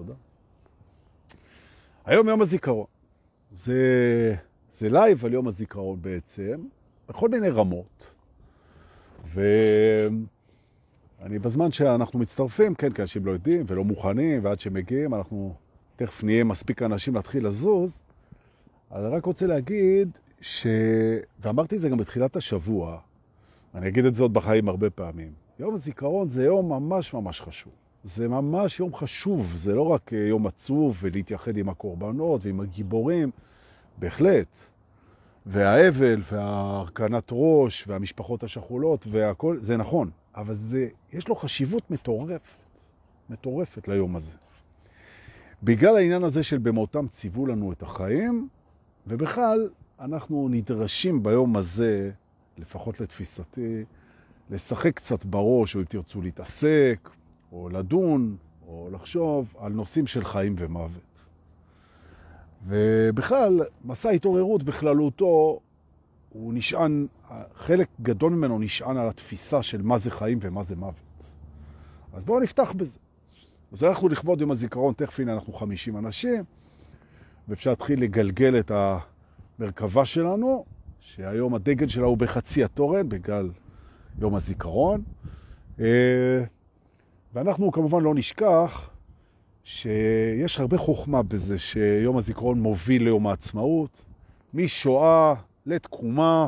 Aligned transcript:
תודה. 0.00 0.14
היום 2.04 2.28
יום 2.28 2.42
הזיכרון. 2.42 2.86
זה, 3.52 4.34
זה 4.78 4.88
live 4.88 5.24
על 5.24 5.32
יום 5.32 5.48
הזיכרון 5.48 6.02
בעצם, 6.02 6.60
בכל 7.08 7.28
מיני 7.28 7.48
רמות. 7.48 8.14
ואני 9.34 10.28
בזמן 11.38 11.72
שאנחנו 11.72 12.18
מצטרפים, 12.18 12.74
כן, 12.74 12.92
כי 12.92 13.02
אנשים 13.02 13.26
לא 13.26 13.30
יודעים 13.30 13.64
ולא 13.66 13.84
מוכנים, 13.84 14.44
ועד 14.44 14.60
שמגיעים 14.60 15.14
אנחנו 15.14 15.54
תכף 15.96 16.24
נהיה 16.24 16.44
מספיק 16.44 16.82
אנשים 16.82 17.14
להתחיל 17.14 17.46
לזוז. 17.46 17.98
אז 18.90 19.04
אני 19.04 19.14
רק 19.14 19.24
רוצה 19.24 19.46
להגיד 19.46 20.10
ש... 20.40 20.66
ואמרתי 21.40 21.76
את 21.76 21.80
זה 21.80 21.88
גם 21.88 21.96
בתחילת 21.96 22.36
השבוע, 22.36 22.98
אני 23.74 23.88
אגיד 23.88 24.04
את 24.04 24.14
זה 24.14 24.22
עוד 24.22 24.34
בחיים 24.34 24.68
הרבה 24.68 24.90
פעמים. 24.90 25.32
יום 25.58 25.74
הזיכרון 25.74 26.28
זה 26.28 26.44
יום 26.44 26.68
ממש 26.68 27.14
ממש 27.14 27.40
חשוב. 27.40 27.72
זה 28.04 28.28
ממש 28.28 28.80
יום 28.80 28.94
חשוב, 28.94 29.52
זה 29.56 29.74
לא 29.74 29.82
רק 29.82 30.12
יום 30.12 30.46
עצוב 30.46 30.98
ולהתייחד 31.00 31.56
עם 31.56 31.68
הקורבנות 31.68 32.46
ועם 32.46 32.60
הגיבורים, 32.60 33.30
בהחלט. 33.98 34.56
והאבל 35.46 36.22
והרכנת 36.32 37.28
ראש 37.32 37.84
והמשפחות 37.88 38.42
השכולות 38.42 39.06
והכל, 39.10 39.56
זה 39.56 39.76
נכון, 39.76 40.10
אבל 40.34 40.54
זה, 40.54 40.88
יש 41.12 41.28
לו 41.28 41.36
חשיבות 41.36 41.90
מטורפת, 41.90 42.40
מטורפת 43.30 43.88
ליום 43.88 44.16
הזה. 44.16 44.36
בגלל 45.62 45.96
העניין 45.96 46.24
הזה 46.24 46.42
של 46.42 46.58
במותם 46.58 47.08
ציוו 47.08 47.46
לנו 47.46 47.72
את 47.72 47.82
החיים, 47.82 48.48
ובכלל 49.06 49.68
אנחנו 50.00 50.48
נדרשים 50.50 51.22
ביום 51.22 51.56
הזה, 51.56 52.10
לפחות 52.58 53.00
לתפיסתי, 53.00 53.84
לשחק 54.50 54.96
קצת 54.96 55.24
בראש, 55.24 55.74
או 55.74 55.80
אם 55.80 55.84
תרצו 55.84 56.22
להתעסק, 56.22 57.08
או 57.52 57.68
לדון, 57.68 58.36
או 58.66 58.88
לחשוב 58.92 59.54
על 59.58 59.72
נושאים 59.72 60.06
של 60.06 60.24
חיים 60.24 60.54
ומוות. 60.58 61.22
ובכלל, 62.66 63.60
מסע 63.84 64.10
התעוררות 64.10 64.62
בכללותו, 64.62 65.60
הוא 66.28 66.54
נשען, 66.54 67.06
חלק 67.54 67.88
גדול 68.02 68.32
ממנו 68.32 68.58
נשען 68.58 68.96
על 68.96 69.08
התפיסה 69.08 69.62
של 69.62 69.82
מה 69.82 69.98
זה 69.98 70.10
חיים 70.10 70.38
ומה 70.40 70.62
זה 70.62 70.76
מוות. 70.76 70.94
אז 72.12 72.24
בואו 72.24 72.40
נפתח 72.40 72.72
בזה. 72.76 72.98
אז 73.72 73.84
אנחנו 73.84 74.08
לכבוד 74.08 74.40
יום 74.40 74.50
הזיכרון, 74.50 74.94
תכף 74.94 75.20
הנה 75.20 75.34
אנחנו 75.34 75.52
50 75.52 75.96
אנשים, 75.96 76.44
ואפשר 77.48 77.70
להתחיל 77.70 78.02
לגלגל 78.02 78.58
את 78.58 78.72
המרכבה 79.58 80.04
שלנו, 80.04 80.64
שהיום 81.00 81.54
הדגל 81.54 81.88
שלה 81.88 82.06
הוא 82.06 82.18
בחצי 82.18 82.64
התורן, 82.64 83.08
בגלל 83.08 83.50
יום 84.18 84.34
הזיכרון. 84.34 85.02
ואנחנו 87.34 87.72
כמובן 87.72 88.02
לא 88.02 88.14
נשכח 88.14 88.90
שיש 89.64 90.60
הרבה 90.60 90.78
חוכמה 90.78 91.22
בזה 91.22 91.58
שיום 91.58 92.16
הזיכרון 92.16 92.60
מוביל 92.60 93.04
ליום 93.04 93.26
העצמאות, 93.26 94.02
משואה 94.54 95.34
לתקומה, 95.66 96.46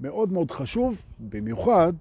מאוד 0.00 0.32
מאוד 0.32 0.50
חשוב, 0.50 1.02
במיוחד 1.18 1.92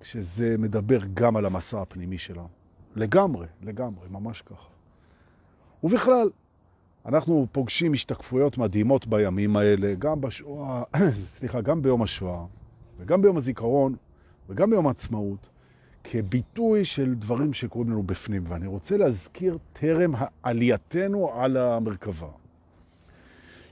כשזה 0.00 0.56
מדבר 0.58 0.98
גם 1.14 1.36
על 1.36 1.46
המסע 1.46 1.82
הפנימי 1.82 2.18
שלנו. 2.18 2.48
לגמרי, 2.96 3.46
לגמרי, 3.62 4.08
ממש 4.10 4.42
ככה. 4.42 4.68
ובכלל, 5.84 6.30
אנחנו 7.06 7.46
פוגשים 7.52 7.92
השתקפויות 7.92 8.58
מדהימות 8.58 9.06
בימים 9.06 9.56
האלה, 9.56 9.94
גם 9.94 10.20
בשואה, 10.20 10.82
סליחה, 11.34 11.60
גם 11.60 11.82
ביום 11.82 12.02
השואה, 12.02 12.44
וגם 12.98 13.22
ביום 13.22 13.36
הזיכרון, 13.36 13.96
וגם 14.48 14.70
ביום 14.70 14.86
העצמאות, 14.86 15.48
כביטוי 16.04 16.84
של 16.84 17.14
דברים 17.14 17.52
שקורים 17.52 17.90
לנו 17.90 18.02
בפנים. 18.02 18.44
ואני 18.48 18.66
רוצה 18.66 18.96
להזכיר 18.96 19.58
טרם 19.72 20.14
עלייתנו 20.42 21.32
על 21.34 21.56
המרכבה, 21.56 22.28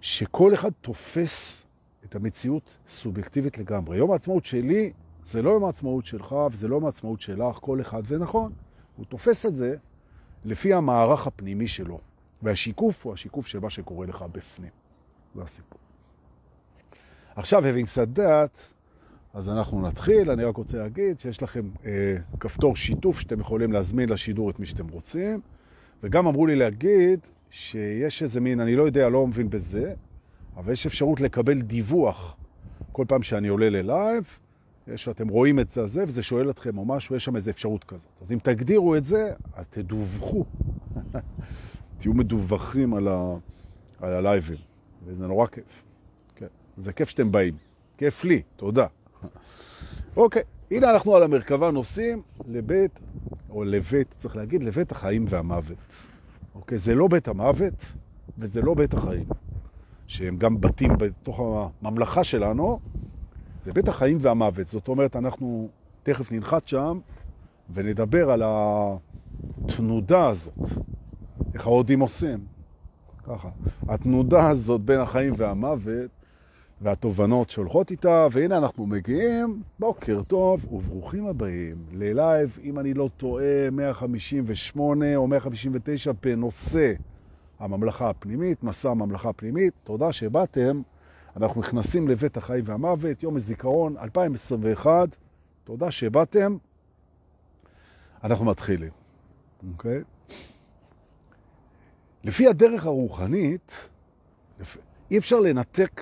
שכל 0.01 0.55
אחד 0.55 0.71
תופס 0.81 1.67
את 2.05 2.15
המציאות 2.15 2.77
סובייקטיבית 2.89 3.59
לגמרי. 3.59 3.97
יום 3.97 4.11
העצמאות 4.11 4.45
שלי 4.45 4.93
זה 5.23 5.43
לא 5.43 5.51
יום 5.51 5.65
העצמאות 5.65 6.07
שלך 6.07 6.37
וזה 6.53 6.69
לא 6.69 6.75
יום 6.75 6.85
העצמאות 6.85 7.21
שלך, 7.21 7.57
כל 7.61 7.81
אחד, 7.81 8.03
ונכון, 8.09 8.53
הוא 8.97 9.07
תופס 9.07 9.47
את 9.47 9.57
זה 9.57 9.77
לפי 10.45 10.75
המערך 10.75 11.27
הפנימי 11.27 11.69
שלו. 11.69 12.01
והשיקוף 12.43 13.05
הוא 13.05 13.13
השיקוף 13.13 13.47
של 13.47 13.59
מה 13.59 13.71
שקורה 13.71 14.07
לך 14.07 14.25
בפנים. 14.33 14.71
זה 15.35 15.43
הסיפור. 15.43 15.79
עכשיו, 17.37 17.63
having 17.65 17.87
said 17.87 18.19
that, 18.19 18.59
אז 19.35 19.49
אנחנו 19.49 19.81
נתחיל. 19.81 20.31
אני 20.31 20.45
רק 20.45 20.57
רוצה 20.57 20.79
להגיד 20.79 21.19
שיש 21.19 21.43
לכם 21.43 21.69
אה, 21.85 22.17
כפתור 22.41 22.77
שיתוף 22.77 23.21
שאתם 23.21 23.41
יכולים 23.41 23.73
להזמין 23.73 24.09
לשידור 24.09 24.51
את 24.51 24.59
מי 24.59 24.67
שאתם 24.67 24.89
רוצים. 24.89 25.41
וגם 26.03 26.27
אמרו 26.27 26.47
לי 26.47 26.57
להגיד 26.57 27.21
שיש 27.51 28.23
איזה 28.23 28.41
מין, 28.41 28.61
אני 28.61 28.77
לא 28.77 28.83
יודע, 28.83 29.09
לא 29.09 29.27
מבין 29.27 29.51
בזה, 29.51 29.95
אבל 30.57 30.73
יש 30.73 30.87
אפשרות 30.87 31.21
לקבל 31.21 31.61
דיווח 31.61 32.37
כל 32.93 33.05
פעם 33.09 33.23
שאני 33.23 33.49
עולה 33.49 33.71
ללייב. 33.71 34.39
יש, 34.89 35.09
אתם 35.09 35.29
רואים 35.29 35.61
את 35.61 35.71
זה, 35.71 36.05
וזה 36.07 36.23
שואל 36.23 36.51
אתכם 36.51 36.79
או 36.79 36.85
משהו, 36.85 37.17
יש 37.17 37.25
שם 37.25 37.37
איזו 37.37 37.51
אפשרות 37.51 37.85
כזאת. 37.85 38.09
אז 38.21 38.33
אם 38.33 38.39
תגדירו 38.43 38.97
את 38.97 39.05
זה, 39.05 39.33
אז 39.55 39.67
תדווחו. 39.69 40.45
תהיו 41.99 42.15
מדווחים 42.15 42.95
על, 42.95 43.09
ה, 43.09 43.35
על 44.01 44.13
הלייבים, 44.13 44.57
וזה 45.05 45.27
נורא 45.27 45.47
כיף. 45.47 45.85
כן. 46.37 46.47
זה 46.77 46.93
כיף 46.93 47.09
שאתם 47.09 47.33
באים. 47.33 47.55
כיף 47.97 48.25
לי, 48.25 48.43
תודה. 48.57 48.87
אוקיי, 50.17 50.43
הנה 50.71 50.91
אנחנו 50.91 51.17
על 51.17 51.23
המרכבה 51.23 51.71
נוסעים 51.71 52.23
לבית, 52.49 52.99
או 53.51 53.65
לבית, 53.65 54.15
צריך 54.17 54.37
להגיד, 54.37 54.63
לבית 54.63 54.93
החיים 54.93 55.25
והמוות. 55.29 56.07
אוקיי, 56.55 56.79
זה 56.79 56.95
לא 56.95 57.09
בית 57.09 57.29
המוות 57.29 57.93
וזה 58.39 58.63
לא 58.63 58.75
בית 58.75 58.95
החיים, 58.95 59.27
שהם 60.07 60.37
גם 60.37 60.61
בתים 60.61 60.93
בתוך 60.99 61.41
הממלכה 61.83 62.25
שלנו, 62.25 62.81
זה 63.65 63.73
בית 63.73 63.89
החיים 63.89 64.19
והמוות. 64.21 64.67
זאת 64.67 64.89
אומרת, 64.89 65.17
אנחנו 65.17 65.69
תכף 66.03 66.33
ננחת 66.33 66.69
שם 66.69 66.99
ונדבר 67.75 68.31
על 68.31 68.43
התנודה 68.45 70.27
הזאת, 70.27 70.69
איך 71.55 71.67
ההודים 71.67 72.01
עושים. 72.01 72.39
ככה. 73.25 73.49
התנודה 73.89 74.49
הזאת 74.49 74.81
בין 74.81 75.01
החיים 75.01 75.35
והמוות 75.37 76.11
והתובנות 76.83 77.51
שהולכות 77.51 77.91
איתה, 77.91 78.27
והנה 78.33 78.59
אנחנו 78.59 78.87
מגיעים, 78.87 79.63
בוקר 79.79 80.23
טוב 80.23 80.73
וברוכים 80.73 81.27
הבאים 81.27 81.77
ללייב, 81.93 82.59
אם 82.63 82.79
אני 82.79 82.95
לא 82.95 83.09
טועה, 83.17 83.71
158 83.73 85.17
או 85.17 85.27
159 85.27 86.13
בנושא 86.23 86.93
הממלכה 87.59 88.11
הפנימית, 88.11 88.63
מסע 88.63 88.91
הממלכה 88.91 89.29
הפנימית. 89.29 89.75
תודה 89.85 90.13
שבאתם. 90.13 90.83
אנחנו 91.37 91.61
נכנסים 91.61 92.09
לבית 92.09 92.37
החיים 92.37 92.65
והמוות, 92.67 93.23
יום 93.23 93.37
הזיכרון 93.37 93.97
2021. 93.97 95.17
תודה 95.65 95.91
שבאתם. 95.91 96.57
אנחנו 98.25 98.45
מתחילים, 98.45 98.91
אוקיי? 99.73 100.01
Okay? 100.01 100.33
לפי 102.25 102.49
הדרך 102.49 102.87
הרוחנית, 102.87 103.89
אי 105.11 105.19
אפשר 105.19 105.41
לנתק 105.41 106.01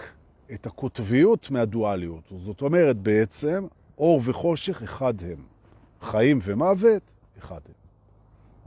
את 0.54 0.66
הקוטביות 0.66 1.50
מהדואליות. 1.50 2.32
זאת 2.44 2.62
אומרת, 2.62 2.96
בעצם, 2.96 3.66
אור 3.98 4.20
וחושך 4.24 4.82
אחד 4.82 5.14
הם. 5.22 5.36
חיים 6.00 6.38
ומוות, 6.42 7.02
אחד 7.38 7.60
הם. 7.66 7.74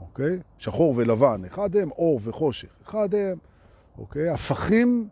אוקיי? 0.00 0.38
שחור 0.58 0.94
ולבן, 0.96 1.42
אחד 1.44 1.76
הם, 1.76 1.90
אור 1.90 2.20
וחושך, 2.22 2.68
אחד 2.84 3.14
הם. 3.14 3.38
אוקיי? 3.98 4.28
הפכים 4.28 5.08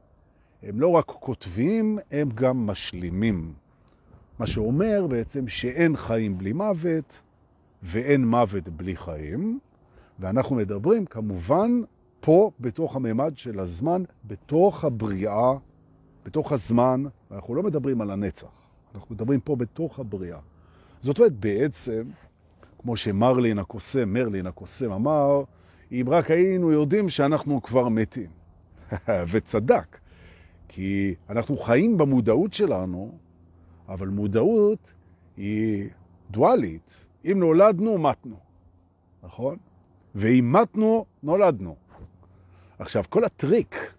הם 0.62 0.80
לא 0.80 0.88
רק 0.88 1.06
כותבים, 1.06 1.98
הם 2.10 2.28
גם 2.34 2.66
משלימים. 2.66 3.52
מה 4.38 4.46
שאומר 4.46 5.06
בעצם 5.06 5.48
שאין 5.48 5.96
חיים 5.96 6.38
בלי 6.38 6.52
מוות, 6.52 7.22
ואין 7.82 8.28
מוות 8.28 8.68
בלי 8.68 8.96
חיים, 8.96 9.58
ואנחנו 10.18 10.56
מדברים 10.56 11.06
כמובן 11.06 11.82
פה 12.20 12.50
בתוך 12.60 12.96
הממד 12.96 13.32
של 13.36 13.60
הזמן, 13.60 14.02
בתוך 14.24 14.84
הבריאה 14.84 15.52
בתוך 16.24 16.52
הזמן, 16.52 17.04
אנחנו 17.30 17.54
לא 17.54 17.62
מדברים 17.62 18.00
על 18.00 18.10
הנצח, 18.10 18.48
אנחנו 18.94 19.14
מדברים 19.14 19.40
פה 19.40 19.56
בתוך 19.56 19.98
הבריאה. 19.98 20.38
זאת 21.02 21.18
אומרת, 21.18 21.32
בעצם, 21.32 22.02
כמו 22.78 22.96
שמרלין 22.96 23.58
הקוסם, 23.58 24.12
מרלין 24.12 24.46
הקוסם 24.46 24.92
אמר, 24.92 25.44
אם 25.92 26.04
רק 26.08 26.30
היינו 26.30 26.72
יודעים 26.72 27.08
שאנחנו 27.08 27.62
כבר 27.62 27.88
מתים. 27.88 28.30
וצדק, 29.30 29.98
כי 30.68 31.14
אנחנו 31.30 31.56
חיים 31.56 31.98
במודעות 31.98 32.52
שלנו, 32.52 33.18
אבל 33.88 34.08
מודעות 34.08 34.78
היא 35.36 35.88
דואלית. 36.30 36.90
אם 37.24 37.38
נולדנו, 37.38 37.98
מתנו, 37.98 38.36
נכון? 39.22 39.56
ואם 40.14 40.52
מתנו, 40.52 41.04
נולדנו. 41.22 41.76
עכשיו, 42.78 43.04
כל 43.08 43.24
הטריק, 43.24 43.92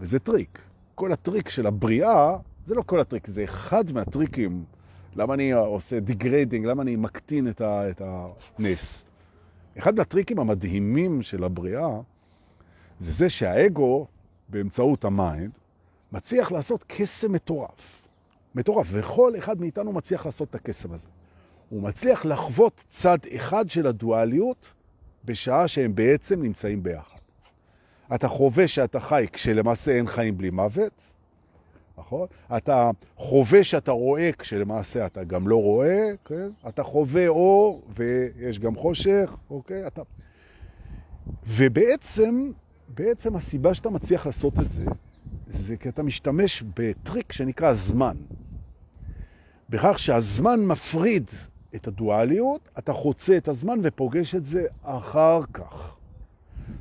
וזה 0.00 0.18
טריק, 0.18 0.58
כל 0.94 1.12
הטריק 1.12 1.48
של 1.48 1.66
הבריאה, 1.66 2.36
זה 2.64 2.74
לא 2.74 2.82
כל 2.82 3.00
הטריק, 3.00 3.26
זה 3.26 3.44
אחד 3.44 3.92
מהטריקים. 3.92 4.64
למה 5.16 5.34
אני 5.34 5.52
עושה 5.52 6.00
degrading, 6.00 6.66
למה 6.66 6.82
אני 6.82 6.96
מקטין 6.96 7.48
את, 7.48 7.60
ה, 7.60 7.90
את 7.90 8.02
הנס? 8.58 9.04
אחד 9.78 9.98
הטריקים 9.98 10.38
המדהימים 10.38 11.22
של 11.22 11.44
הבריאה 11.44 12.00
זה 12.98 13.12
זה 13.12 13.30
שהאגו, 13.30 14.06
באמצעות 14.48 15.04
ה 15.04 15.13
mind, 15.13 15.58
מצליח 16.12 16.52
לעשות 16.52 16.84
קסם 16.86 17.32
מטורף. 17.32 18.02
מטורף, 18.54 18.86
וכל 18.90 19.32
אחד 19.38 19.60
מאיתנו 19.60 19.92
מצליח 19.92 20.26
לעשות 20.26 20.50
את 20.50 20.54
הקסם 20.54 20.92
הזה. 20.92 21.08
הוא 21.68 21.82
מצליח 21.82 22.24
לחוות 22.24 22.84
צד 22.88 23.18
אחד 23.36 23.70
של 23.70 23.86
הדואליות 23.86 24.72
בשעה 25.24 25.68
שהם 25.68 25.94
בעצם 25.94 26.42
נמצאים 26.42 26.82
ביחד. 26.82 27.11
אתה 28.14 28.28
חווה 28.28 28.68
שאתה 28.68 29.00
חי 29.00 29.26
כשלמעשה 29.32 29.92
אין 29.92 30.06
חיים 30.06 30.38
בלי 30.38 30.50
מוות, 30.50 30.92
נכון? 31.98 32.26
אתה 32.56 32.90
חווה 33.16 33.64
שאתה 33.64 33.90
רואה 33.90 34.30
כשלמעשה 34.38 35.06
אתה 35.06 35.24
גם 35.24 35.48
לא 35.48 35.56
רואה, 35.56 36.10
כן? 36.24 36.48
אתה 36.68 36.82
חווה 36.82 37.28
אור 37.28 37.82
ויש 37.96 38.58
גם 38.58 38.76
חושך, 38.76 39.34
אוקיי? 39.50 39.86
אתה... 39.86 40.02
ובעצם, 41.46 42.50
בעצם 42.88 43.36
הסיבה 43.36 43.74
שאתה 43.74 43.90
מצליח 43.90 44.26
לעשות 44.26 44.58
את 44.58 44.68
זה, 44.68 44.84
זה 45.46 45.76
כי 45.76 45.88
אתה 45.88 46.02
משתמש 46.02 46.62
בטריק 46.76 47.32
שנקרא 47.32 47.72
זמן. 47.72 48.16
בכך 49.68 49.98
שהזמן 49.98 50.60
מפריד 50.60 51.30
את 51.74 51.86
הדואליות, 51.88 52.68
אתה 52.78 52.92
חוצה 52.92 53.36
את 53.36 53.48
הזמן 53.48 53.78
ופוגש 53.82 54.34
את 54.34 54.44
זה 54.44 54.66
אחר 54.82 55.40
כך. 55.52 55.96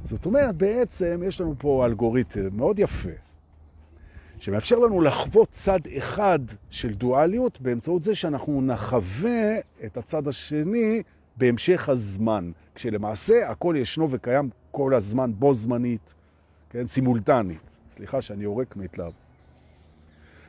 זאת 0.06 0.26
אומרת, 0.26 0.56
בעצם 0.56 1.22
יש 1.26 1.42
לנו 1.42 1.56
פה 1.58 1.86
אלגוריתם 1.86 2.48
מאוד 2.52 2.80
יפה, 2.80 3.10
שמאפשר 4.40 4.80
לנו 4.80 5.02
לחוות 5.02 5.50
צד 5.52 5.80
אחד 5.98 6.40
של 6.70 6.94
דואליות 6.94 7.62
באמצעות 7.62 8.04
זה 8.04 8.16
שאנחנו 8.16 8.62
נחווה 8.62 9.60
את 9.86 9.98
הצד 9.98 10.28
השני 10.28 11.04
בהמשך 11.38 11.90
הזמן, 11.90 12.52
כשלמעשה 12.76 13.50
הכל 13.50 13.76
ישנו 13.78 14.12
וקיים 14.12 14.50
כל 14.72 14.94
הזמן, 14.94 15.32
בו 15.40 15.54
זמנית, 15.54 16.14
כן, 16.70 16.88
סימולטנית. 16.88 17.72
סליחה 17.92 18.22
שאני 18.22 18.44
יורק 18.44 18.76
מהתלהב. 18.76 19.12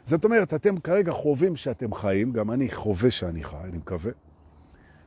זאת 0.04 0.24
אומרת, 0.24 0.54
אתם 0.54 0.80
כרגע 0.80 1.12
חווים 1.12 1.56
שאתם 1.56 1.94
חיים, 1.94 2.32
גם 2.32 2.50
אני 2.50 2.68
חווה 2.68 3.10
שאני 3.10 3.44
חי, 3.44 3.56
אני 3.64 3.76
מקווה, 3.76 4.12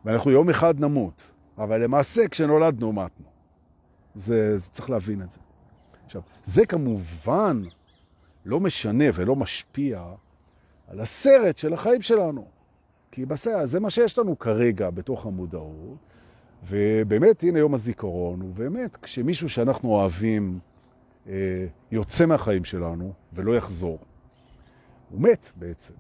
ואנחנו 0.06 0.32
יום 0.32 0.50
אחד 0.50 0.80
נמות, 0.80 1.32
אבל 1.58 1.84
למעשה 1.84 2.28
כשנולדנו 2.28 2.94
מתנו. 2.94 3.35
זה, 4.16 4.58
זה 4.58 4.70
צריך 4.70 4.90
להבין 4.90 5.22
את 5.22 5.30
זה. 5.30 5.38
עכשיו, 6.06 6.22
זה 6.44 6.66
כמובן 6.66 7.64
לא 8.46 8.60
משנה 8.60 9.06
ולא 9.14 9.36
משפיע 9.36 10.04
על 10.88 11.00
הסרט 11.00 11.58
של 11.58 11.74
החיים 11.74 12.02
שלנו. 12.02 12.48
כי 13.12 13.26
בסדר, 13.26 13.66
זה 13.66 13.80
מה 13.80 13.90
שיש 13.90 14.20
לנו 14.20 14.40
כרגע 14.40 14.90
בתוך 14.90 15.26
המודעות, 15.26 15.98
ובאמת, 16.64 17.44
הנה 17.44 17.60
יום 17.60 17.74
הזיכרון, 17.74 18.42
ובאמת, 18.42 18.98
כשמישהו 19.02 19.50
שאנחנו 19.50 19.90
אוהבים 19.90 20.60
אה, 21.28 21.34
יוצא 21.92 22.26
מהחיים 22.26 22.64
שלנו 22.64 23.14
ולא 23.34 23.58
יחזור, 23.58 24.00
הוא 25.10 25.22
מת 25.22 25.52
בעצם. 25.56 25.94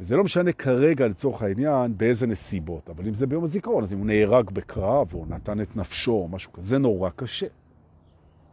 וזה 0.00 0.16
לא 0.16 0.24
משנה 0.24 0.52
כרגע 0.52 1.06
לצורך 1.06 1.42
העניין 1.42 1.98
באיזה 1.98 2.26
נסיבות, 2.26 2.90
אבל 2.90 3.06
אם 3.06 3.14
זה 3.14 3.26
ביום 3.26 3.44
הזיכרון, 3.44 3.84
אז 3.84 3.92
אם 3.92 3.98
הוא 3.98 4.06
נהרג 4.06 4.50
בקרב 4.50 5.14
או 5.14 5.24
נתן 5.28 5.60
את 5.60 5.76
נפשו 5.76 6.12
או 6.12 6.28
משהו 6.28 6.52
כזה, 6.52 6.68
זה 6.68 6.78
נורא 6.78 7.10
קשה. 7.16 7.46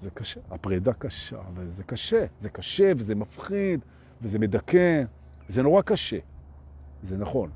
זה 0.02 0.10
קשה, 0.10 0.40
הפרידה 0.52 0.94
קשה, 0.94 1.40
וזה 1.56 1.84
קשה, 1.84 2.26
זה 2.40 2.50
קשה 2.50 2.92
וזה 2.98 3.16
מפחיד 3.16 3.80
וזה 4.22 4.40
מדכא, 4.40 5.04
זה 5.48 5.64
נורא 5.64 5.82
קשה, 5.82 6.18
זה 7.04 7.18
נכון. 7.18 7.50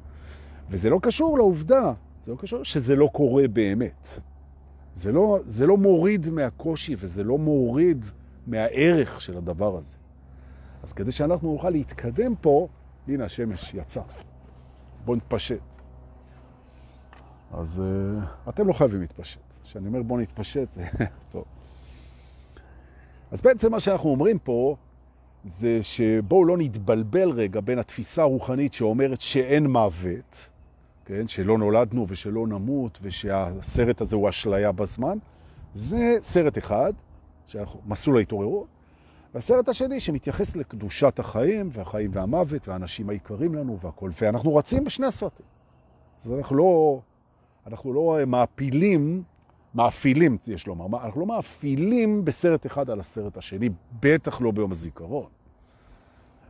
וזה 0.69 0.89
לא 0.89 0.99
קשור 1.01 1.37
לעובדה, 1.37 1.93
זה 2.25 2.31
לא 2.31 2.37
קשור 2.37 2.65
שזה 2.65 2.95
לא 2.95 3.09
קורה 3.13 3.47
באמת. 3.47 4.19
זה 4.93 5.11
לא, 5.11 5.39
זה 5.45 5.67
לא 5.67 5.77
מוריד 5.77 6.29
מהקושי 6.29 6.95
וזה 6.97 7.23
לא 7.23 7.37
מוריד 7.37 8.05
מהערך 8.47 9.21
של 9.21 9.37
הדבר 9.37 9.77
הזה. 9.77 9.97
אז 10.83 10.93
כדי 10.93 11.11
שאנחנו 11.11 11.51
נוכל 11.51 11.69
להתקדם 11.69 12.35
פה, 12.41 12.67
הנה 13.07 13.25
השמש 13.25 13.73
יצא. 13.73 14.01
בואו 15.05 15.17
נתפשט. 15.17 15.59
אז 17.53 17.81
uh, 17.81 18.49
אתם 18.49 18.67
לא 18.67 18.73
חייבים 18.73 19.01
להתפשט. 19.01 19.39
כשאני 19.63 19.87
אומר 19.87 20.01
בואו 20.01 20.19
נתפשט, 20.19 20.71
זה 20.71 20.85
טוב. 21.31 21.43
אז 23.31 23.41
בעצם 23.41 23.71
מה 23.71 23.79
שאנחנו 23.79 24.09
אומרים 24.09 24.39
פה, 24.39 24.75
זה 25.43 25.79
שבואו 25.81 26.45
לא 26.45 26.57
נתבלבל 26.57 27.29
רגע 27.31 27.61
בין 27.61 27.79
התפיסה 27.79 28.21
הרוחנית 28.21 28.73
שאומרת 28.73 29.21
שאין 29.21 29.67
מוות, 29.67 30.49
כן? 31.05 31.27
שלא 31.27 31.57
נולדנו 31.57 32.05
ושלא 32.09 32.47
נמות 32.47 32.99
ושהסרט 33.01 34.01
הזה 34.01 34.15
הוא 34.15 34.29
אשליה 34.29 34.71
בזמן. 34.71 35.17
זה 35.73 36.17
סרט 36.21 36.57
אחד, 36.57 36.93
מסלול 37.85 38.17
ההתעוררות. 38.17 38.80
והסרט 39.33 39.69
השני 39.69 39.99
שמתייחס 39.99 40.55
לקדושת 40.55 41.19
החיים 41.19 41.69
והחיים 41.71 42.11
והמוות 42.13 42.67
והאנשים 42.67 43.09
היקרים 43.09 43.55
לנו 43.55 43.79
והכל, 43.79 44.11
ואנחנו 44.21 44.55
רצים 44.55 44.83
בשני 44.83 45.05
הסרטים. 45.05 45.45
אז 46.21 46.31
אנחנו 46.31 46.55
לא, 46.55 47.01
אנחנו 47.67 47.93
לא 47.93 48.17
מעפילים, 48.27 49.23
מאפילים, 49.75 50.37
יש 50.47 50.67
לומר, 50.67 51.03
אנחנו 51.05 51.19
לא 51.19 51.27
מאפילים 51.27 52.25
בסרט 52.25 52.65
אחד 52.65 52.89
על 52.89 52.99
הסרט 52.99 53.37
השני, 53.37 53.69
בטח 53.99 54.41
לא 54.41 54.51
ביום 54.51 54.71
הזיכרון. 54.71 55.29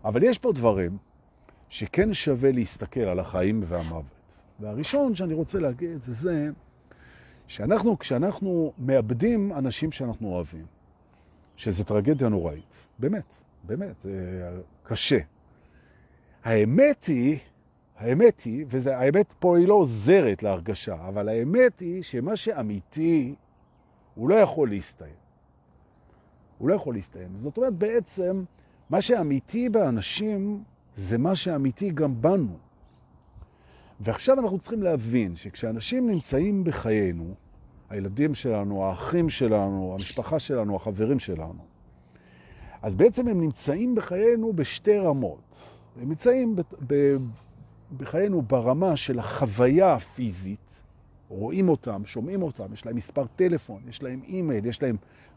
אבל 0.05 0.23
יש 0.23 0.37
פה 0.37 0.51
דברים 0.53 0.97
שכן 1.69 2.13
שווה 2.13 2.51
להסתכל 2.51 2.99
על 2.99 3.19
החיים 3.19 3.61
והמוות. 3.65 4.03
והראשון 4.59 5.15
שאני 5.15 5.33
רוצה 5.33 5.59
להגיד 5.59 5.97
זה 5.97 6.13
זה 6.13 6.49
שאנחנו, 7.47 7.99
כשאנחנו 7.99 8.73
מאבדים 8.77 9.53
אנשים 9.53 9.91
שאנחנו 9.91 10.27
אוהבים, 10.27 10.65
שזה 11.61 11.83
טרגדיה 11.83 12.29
נוראית. 12.29 12.87
באמת, 12.99 13.33
באמת, 13.63 13.99
זה 13.99 14.51
קשה. 14.83 15.19
האמת 16.43 17.05
היא, 17.05 17.39
האמת 17.97 18.39
היא, 18.39 18.65
והאמת 18.69 19.33
פה 19.39 19.57
היא 19.57 19.67
לא 19.67 19.73
עוזרת 19.73 20.43
להרגשה, 20.43 21.07
אבל 21.07 21.29
האמת 21.29 21.79
היא 21.79 22.03
שמה 22.03 22.35
שאמיתי, 22.35 23.35
הוא 24.15 24.29
לא 24.29 24.35
יכול 24.35 24.69
להסתיים. 24.69 25.15
הוא 26.57 26.69
לא 26.69 26.73
יכול 26.73 26.95
להסתיים. 26.95 27.29
זאת 27.35 27.57
אומרת, 27.57 27.73
בעצם, 27.73 28.43
מה 28.89 29.01
שאמיתי 29.01 29.69
באנשים 29.69 30.63
זה 30.95 31.17
מה 31.17 31.35
שאמיתי 31.35 31.89
גם 31.89 32.21
בנו. 32.21 32.57
ועכשיו 33.99 34.39
אנחנו 34.39 34.59
צריכים 34.59 34.83
להבין 34.83 35.35
שכשאנשים 35.35 36.09
נמצאים 36.09 36.63
בחיינו, 36.63 37.33
הילדים 37.91 38.35
שלנו, 38.35 38.85
האחים 38.85 39.29
שלנו, 39.29 39.91
המשפחה 39.93 40.39
שלנו, 40.39 40.75
החברים 40.75 41.19
שלנו. 41.19 41.63
אז 42.81 42.95
בעצם 42.95 43.27
הם 43.27 43.41
נמצאים 43.41 43.95
בחיינו 43.95 44.53
בשתי 44.53 44.97
רמות. 44.97 45.55
הם 46.01 46.09
נמצאים 46.09 46.55
בחיינו 47.97 48.41
ברמה 48.41 48.95
של 48.95 49.19
החוויה 49.19 49.93
הפיזית, 49.93 50.81
רואים 51.29 51.69
אותם, 51.69 52.01
שומעים 52.05 52.41
אותם, 52.41 52.73
יש 52.73 52.85
להם 52.85 52.95
מספר 52.95 53.25
טלפון, 53.35 53.81
יש 53.89 54.03
להם 54.03 54.21
אימייל, 54.23 54.65
יש 54.65 54.83
להם 54.83 54.95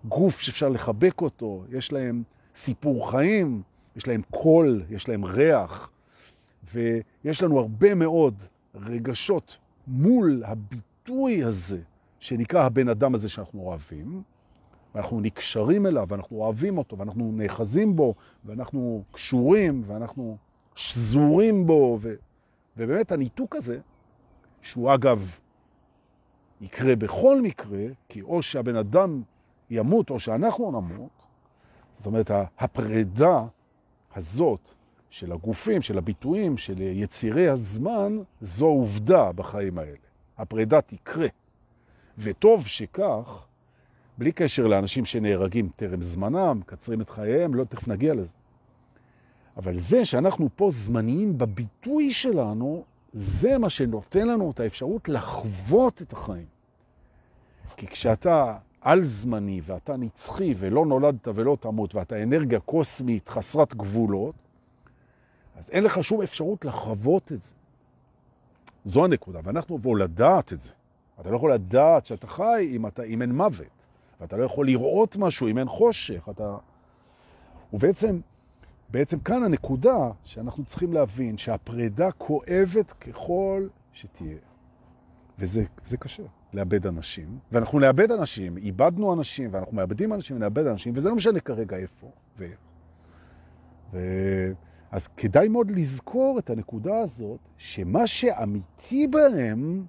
גוף 0.09 0.41
שאפשר 0.41 0.69
לחבק 0.69 1.21
אותו, 1.21 1.65
יש 1.71 1.93
להם 1.93 2.23
סיפור 2.55 3.11
חיים, 3.11 3.63
יש 3.97 4.09
להם 4.09 4.23
קול, 4.31 4.83
יש 4.91 5.09
להם 5.09 5.25
ריח, 5.25 5.91
ויש 6.75 7.43
לנו 7.43 7.59
הרבה 7.59 7.95
מאוד 7.95 8.43
רגשות 8.75 9.59
מול 9.87 10.43
הביטוי 10.47 11.45
הזה 11.45 11.81
שנקרא 12.25 12.63
הבן 12.63 12.89
אדם 12.89 13.15
הזה 13.15 13.29
שאנחנו 13.29 13.61
אוהבים, 13.61 14.23
ואנחנו 14.95 15.21
נקשרים 15.21 15.87
אליו, 15.87 16.07
ואנחנו 16.09 16.37
אוהבים 16.37 16.79
אותו, 16.79 16.99
ואנחנו 16.99 17.33
נאחזים 17.35 17.97
בו, 17.97 18.15
ואנחנו 18.45 19.03
קשורים, 19.13 19.83
ואנחנו 19.87 20.37
שזורים 20.75 21.67
בו, 21.67 21.99
ו... 22.01 22.15
ובאמת 22.77 23.13
הניתוק 23.13 23.57
הזה, 23.57 23.79
שהוא 24.63 24.95
אגב 24.95 25.39
יקרה 26.61 26.97
בכל 26.97 27.41
מקרה, 27.43 27.87
כי 28.09 28.23
או 28.23 28.43
שהבן 28.43 28.77
אדם 28.77 29.23
ימות 29.71 30.11
או 30.11 30.21
שאנחנו 30.21 30.71
נמות, 30.71 31.27
זאת 31.93 32.07
אומרת, 32.07 32.31
הפרידה 32.59 33.45
הזאת 34.17 34.69
של 35.11 35.33
הגופים, 35.33 35.83
של 35.83 35.99
הביטויים, 35.99 36.57
של 36.57 36.81
יצירי 36.81 37.49
הזמן, 37.49 38.19
זו 38.41 38.67
עובדה 38.67 39.33
בחיים 39.33 39.79
האלה. 39.79 39.97
הפרידה 40.39 40.81
תקרה. 40.81 41.29
וטוב 42.19 42.67
שכך, 42.67 43.47
בלי 44.19 44.33
קשר 44.33 44.67
לאנשים 44.67 45.05
שנהרגים 45.05 45.69
טרם 45.77 46.03
זמנם, 46.03 46.61
קצרים 46.67 47.01
את 47.01 47.11
חייהם, 47.11 47.55
לא 47.55 47.65
תכף 47.65 47.89
נגיע 47.89 48.15
לזה. 48.15 48.33
אבל 49.57 49.79
זה 49.79 50.05
שאנחנו 50.05 50.49
פה 50.57 50.69
זמניים 50.73 51.39
בביטוי 51.39 52.13
שלנו, 52.13 52.85
זה 53.13 53.59
מה 53.59 53.71
שנותן 53.71 54.29
לנו 54.29 54.51
את 54.51 54.61
האפשרות 54.61 55.09
לחוות 55.09 56.03
את 56.03 56.13
החיים. 56.13 56.47
כי 57.77 57.87
כשאתה 57.87 58.57
על 58.81 59.03
זמני 59.03 59.61
ואתה 59.65 59.97
נצחי 59.97 60.55
ולא 60.59 60.87
נולדת 60.87 61.29
ולא 61.35 61.57
תמות 61.61 61.95
ואתה 61.95 62.23
אנרגיה 62.23 62.61
קוסמית 62.61 63.29
חסרת 63.29 63.75
גבולות, 63.75 64.35
אז 65.57 65.71
אין 65.71 65.85
לך 65.85 66.05
שום 66.05 66.23
אפשרות 66.23 66.65
לחוות 66.65 67.33
את 67.33 67.41
זה. 67.41 67.53
זו 68.85 69.05
הנקודה, 69.05 69.41
ואנחנו 69.45 69.79
בואו 69.79 69.95
לדעת 69.95 70.53
את 70.53 70.61
זה. 70.61 70.71
אתה 71.21 71.31
לא 71.31 71.37
יכול 71.37 71.53
לדעת 71.53 72.07
שאתה 72.07 72.27
חי 72.27 72.69
אם, 72.77 72.87
אתה, 72.87 73.03
אם 73.03 73.23
אין 73.23 73.33
מוות. 73.33 73.87
ואתה 74.21 74.37
לא 74.37 74.45
יכול 74.45 74.67
לראות 74.67 75.17
משהו 75.17 75.49
אם 75.49 75.59
אין 75.59 75.69
חושך. 75.69 76.29
אתה... 76.31 76.57
ובעצם, 77.73 78.21
בעצם 78.91 79.19
כאן 79.19 79.43
הנקודה 79.43 80.11
שאנחנו 80.25 80.65
צריכים 80.65 80.93
להבין 80.93 81.39
שהפרידה 81.39 82.11
כואבת 82.11 82.93
ככל 82.93 83.67
שתהיה. 83.93 84.37
וזה 85.39 85.97
קשה, 85.99 86.23
לאבד 86.53 86.87
אנשים. 86.87 87.39
ואנחנו 87.53 87.79
נאבד 87.79 88.11
אנשים, 88.11 88.57
איבדנו 88.57 89.13
אנשים, 89.13 89.51
ואנחנו 89.53 89.77
מאבדים 89.77 90.13
אנשים 90.13 90.37
ונאבד 90.37 90.67
אנשים, 90.67 90.93
וזה 90.97 91.09
לא 91.09 91.15
משנה 91.15 91.41
כרגע 91.41 91.77
איפה 91.77 92.11
ואיך. 92.39 92.59
ו... 93.93 93.99
אז 94.91 95.07
כדאי 95.07 95.49
מאוד 95.49 95.71
לזכור 95.71 96.39
את 96.39 96.51
הנקודה 96.51 96.99
הזאת, 96.99 97.39
שמה 97.57 98.07
שאמיתי 98.07 99.07
בהם, 99.07 99.85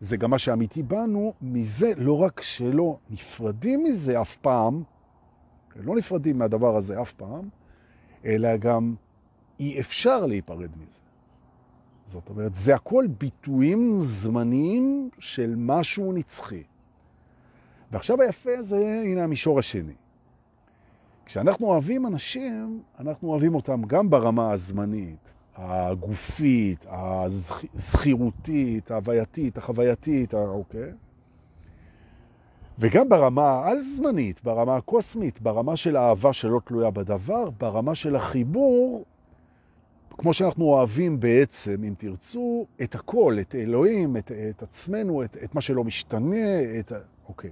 זה 0.00 0.16
גם 0.16 0.30
מה 0.30 0.38
שאמיתי 0.38 0.82
בנו, 0.82 1.32
מזה 1.42 1.92
לא 1.96 2.22
רק 2.22 2.42
שלא 2.42 2.98
נפרדים 3.10 3.82
מזה 3.82 4.20
אף 4.20 4.36
פעם, 4.36 4.82
לא 5.76 5.96
נפרדים 5.96 6.38
מהדבר 6.38 6.76
הזה 6.76 7.02
אף 7.02 7.12
פעם, 7.12 7.48
אלא 8.24 8.56
גם 8.56 8.94
אי 9.60 9.80
אפשר 9.80 10.26
להיפרד 10.26 10.70
מזה. 10.76 11.00
זאת 12.06 12.28
אומרת, 12.28 12.54
זה 12.54 12.74
הכל 12.74 13.06
ביטויים 13.18 13.96
זמניים 14.00 15.10
של 15.18 15.54
משהו 15.56 16.12
נצחי. 16.12 16.62
ועכשיו 17.90 18.22
היפה 18.22 18.62
זה, 18.62 19.02
הנה 19.04 19.24
המישור 19.24 19.58
השני. 19.58 19.94
כשאנחנו 21.24 21.66
אוהבים 21.66 22.06
אנשים, 22.06 22.82
אנחנו 22.98 23.28
אוהבים 23.28 23.54
אותם 23.54 23.82
גם 23.86 24.10
ברמה 24.10 24.52
הזמנית, 24.52 25.32
הגופית, 25.62 26.86
הזכירותית, 26.88 28.90
ההווייתית, 28.90 29.58
החווייתית, 29.58 30.34
אוקיי? 30.34 30.92
וגם 32.78 33.08
ברמה 33.08 33.42
העל-זמנית, 33.42 34.44
ברמה 34.44 34.76
הקוסמית, 34.76 35.40
ברמה 35.40 35.76
של 35.76 35.96
האהבה 35.96 36.32
שלא 36.32 36.60
תלויה 36.64 36.90
בדבר, 36.90 37.50
ברמה 37.50 37.94
של 37.94 38.16
החיבור, 38.16 39.04
כמו 40.10 40.34
שאנחנו 40.34 40.64
אוהבים 40.64 41.20
בעצם, 41.20 41.84
אם 41.84 41.94
תרצו, 41.98 42.66
את 42.82 42.94
הכל, 42.94 43.36
את 43.40 43.54
אלוהים, 43.54 44.16
את, 44.16 44.32
את 44.50 44.62
עצמנו, 44.62 45.24
את, 45.24 45.36
את 45.44 45.54
מה 45.54 45.60
שלא 45.60 45.84
משתנה, 45.84 46.60
את... 46.78 46.92
אוקיי. 47.28 47.50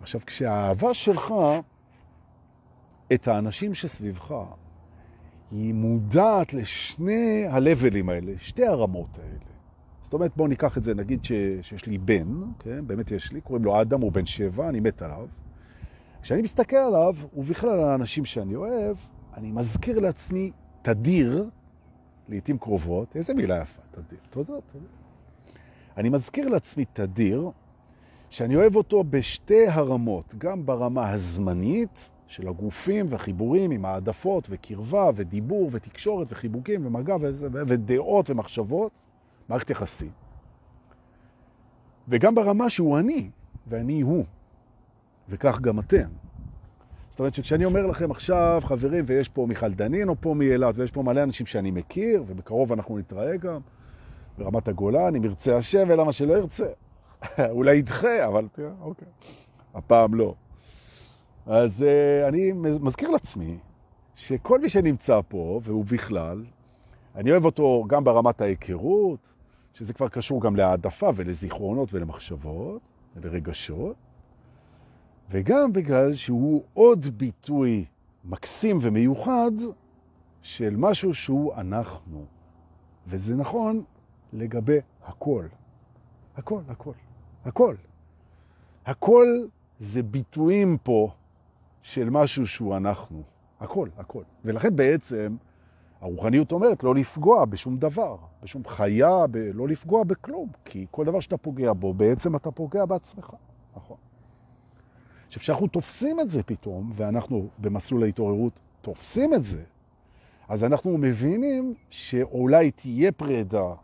עכשיו, 0.00 0.20
כשהאהבה 0.26 0.94
שלך 0.94 1.34
את 3.12 3.28
האנשים 3.28 3.74
שסביבך, 3.74 4.34
היא 5.52 5.74
מודעת 5.74 6.54
לשני 6.54 7.46
הלבלים 7.48 8.08
האלה, 8.08 8.32
שתי 8.38 8.66
הרמות 8.66 9.18
האלה. 9.18 9.52
זאת 10.02 10.12
אומרת, 10.12 10.36
בואו 10.36 10.48
ניקח 10.48 10.78
את 10.78 10.82
זה, 10.82 10.94
נגיד 10.94 11.24
ש, 11.24 11.32
שיש 11.62 11.86
לי 11.86 11.98
בן, 11.98 12.28
כן? 12.58 12.86
באמת 12.86 13.10
יש 13.10 13.32
לי, 13.32 13.40
קוראים 13.40 13.64
לו 13.64 13.80
אדם, 13.80 14.00
הוא 14.00 14.12
בן 14.12 14.26
שבע, 14.26 14.68
אני 14.68 14.80
מת 14.80 15.02
עליו. 15.02 15.26
כשאני 16.22 16.42
מסתכל 16.42 16.76
עליו, 16.76 17.14
ובכלל 17.36 17.70
על 17.70 17.88
האנשים 17.88 18.24
שאני 18.24 18.54
אוהב, 18.54 18.96
אני 19.36 19.52
מזכיר 19.52 20.00
לעצמי 20.00 20.50
תדיר, 20.82 21.48
לעתים 22.28 22.58
קרובות, 22.58 23.16
איזה 23.16 23.34
מילה 23.34 23.62
יפה, 23.62 23.82
תדיר, 23.90 24.18
תודה, 24.30 24.52
תודה. 24.72 24.84
אני 25.96 26.08
מזכיר 26.08 26.48
לעצמי 26.48 26.84
תדיר, 26.92 27.50
שאני 28.30 28.56
אוהב 28.56 28.76
אותו 28.76 29.04
בשתי 29.04 29.68
הרמות, 29.68 30.34
גם 30.38 30.66
ברמה 30.66 31.10
הזמנית, 31.10 32.10
של 32.32 32.48
הגופים 32.48 33.06
והחיבורים 33.10 33.70
עם 33.70 33.84
העדפות 33.84 34.46
וקרבה 34.50 35.10
ודיבור 35.14 35.68
ותקשורת 35.72 36.32
וחיבוקים 36.32 36.86
ומגע 36.86 37.16
ודעות 37.52 38.30
ומחשבות, 38.30 38.92
מערכת 39.48 39.70
יחסים. 39.70 40.10
וגם 42.08 42.34
ברמה 42.34 42.70
שהוא 42.70 42.98
אני, 42.98 43.30
ואני 43.66 44.00
הוא, 44.00 44.24
וכך 45.28 45.60
גם 45.60 45.78
אתם. 45.78 46.08
זאת 47.08 47.18
אומרת 47.18 47.34
שכשאני 47.34 47.64
אומר 47.64 47.86
לכם 47.86 48.10
עכשיו, 48.10 48.60
חברים, 48.64 49.04
ויש 49.06 49.28
פה 49.28 49.46
מיכל 49.48 49.72
דנין 49.72 50.08
או 50.08 50.14
פה 50.20 50.34
מאילת, 50.34 50.74
ויש 50.78 50.90
פה 50.90 51.02
מלא 51.02 51.22
אנשים 51.22 51.46
שאני 51.46 51.70
מכיר, 51.70 52.24
ובקרוב 52.26 52.72
אנחנו 52.72 52.98
נתראה 52.98 53.36
גם 53.36 53.60
ברמת 54.38 54.68
הגולן, 54.68 55.16
אם 55.16 55.24
ירצה 55.24 55.56
השם 55.56 55.84
ולמה 55.88 56.12
שלא 56.12 56.32
ירצה. 56.32 56.66
אולי 57.50 57.76
ידחה, 57.76 58.26
אבל 58.26 58.48
תראה, 58.52 58.70
אוקיי. 58.80 59.08
הפעם 59.74 60.14
לא. 60.14 60.34
אז 61.46 61.82
uh, 61.82 62.28
אני 62.28 62.52
מזכיר 62.80 63.10
לעצמי 63.10 63.58
שכל 64.14 64.60
מי 64.60 64.68
שנמצא 64.68 65.20
פה, 65.28 65.60
והוא 65.62 65.84
בכלל, 65.84 66.44
אני 67.14 67.30
אוהב 67.30 67.44
אותו 67.44 67.84
גם 67.88 68.04
ברמת 68.04 68.40
ההיכרות, 68.40 69.20
שזה 69.74 69.92
כבר 69.92 70.08
קשור 70.08 70.40
גם 70.40 70.56
להעדפה 70.56 71.10
ולזיכרונות 71.14 71.94
ולמחשבות 71.94 72.82
ולרגשות, 73.16 73.96
וגם 75.30 75.72
בגלל 75.72 76.14
שהוא 76.14 76.62
עוד 76.74 77.06
ביטוי 77.06 77.84
מקסים 78.24 78.78
ומיוחד 78.80 79.50
של 80.42 80.74
משהו 80.76 81.14
שהוא 81.14 81.54
אנחנו. 81.54 82.24
וזה 83.06 83.36
נכון 83.36 83.84
לגבי 84.32 84.78
הכל. 85.04 85.46
הכל, 86.36 86.60
הכל, 86.68 86.92
הכל. 87.44 87.74
הכל 88.86 89.26
זה 89.78 90.02
ביטויים 90.02 90.78
פה 90.82 91.10
של 91.82 92.10
משהו 92.10 92.46
שהוא 92.46 92.76
אנחנו. 92.76 93.22
הכל, 93.60 93.88
הכל. 93.98 94.22
ולכן 94.44 94.76
בעצם 94.76 95.36
הרוחניות 96.00 96.52
אומרת 96.52 96.84
לא 96.84 96.94
לפגוע 96.94 97.44
בשום 97.44 97.76
דבר, 97.76 98.16
בשום 98.42 98.62
חיה, 98.66 99.26
ב... 99.30 99.36
לא 99.36 99.68
לפגוע 99.68 100.04
בכלום, 100.04 100.48
כי 100.64 100.86
כל 100.90 101.04
דבר 101.04 101.20
שאתה 101.20 101.36
פוגע 101.36 101.72
בו, 101.72 101.94
בעצם 101.94 102.36
אתה 102.36 102.50
פוגע 102.50 102.84
בעצמך. 102.84 103.30
נכון. 103.76 103.96
עכשיו, 105.26 105.40
כשאנחנו 105.40 105.66
תופסים 105.66 106.20
את 106.20 106.30
זה 106.30 106.42
פתאום, 106.42 106.92
ואנחנו 106.94 107.48
במסלול 107.58 108.02
ההתעוררות 108.02 108.60
תופסים 108.80 109.34
את 109.34 109.44
זה, 109.44 109.62
אז 110.48 110.64
אנחנו 110.64 110.98
מבינים 110.98 111.74
שאולי 111.90 112.70
תהיה 112.70 113.12
פרידה 113.12 113.74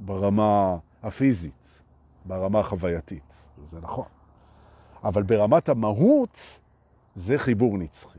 ברמה 0.00 0.76
הפיזית, 1.02 1.68
ברמה 2.24 2.60
החווייתית. 2.60 3.34
זה 3.64 3.80
נכון. 3.80 4.04
אבל 5.04 5.22
ברמת 5.22 5.68
המהות, 5.68 6.38
זה 7.14 7.38
חיבור 7.38 7.78
נצחי. 7.78 8.18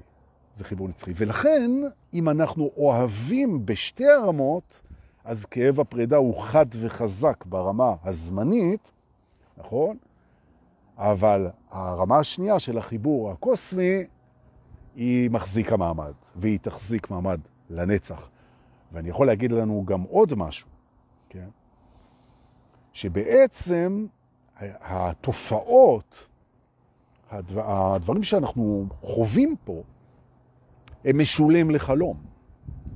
זה 0.56 0.66
חיבור 0.66 0.88
נצחי. 0.88 1.12
ולכן, 1.16 1.72
אם 2.14 2.30
אנחנו 2.30 2.72
אוהבים 2.78 3.66
בשתי 3.66 4.08
הרמות, 4.08 4.82
אז 5.24 5.46
כאב 5.46 5.80
הפרידה 5.80 6.18
הוא 6.18 6.42
חד 6.42 6.66
וחזק 6.82 7.46
ברמה 7.46 7.96
הזמנית, 8.04 8.92
נכון? 9.58 9.98
אבל 10.98 11.50
הרמה 11.72 12.20
השנייה 12.20 12.60
של 12.60 12.78
החיבור 12.78 13.32
הקוסמי, 13.32 14.04
היא 14.96 15.30
מחזיקה 15.30 15.78
מעמד, 15.78 16.14
והיא 16.36 16.60
תחזיק 16.62 17.10
מעמד 17.10 17.40
לנצח. 17.70 18.30
ואני 18.92 19.10
יכול 19.10 19.28
להגיד 19.28 19.52
לנו 19.52 19.84
גם 19.86 20.02
עוד 20.02 20.34
משהו, 20.34 20.68
כן? 21.30 21.48
שבעצם 22.94 24.06
התופעות 24.82 26.28
הדברים 27.56 28.24
שאנחנו 28.24 28.88
חווים 29.02 29.56
פה, 29.64 29.84
הם 31.06 31.20
משולים 31.20 31.72
לחלום, 31.72 32.18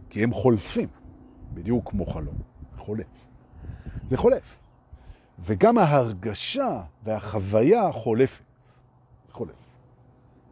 כי 0.09 0.23
הם 0.23 0.33
חולפים, 0.33 0.89
בדיוק 1.53 1.89
כמו 1.89 2.05
חלום. 2.05 2.35
זה 2.71 2.77
חולף. 2.77 3.27
זה 4.07 4.17
חולף. 4.17 4.57
וגם 5.39 5.77
ההרגשה 5.77 6.81
והחוויה 7.03 7.91
חולפת. 7.91 8.43
זה 9.27 9.33
חולף. 9.33 9.67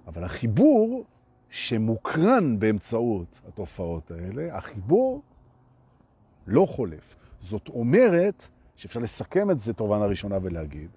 אבל 0.08 0.24
החיבור 0.24 1.06
שמוקרן 1.50 2.60
באמצעות 2.60 3.40
התופעות 3.48 4.12
האלה, 4.12 4.58
החיבור 4.58 5.22
לא 6.48 6.66
חולף. 6.70 7.16
זאת 7.40 7.68
אומרת, 7.68 8.48
שאפשר 8.76 9.00
לסכם 9.00 9.52
את 9.52 9.60
זה 9.60 9.74
תובנה 9.74 10.06
ראשונה 10.06 10.38
ולהגיד, 10.42 10.90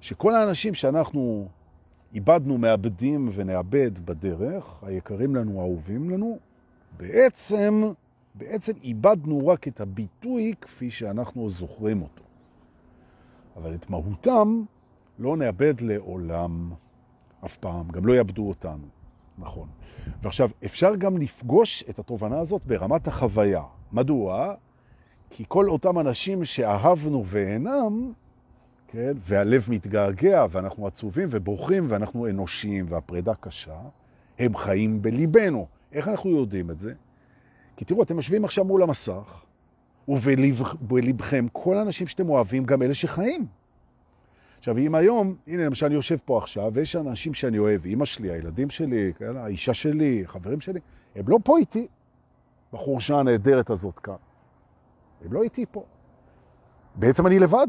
שכל 0.00 0.34
האנשים 0.34 0.74
שאנחנו 0.74 1.48
איבדנו, 2.14 2.58
מאבדים 2.58 3.28
ונאבד 3.32 3.98
בדרך, 4.04 4.82
היקרים 4.82 5.36
לנו, 5.36 5.60
האהובים 5.60 6.10
לנו, 6.10 6.38
בעצם, 6.96 7.82
בעצם 8.34 8.72
איבדנו 8.82 9.46
רק 9.46 9.68
את 9.68 9.80
הביטוי 9.80 10.54
כפי 10.60 10.90
שאנחנו 10.90 11.50
זוכרים 11.50 12.02
אותו. 12.02 12.22
אבל 13.56 13.74
את 13.74 13.90
מהותם 13.90 14.62
לא 15.18 15.36
נאבד 15.36 15.80
לעולם 15.80 16.72
אף 17.44 17.56
פעם, 17.56 17.88
גם 17.88 18.06
לא 18.06 18.12
יאבדו 18.12 18.48
אותנו, 18.48 18.86
נכון. 19.38 19.68
ועכשיו, 20.22 20.50
אפשר 20.64 20.96
גם 20.96 21.18
לפגוש 21.18 21.84
את 21.90 21.98
התובנה 21.98 22.38
הזאת 22.38 22.62
ברמת 22.66 23.08
החוויה. 23.08 23.62
מדוע? 23.92 24.54
כי 25.30 25.44
כל 25.48 25.68
אותם 25.68 25.98
אנשים 25.98 26.44
שאהבנו 26.44 27.24
ואינם, 27.26 28.12
כן? 28.92 29.12
והלב 29.26 29.66
מתגעגע, 29.68 30.46
ואנחנו 30.50 30.86
עצובים 30.86 31.28
ובוכים, 31.30 31.86
ואנחנו 31.88 32.28
אנושיים, 32.28 32.86
והפרידה 32.88 33.34
קשה, 33.34 33.80
הם 34.38 34.56
חיים 34.56 35.02
בליבנו. 35.02 35.66
איך 35.92 36.08
אנחנו 36.08 36.30
יודעים 36.30 36.70
את 36.70 36.78
זה? 36.78 36.92
כי 37.76 37.84
תראו, 37.84 38.02
אתם 38.02 38.16
יושבים 38.16 38.44
עכשיו 38.44 38.64
מול 38.64 38.82
המסך, 38.82 39.44
ובלבכם 40.08 41.46
כל 41.52 41.76
האנשים 41.76 42.06
שאתם 42.06 42.28
אוהבים, 42.28 42.64
גם 42.64 42.82
אלה 42.82 42.94
שחיים. 42.94 43.46
עכשיו, 44.58 44.78
אם 44.78 44.94
היום, 44.94 45.34
הנה 45.46 45.64
למשל 45.64 45.86
אני 45.86 45.94
יושב 45.94 46.16
פה 46.24 46.38
עכשיו, 46.38 46.70
ויש 46.74 46.96
אנשים 46.96 47.34
שאני 47.34 47.58
אוהב, 47.58 47.86
אמא 47.86 48.04
שלי, 48.04 48.30
הילדים 48.30 48.70
שלי, 48.70 49.12
האישה 49.20 49.74
שלי, 49.74 50.22
חברים 50.26 50.60
שלי, 50.60 50.80
הם 51.16 51.24
לא 51.28 51.38
פה 51.44 51.58
איתי, 51.58 51.86
בחורשה 52.72 53.18
הנהדרת 53.18 53.70
הזאת 53.70 53.98
כאן. 53.98 54.14
הם 55.24 55.32
לא 55.32 55.42
איתי 55.42 55.64
פה. 55.70 55.84
בעצם 56.94 57.26
אני 57.26 57.38
לבד. 57.38 57.68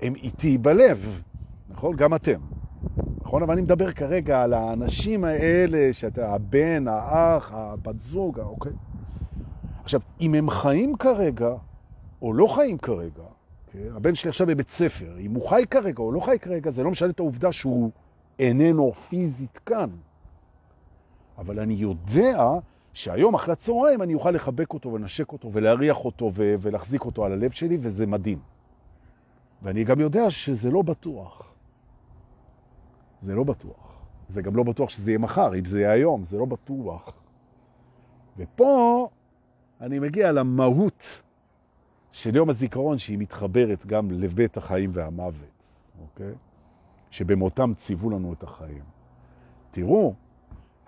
הם 0.00 0.14
איתי 0.14 0.58
בלב, 0.58 1.22
נכון? 1.68 1.96
גם 1.96 2.14
אתם. 2.14 2.40
נכון? 3.22 3.42
אבל 3.42 3.52
אני 3.52 3.62
מדבר 3.62 3.92
כרגע 3.92 4.42
על 4.42 4.54
האנשים 4.54 5.24
האלה, 5.24 5.92
שאתה 5.92 6.34
הבן, 6.34 6.88
האח, 6.88 7.52
הבת 7.54 8.00
זוג, 8.00 8.40
אוקיי? 8.40 8.72
עכשיו, 9.82 10.00
אם 10.20 10.34
הם 10.34 10.50
חיים 10.50 10.96
כרגע, 10.96 11.54
או 12.22 12.32
לא 12.32 12.46
חיים 12.46 12.78
כרגע, 12.78 13.22
כן? 13.72 13.88
הבן 13.94 14.14
שלי 14.14 14.28
עכשיו 14.28 14.46
בבית 14.46 14.68
ספר, 14.68 15.18
אם 15.18 15.34
הוא 15.34 15.48
חי 15.48 15.64
כרגע 15.70 16.02
או 16.02 16.12
לא 16.12 16.20
חי 16.20 16.38
כרגע, 16.38 16.70
זה 16.70 16.82
לא 16.82 16.90
משנה 16.90 17.10
את 17.10 17.18
העובדה 17.20 17.52
שהוא 17.52 17.90
איננו 18.38 18.92
פיזית 19.08 19.58
כאן. 19.66 19.90
אבל 21.38 21.60
אני 21.60 21.74
יודע 21.74 22.48
שהיום 22.92 23.34
אחרי 23.34 23.52
הצהריים 23.52 24.02
אני 24.02 24.14
אוכל 24.14 24.30
לחבק 24.30 24.72
אותו 24.72 24.92
ולנשק 24.92 25.32
אותו 25.32 25.50
ולהריח 25.52 26.04
אותו 26.04 26.32
ולהחזיק 26.34 27.04
אותו 27.04 27.24
על 27.24 27.32
הלב 27.32 27.50
שלי, 27.50 27.78
וזה 27.80 28.06
מדהים. 28.06 28.38
ואני 29.62 29.84
גם 29.84 30.00
יודע 30.00 30.30
שזה 30.30 30.70
לא 30.70 30.82
בטוח. 30.82 31.52
זה 33.22 33.34
לא 33.34 33.44
בטוח. 33.44 33.88
זה 34.28 34.42
גם 34.42 34.56
לא 34.56 34.62
בטוח 34.62 34.90
שזה 34.90 35.10
יהיה 35.10 35.18
מחר, 35.18 35.54
אם 35.54 35.64
זה 35.64 35.80
יהיה 35.80 35.92
היום, 35.92 36.24
זה 36.24 36.38
לא 36.38 36.44
בטוח. 36.44 37.12
ופה 38.36 39.08
אני 39.80 39.98
מגיע 39.98 40.32
למהות 40.32 41.22
של 42.10 42.36
יום 42.36 42.50
הזיכרון, 42.50 42.98
שהיא 42.98 43.18
מתחברת 43.18 43.86
גם 43.86 44.10
לבית 44.10 44.56
החיים 44.56 44.90
והמוות, 44.92 45.62
אוקיי? 46.00 46.32
שבמותם 47.10 47.72
ציוו 47.76 48.10
לנו 48.10 48.32
את 48.32 48.42
החיים. 48.42 48.82
תראו, 49.70 50.14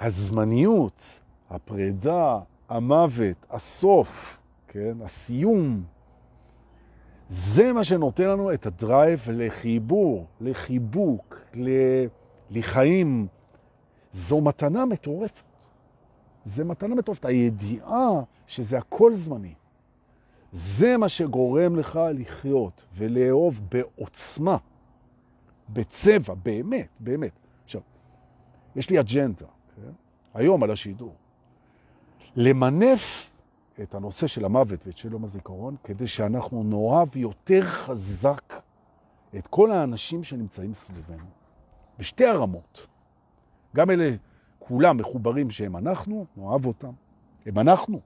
הזמניות, 0.01 1.03
הפרידה, 1.51 2.39
המוות, 2.69 3.47
הסוף, 3.51 4.39
כן? 4.69 4.97
הסיום, 5.05 5.83
זה 7.31 7.73
מה 7.73 7.85
שנותן 7.85 8.29
לנו 8.29 8.55
את 8.55 8.67
הדרייב 8.67 9.31
לחיבור, 9.31 10.27
לחיבוק, 10.41 11.41
לחיים. 12.51 13.27
זו 14.13 14.41
מתנה 14.41 14.87
מטורפת. 14.87 15.43
זה 16.45 16.65
מתנה 16.65 16.95
מטורפת. 16.95 17.25
הידיעה 17.25 18.21
שזה 18.47 18.79
הכל 18.79 19.15
זמני. 19.15 19.55
זה 20.53 20.97
מה 20.97 21.09
שגורם 21.09 21.77
לך 21.77 22.01
לחיות 22.15 22.85
ולאהוב 22.95 23.61
בעוצמה, 23.71 24.57
בצבע, 25.69 26.35
באמת, 26.35 26.99
באמת. 27.01 27.33
עכשיו, 27.65 27.81
יש 28.77 28.91
לי 28.91 29.01
אג'נדה, 29.01 29.47
כן? 29.77 29.91
היום 30.35 30.63
על 30.63 30.71
השידור. 30.71 31.15
למנף 32.37 33.30
את 33.83 33.95
הנושא 33.95 34.27
של 34.27 34.45
המוות 34.45 34.87
ואת 34.87 34.97
של 34.97 35.13
יום 35.13 35.25
הזיכרון, 35.25 35.77
כדי 35.85 36.07
שאנחנו 36.07 36.63
נאהב 36.63 37.17
יותר 37.17 37.61
חזק 37.61 38.63
את 39.39 39.47
כל 39.47 39.71
האנשים 39.71 40.25
שנמצאים 40.25 40.75
סביבנו, 40.75 41.27
בשתי 41.99 42.27
הרמות. 42.27 42.87
גם 43.77 43.91
אלה 43.91 44.11
כולם 44.59 44.97
מחוברים 44.97 45.51
שהם 45.51 45.77
אנחנו, 45.77 46.27
נאהב 46.37 46.67
אותם. 46.67 46.93
הם 47.47 47.59
אנחנו. 47.59 48.01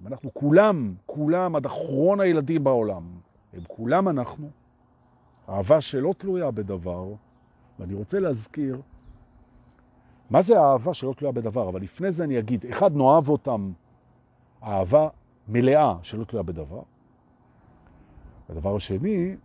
הם 0.00 0.06
אנחנו 0.06 0.34
כולם, 0.34 0.94
כולם, 1.06 1.56
עד 1.56 1.66
אחרון 1.66 2.20
הילדים 2.20 2.64
בעולם. 2.64 3.02
הם 3.52 3.62
כולם 3.68 4.08
אנחנו. 4.08 4.50
אהבה 5.48 5.80
שלא 5.80 6.14
תלויה 6.18 6.50
בדבר, 6.50 7.12
ואני 7.78 7.94
רוצה 7.94 8.20
להזכיר, 8.20 8.80
מה 10.30 10.42
זה 10.42 10.60
האהבה 10.60 10.94
שלא 10.94 11.14
תלויה 11.16 11.32
בדבר? 11.32 11.68
אבל 11.68 11.80
לפני 11.82 12.10
זה 12.10 12.24
אני 12.24 12.38
אגיד, 12.38 12.66
אחד, 12.70 12.96
נאהב 12.96 13.28
אותם 13.28 13.72
אהבה 14.62 15.08
מלאה 15.48 15.94
שלא 16.02 16.24
תלויה 16.24 16.42
בדבר. 16.42 16.82
הדבר 18.48 18.76
השני, 18.76 19.36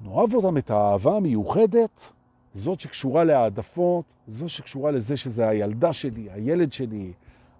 נאהב 0.00 0.34
אותם 0.34 0.56
את 0.56 0.70
האהבה 0.70 1.16
המיוחדת, 1.16 2.12
זאת 2.54 2.80
שקשורה 2.80 3.24
להעדפות, 3.24 4.04
זאת 4.26 4.48
שקשורה 4.48 4.90
לזה 4.90 5.16
שזה 5.16 5.48
הילדה 5.48 5.92
שלי, 5.92 6.30
הילד 6.30 6.72
שלי, 6.72 7.12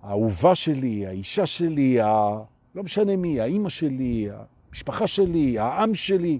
האהובה 0.03 0.55
שלי, 0.55 1.07
האישה 1.07 1.47
שלי, 1.47 2.01
ה... 2.01 2.39
לא 2.75 2.83
משנה 2.83 3.17
מי, 3.17 3.41
האימא 3.41 3.69
שלי, 3.69 4.29
המשפחה 4.69 5.07
שלי, 5.07 5.59
העם 5.59 5.95
שלי. 5.95 6.39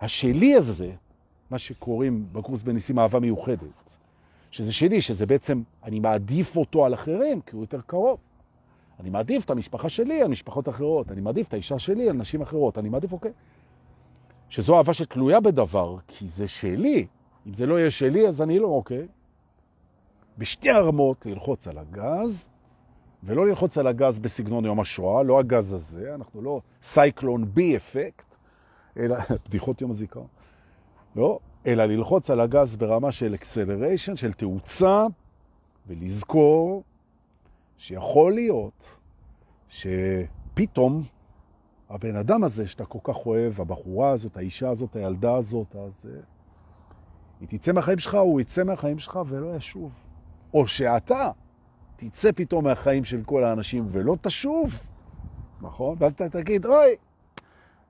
השלי 0.00 0.54
הזה, 0.54 0.92
מה 1.50 1.58
שקוראים 1.58 2.26
בקורס 2.32 2.62
בניסים 2.62 2.98
אהבה 2.98 3.20
מיוחדת, 3.20 3.96
שזה 4.50 4.72
שלי, 4.72 5.00
שזה 5.00 5.26
בעצם, 5.26 5.62
אני 5.84 6.00
מעדיף 6.00 6.56
אותו 6.56 6.84
על 6.84 6.94
אחרים, 6.94 7.40
כי 7.40 7.56
הוא 7.56 7.62
יותר 7.62 7.80
קרוב. 7.86 8.18
אני 9.00 9.10
מעדיף 9.10 9.44
את 9.44 9.50
המשפחה 9.50 9.88
שלי 9.88 10.22
על 10.22 10.28
משפחות 10.28 10.68
אחרות, 10.68 11.12
אני 11.12 11.20
מעדיף 11.20 11.48
את 11.48 11.52
האישה 11.52 11.78
שלי 11.78 12.08
על 12.08 12.16
נשים 12.16 12.42
אחרות, 12.42 12.78
אני 12.78 12.88
מעדיף, 12.88 13.12
אוקיי. 13.12 13.32
שזו 14.48 14.76
אהבה 14.76 14.92
שתלויה 14.92 15.40
בדבר, 15.40 15.96
כי 16.08 16.26
זה 16.26 16.48
שלי. 16.48 17.06
אם 17.46 17.54
זה 17.54 17.66
לא 17.66 17.78
יהיה 17.78 17.90
שלי, 17.90 18.28
אז 18.28 18.42
אני 18.42 18.58
לא, 18.58 18.66
אוקיי. 18.66 19.06
בשתי 20.38 20.70
הרמות 20.70 21.26
ללחוץ 21.26 21.68
על 21.68 21.78
הגז, 21.78 22.48
ולא 23.24 23.46
ללחוץ 23.46 23.78
על 23.78 23.86
הגז 23.86 24.18
בסגנון 24.18 24.64
יום 24.64 24.80
השואה, 24.80 25.22
לא 25.22 25.38
הגז 25.38 25.72
הזה, 25.72 26.14
אנחנו 26.14 26.42
לא 26.42 26.60
Zyklon 26.82 27.44
B 27.54 27.76
effect, 27.76 28.34
אלא 28.96 29.16
בדיחות 29.46 29.80
יום 29.80 29.90
הזיכרון, 29.90 30.26
לא, 31.16 31.38
אלא 31.66 31.84
ללחוץ 31.84 32.30
על 32.30 32.40
הגז 32.40 32.76
ברמה 32.76 33.12
של 33.12 33.34
acceleration, 33.34 34.16
של 34.16 34.32
תאוצה, 34.32 35.06
ולזכור 35.86 36.82
שיכול 37.84 38.32
להיות 38.32 38.84
שפתאום 39.68 41.02
הבן 41.90 42.16
אדם 42.16 42.44
הזה 42.44 42.66
שאתה 42.66 42.84
כל 42.84 42.98
כך 43.02 43.26
אוהב, 43.26 43.60
הבחורה 43.60 44.10
הזאת, 44.10 44.36
האישה 44.36 44.70
הזאת, 44.70 44.96
הילדה 44.96 45.36
הזאת, 45.36 45.76
אז 45.76 46.06
אה, 46.08 46.20
היא 47.40 47.48
תצא 47.48 47.72
מהחיים 47.72 47.98
שלך, 47.98 48.14
הוא 48.14 48.40
יצא 48.40 48.64
מהחיים 48.64 48.98
שלך 48.98 49.20
ולא 49.26 49.56
ישוב. 49.56 49.92
או 50.54 50.66
שאתה 50.66 51.30
תצא 51.96 52.30
פתאום 52.32 52.64
מהחיים 52.64 53.04
של 53.04 53.22
כל 53.24 53.44
האנשים 53.44 53.86
ולא 53.92 54.16
תשוב, 54.20 54.78
נכון? 55.60 55.96
ואז 55.98 56.12
אתה 56.12 56.28
תגיד, 56.28 56.66
אוי, 56.66 56.96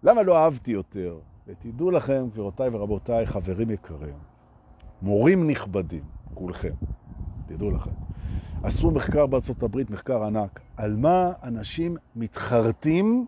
למה 0.02 0.22
לא 0.22 0.38
אהבתי 0.38 0.70
יותר? 0.70 1.18
ותדעו 1.46 1.90
לכם, 1.90 2.26
גבירותיי 2.32 2.68
ורבותיי, 2.68 3.26
חברים 3.26 3.70
יקרים, 3.70 4.18
מורים 5.02 5.50
נכבדים, 5.50 6.04
כולכם, 6.34 6.74
תדעו 7.46 7.70
לכם. 7.70 8.03
עשו 8.64 8.90
מחקר 8.90 9.26
בארצות 9.26 9.62
הברית, 9.62 9.90
מחקר 9.90 10.24
ענק, 10.24 10.60
על 10.76 10.96
מה 10.96 11.32
אנשים 11.42 11.96
מתחרטים 12.16 13.26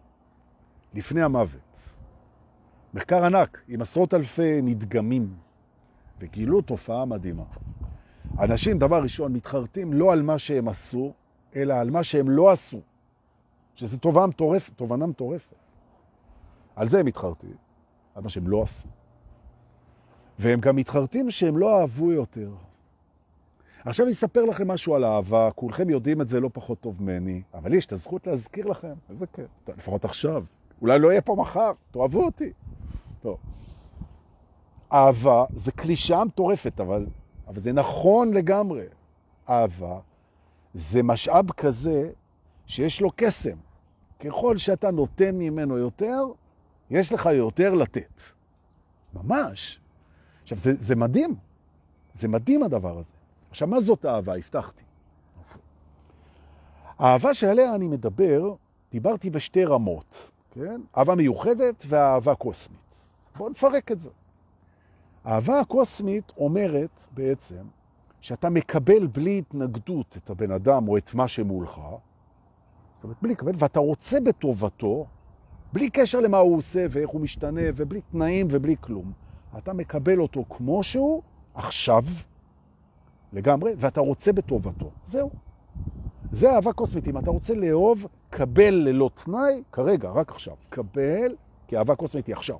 לפני 0.94 1.22
המוות. 1.22 1.60
מחקר 2.94 3.24
ענק, 3.24 3.62
עם 3.68 3.82
עשרות 3.82 4.14
אלפי 4.14 4.62
נדגמים, 4.62 5.34
וגילו 6.20 6.62
תופעה 6.62 7.04
מדהימה. 7.04 7.44
אנשים, 8.38 8.78
דבר 8.78 9.02
ראשון, 9.02 9.32
מתחרטים 9.32 9.92
לא 9.92 10.12
על 10.12 10.22
מה 10.22 10.38
שהם 10.38 10.68
עשו, 10.68 11.12
אלא 11.56 11.74
על 11.74 11.90
מה 11.90 12.04
שהם 12.04 12.30
לא 12.30 12.50
עשו, 12.50 12.80
שזו 13.74 13.96
תובנה 13.96 14.26
מטורפת, 14.26 14.72
תובנה 14.76 15.06
מטורפת. 15.06 15.54
על 16.76 16.86
זה 16.86 17.00
הם 17.00 17.06
מתחרטים, 17.06 17.56
על 18.14 18.22
מה 18.22 18.28
שהם 18.28 18.48
לא 18.48 18.62
עשו. 18.62 18.88
והם 20.38 20.60
גם 20.60 20.76
מתחרטים 20.76 21.30
שהם 21.30 21.58
לא 21.58 21.80
אהבו 21.80 22.12
יותר. 22.12 22.50
עכשיו 23.86 24.06
אני 24.06 24.12
אספר 24.12 24.44
לכם 24.44 24.68
משהו 24.68 24.94
על 24.94 25.04
אהבה, 25.04 25.50
כולכם 25.54 25.90
יודעים 25.90 26.20
את 26.20 26.28
זה 26.28 26.40
לא 26.40 26.50
פחות 26.52 26.80
טוב 26.80 27.02
ממני, 27.02 27.42
אבל 27.54 27.74
יש 27.74 27.86
את 27.86 27.92
הזכות 27.92 28.26
להזכיר 28.26 28.66
לכם, 28.66 28.92
איזה 29.10 29.26
כיף, 29.26 29.46
לפחות 29.68 30.04
עכשיו. 30.04 30.44
אולי 30.82 30.98
לא 30.98 31.10
יהיה 31.10 31.20
פה 31.20 31.36
מחר, 31.38 31.72
תאהבו 31.90 32.24
אותי. 32.24 32.52
טוב. 33.20 33.38
אהבה 34.92 35.44
זה 35.54 35.72
קלישה 35.72 36.24
מטורפת, 36.24 36.80
אבל, 36.80 37.06
אבל 37.48 37.60
זה 37.60 37.72
נכון 37.72 38.34
לגמרי. 38.34 38.84
אהבה 39.48 39.98
זה 40.74 41.02
משאב 41.02 41.50
כזה 41.50 42.10
שיש 42.66 43.00
לו 43.00 43.10
קסם. 43.16 43.56
ככל 44.20 44.56
שאתה 44.56 44.90
נותן 44.90 45.34
ממנו 45.34 45.78
יותר, 45.78 46.24
יש 46.90 47.12
לך 47.12 47.26
יותר 47.32 47.74
לתת. 47.74 48.20
ממש. 49.14 49.80
עכשיו, 50.42 50.58
זה, 50.58 50.72
זה 50.78 50.96
מדהים. 50.96 51.34
זה 52.12 52.28
מדהים 52.28 52.62
הדבר 52.62 52.98
הזה. 52.98 53.15
עכשיו, 53.56 53.68
מה 53.68 53.80
זאת 53.80 54.06
אהבה? 54.06 54.36
הבטחתי. 54.36 54.82
האהבה 56.98 57.34
שעליה 57.34 57.74
אני 57.74 57.88
מדבר, 57.88 58.54
דיברתי 58.92 59.30
בשתי 59.30 59.64
רמות, 59.64 60.30
כן? 60.50 60.80
אהבה 60.96 61.14
מיוחדת 61.14 61.84
ואהבה 61.88 62.34
קוסמית. 62.34 62.94
בואו 63.36 63.48
נפרק 63.48 63.92
את 63.92 64.00
זה. 64.00 64.08
האהבה 65.24 65.60
הקוסמית 65.60 66.32
אומרת 66.36 67.06
בעצם 67.10 67.62
שאתה 68.20 68.48
מקבל 68.48 69.06
בלי 69.06 69.38
התנגדות 69.38 70.16
את 70.16 70.30
הבן 70.30 70.50
אדם 70.50 70.88
או 70.88 70.96
את 70.96 71.14
מה 71.14 71.28
שמולך, 71.28 71.80
זאת 72.94 73.04
אומרת, 73.04 73.16
בלי 73.22 73.32
לקבל, 73.32 73.52
ואתה 73.58 73.80
רוצה 73.80 74.20
בטובתו, 74.20 75.06
בלי 75.72 75.90
קשר 75.90 76.20
למה 76.20 76.38
הוא 76.38 76.56
עושה 76.56 76.86
ואיך 76.90 77.10
הוא 77.10 77.20
משתנה, 77.20 77.60
ובלי 77.74 78.00
תנאים 78.00 78.46
ובלי 78.50 78.76
כלום. 78.80 79.12
אתה 79.58 79.72
מקבל 79.72 80.20
אותו 80.20 80.44
כמו 80.48 80.82
שהוא, 80.82 81.22
עכשיו, 81.54 82.04
לגמרי, 83.32 83.72
ואתה 83.78 84.00
רוצה 84.00 84.32
בטובתו. 84.32 84.90
זהו. 85.06 85.30
זה 86.32 86.54
אהבה 86.54 86.72
קוסמית. 86.72 87.08
אם 87.08 87.18
אתה 87.18 87.30
רוצה 87.30 87.54
לאהוב, 87.54 88.06
קבל 88.30 88.74
ללא 88.74 89.10
תנאי, 89.14 89.62
כרגע, 89.72 90.10
רק 90.10 90.30
עכשיו. 90.30 90.54
קבל, 90.68 91.34
כי 91.66 91.76
אהבה 91.76 91.94
קוסמית 91.94 92.26
היא 92.26 92.34
עכשיו. 92.34 92.56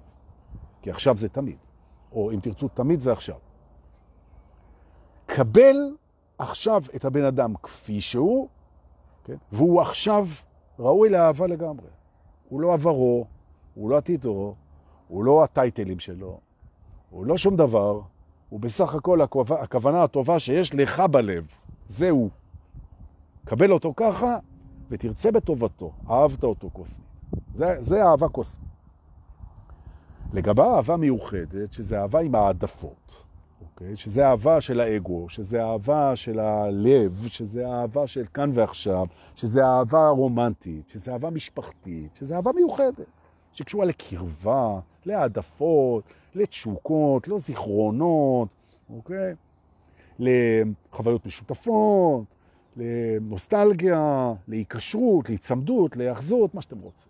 כי 0.83 0.91
עכשיו 0.91 1.17
זה 1.17 1.29
תמיד. 1.29 1.57
או 2.13 2.33
אם 2.33 2.41
תרצו, 2.41 2.69
תמיד 2.69 3.01
זה 3.01 3.13
עכשיו. 3.13 3.37
קבל 5.27 5.77
עכשיו 6.39 6.83
את 6.97 7.05
הבן 7.05 7.25
אדם 7.25 7.55
כפי 7.63 8.01
שהוא, 8.01 8.49
כן? 9.25 9.37
והוא 9.53 9.81
עכשיו 9.81 10.27
ראוי 10.79 11.09
לאהבה 11.09 11.47
לגמרי. 11.47 11.87
הוא 12.49 12.61
לא 12.61 12.73
עברו, 12.73 13.27
הוא 13.75 13.91
לא 13.91 13.97
עתידו, 13.97 14.55
הוא 15.09 15.25
לא 15.25 15.45
הטייטלים 15.45 15.99
שלו, 15.99 16.41
הוא 17.11 17.27
לא 17.27 17.37
שום 17.37 17.57
דבר, 17.57 18.01
הוא 18.49 18.61
בסך 18.61 18.95
הכל 18.95 19.21
הכוונה 19.61 20.03
הטובה 20.03 20.39
שיש 20.39 20.75
לך 20.75 21.01
בלב. 21.01 21.47
זהו. 21.89 22.31
קבל 23.45 23.73
אותו 23.73 23.93
ככה 23.97 24.39
ותרצה 24.91 25.31
בטובתו. 25.31 25.93
אהבת 26.11 26.45
אותו 26.45 26.71
קוסמי. 26.71 27.05
זה, 27.55 27.77
זה 27.81 28.05
אהבה 28.05 28.29
קוסמית. 28.29 28.67
לגבי 30.33 30.63
אהבה 30.63 30.97
מיוחדת, 30.97 31.73
שזה 31.73 32.01
אהבה 32.01 32.21
עם 32.21 32.35
העדפות, 32.35 33.25
אוקיי? 33.61 33.97
שזה 33.97 34.27
אהבה 34.27 34.61
של 34.61 34.81
האגו, 34.81 35.29
שזה 35.29 35.65
אהבה 35.65 36.17
של 36.17 36.39
הלב, 36.39 37.27
שזה 37.29 37.69
אהבה 37.69 38.07
של 38.07 38.25
כאן 38.35 38.51
ועכשיו, 38.55 39.07
שזה 39.35 39.65
אהבה 39.65 40.09
רומנטית, 40.09 40.89
שזה 40.89 41.13
אהבה 41.13 41.31
משפחתית, 41.31 42.15
שזה 42.15 42.37
אהבה 42.37 42.53
מיוחדת, 42.53 43.07
שקשורה 43.57 43.85
לקרבה, 43.85 44.81
להעדפות, 45.07 46.05
לתשוקות, 46.35 47.29
לא 47.29 47.39
זיכרונות, 47.39 48.49
אוקיי? 48.91 49.35
לחוויות 50.19 51.27
משותפות, 51.27 52.25
לנוסטלגיה, 52.77 54.33
להיקשרות, 54.49 55.31
להצמדות, 55.31 55.97
להיאחזות, 55.97 56.55
מה 56.55 56.63
שאתם 56.63 56.79
רוצים. 56.79 57.09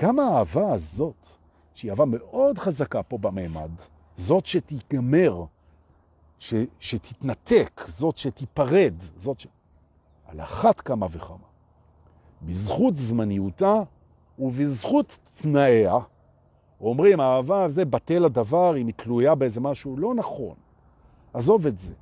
גם 0.00 0.18
האהבה 0.18 0.72
הזאת, 0.72 1.26
שהיא 1.74 1.90
אהבה 1.90 2.04
מאוד 2.04 2.58
חזקה 2.58 3.02
פה 3.02 3.18
בממד, 3.18 3.70
זאת 4.16 4.46
שתיגמר, 4.46 5.44
ש, 6.38 6.54
שתתנתק, 6.80 7.84
זאת 7.88 8.18
שתיפרד, 8.18 8.94
זאת 9.16 9.40
ש... 9.40 9.46
על 10.26 10.40
אחת 10.40 10.80
כמה 10.80 11.06
וכמה. 11.10 11.46
בזכות 12.42 12.96
זמניותה 12.96 13.82
ובזכות 14.38 15.18
תנאיה, 15.34 15.98
אומרים, 16.80 17.20
האהבה 17.20 17.68
זה 17.68 17.84
בטל 17.84 18.24
הדבר, 18.24 18.76
אם 18.76 18.86
היא 18.86 18.94
תלויה 18.96 19.34
באיזה 19.34 19.60
משהו, 19.60 19.96
לא 19.96 20.14
נכון. 20.14 20.54
עזוב 21.34 21.66
את 21.66 21.78
זה. 21.78 21.94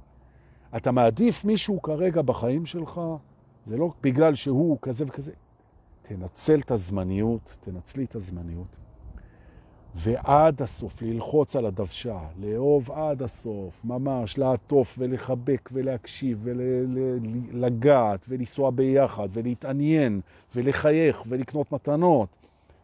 אתה 0.76 0.92
מעדיף 0.92 1.44
מישהו 1.44 1.82
כרגע 1.82 2.22
בחיים 2.22 2.66
שלך, 2.66 3.00
זה 3.64 3.76
לא 3.76 3.90
בגלל 4.02 4.34
שהוא 4.34 4.78
כזה 4.82 5.04
וכזה. 5.08 5.32
תנצל 6.02 6.60
את 6.60 6.70
הזמניות, 6.70 7.56
תנצלי 7.60 8.04
את 8.04 8.14
הזמניות. 8.14 8.76
ועד 9.94 10.62
הסוף, 10.62 11.02
ללחוץ 11.02 11.56
על 11.56 11.66
הדוושה, 11.66 12.18
לאהוב 12.40 12.90
עד 12.90 13.22
הסוף, 13.22 13.80
ממש 13.84 14.38
לעטוף 14.38 14.94
ולחבק 14.98 15.70
ולהקשיב 15.72 16.48
ולגעת 17.52 18.26
ולנסוע 18.28 18.70
ביחד 18.70 19.28
ולהתעניין 19.32 20.20
ולחייך 20.54 21.22
ולקנות 21.28 21.72
מתנות, 21.72 22.28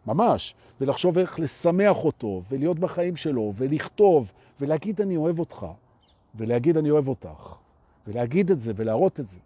ממש, 0.06 0.54
ולחשוב 0.80 1.18
איך 1.18 1.40
לשמח 1.40 1.96
אותו 1.96 2.42
ולהיות 2.50 2.78
בחיים 2.78 3.16
שלו 3.16 3.52
ולכתוב 3.56 4.32
ולהגיד 4.60 5.00
אני 5.00 5.16
אוהב 5.16 5.38
אותך 5.38 5.66
ולהגיד 6.34 6.76
אני 6.76 6.90
אוהב 6.90 7.08
אותך 7.08 7.54
ולהגיד 8.06 8.50
את 8.50 8.60
זה 8.60 8.72
ולהראות 8.76 9.20
את 9.20 9.26
זה. 9.26 9.38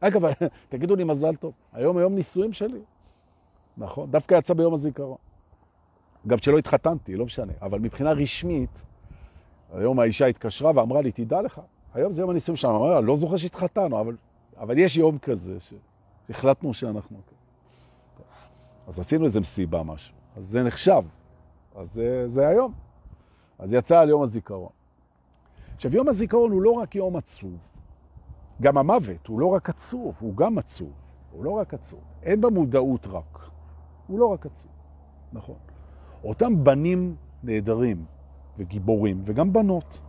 אגב, 0.00 0.22
תגידו 0.68 0.96
לי 0.96 1.04
מזל 1.04 1.36
טוב, 1.36 1.52
היום 1.72 1.96
היום 1.96 2.14
נישואים 2.14 2.52
שלי, 2.52 2.80
נכון? 3.78 4.10
דווקא 4.10 4.34
יצא 4.34 4.54
ביום 4.54 4.74
הזיכרון. 4.74 5.25
גם 6.26 6.38
שלא 6.38 6.58
התחתנתי, 6.58 7.16
לא 7.16 7.24
משנה, 7.24 7.52
אבל 7.62 7.78
מבחינה 7.78 8.12
רשמית, 8.12 8.82
היום 9.72 10.00
האישה 10.00 10.26
התקשרה 10.26 10.72
ואמרה 10.74 11.02
לי, 11.02 11.12
תדע 11.12 11.42
לך, 11.42 11.60
היום 11.94 12.12
זה 12.12 12.22
יום 12.22 12.30
הנישואים 12.30 12.56
שלנו. 12.56 12.76
אמרה, 12.76 13.00
לא 13.00 13.16
זוכר 13.16 13.36
שהתחתנו, 13.36 14.00
אבל, 14.00 14.16
אבל 14.56 14.78
יש 14.78 14.96
יום 14.96 15.18
כזה 15.18 15.58
שהחלטנו 15.60 16.74
שאנחנו... 16.74 17.18
אז 18.88 18.98
עשינו 18.98 19.24
איזה 19.24 19.40
מסיבה 19.40 19.82
משהו, 19.82 20.14
אז 20.36 20.44
זה 20.48 20.62
נחשב, 20.62 21.02
אז 21.74 21.92
זה, 21.92 22.28
זה 22.28 22.48
היום. 22.48 22.72
אז 23.58 23.72
יצא 23.72 23.98
על 23.98 24.08
יום 24.08 24.22
הזיכרון. 24.22 24.68
עכשיו, 25.76 25.94
יום 25.94 26.08
הזיכרון 26.08 26.50
הוא 26.50 26.62
לא 26.62 26.70
רק 26.70 26.94
יום 26.94 27.16
עצוב, 27.16 27.58
גם 28.60 28.78
המוות 28.78 29.26
הוא 29.26 29.40
לא 29.40 29.46
רק 29.46 29.68
עצוב, 29.68 30.16
הוא 30.20 30.36
גם 30.36 30.58
עצוב, 30.58 30.92
הוא 31.32 31.44
לא 31.44 31.50
רק 31.50 31.74
עצוב. 31.74 32.00
אין 32.22 32.40
במודעות 32.40 33.06
רק, 33.06 33.38
הוא 34.06 34.18
לא 34.18 34.26
רק 34.26 34.46
עצוב, 34.46 34.70
נכון. 35.32 35.56
אותם 36.26 36.64
בנים 36.64 37.14
נהדרים 37.42 38.04
וגיבורים, 38.58 39.22
וגם 39.24 39.52
בנות, 39.52 40.00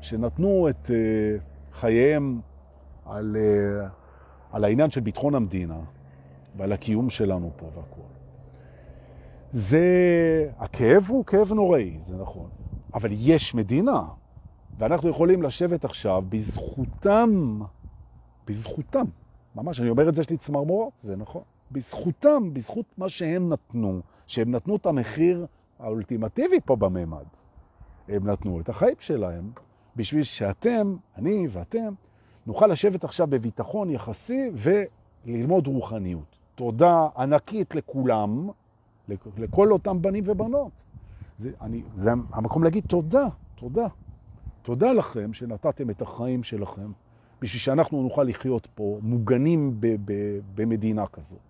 שנתנו 0.00 0.68
את 0.68 0.86
uh, 0.86 0.90
חייהם 1.72 2.40
על, 3.04 3.36
uh, 3.36 3.86
על 4.52 4.64
העניין 4.64 4.90
של 4.90 5.00
ביטחון 5.00 5.34
המדינה 5.34 5.78
ועל 6.56 6.72
הקיום 6.72 7.10
שלנו 7.10 7.50
פה 7.56 7.66
והכל. 7.66 8.00
זה, 9.52 9.86
הכאב 10.58 11.04
הוא 11.08 11.24
כאב 11.24 11.52
נוראי, 11.52 11.98
זה 12.02 12.16
נכון, 12.16 12.48
אבל 12.94 13.08
יש 13.12 13.54
מדינה, 13.54 14.02
ואנחנו 14.78 15.08
יכולים 15.08 15.42
לשבת 15.42 15.84
עכשיו 15.84 16.24
בזכותם, 16.28 17.60
בזכותם, 18.46 19.04
ממש, 19.56 19.80
אני 19.80 19.90
אומר 19.90 20.08
את 20.08 20.14
זה, 20.14 20.20
יש 20.20 20.30
לי 20.30 20.36
צמרמורות, 20.36 20.92
זה 21.00 21.16
נכון, 21.16 21.42
בזכותם, 21.72 22.54
בזכות 22.54 22.86
מה 22.98 23.08
שהם 23.08 23.52
נתנו, 23.52 24.00
שהם 24.26 24.50
נתנו 24.50 24.76
את 24.76 24.86
המחיר 24.86 25.46
האולטימטיבי 25.78 26.60
פה 26.64 26.76
בממד. 26.76 27.24
הם 28.08 28.30
נתנו 28.30 28.60
את 28.60 28.68
החיים 28.68 28.96
שלהם 28.98 29.50
בשביל 29.96 30.22
שאתם, 30.22 30.96
אני 31.16 31.46
ואתם, 31.50 31.94
נוכל 32.46 32.66
לשבת 32.66 33.04
עכשיו 33.04 33.26
בביטחון 33.26 33.90
יחסי 33.90 34.50
וללמוד 34.54 35.66
רוחניות. 35.66 36.38
תודה 36.54 37.08
ענקית 37.16 37.74
לכולם, 37.74 38.48
לכל 39.36 39.72
אותם 39.72 40.02
בנים 40.02 40.24
ובנות. 40.26 40.84
זה, 41.36 41.50
אני, 41.60 41.82
זה 41.94 42.10
המקום 42.32 42.64
להגיד 42.64 42.84
תודה, 42.86 43.26
תודה. 43.54 43.86
תודה 44.62 44.92
לכם 44.92 45.32
שנתתם 45.32 45.90
את 45.90 46.02
החיים 46.02 46.42
שלכם 46.42 46.92
בשביל 47.40 47.60
שאנחנו 47.60 48.02
נוכל 48.02 48.22
לחיות 48.22 48.68
פה 48.74 48.98
מוגנים 49.02 49.80
ב, 49.80 49.86
ב, 50.04 50.40
במדינה 50.54 51.06
כזאת. 51.06 51.45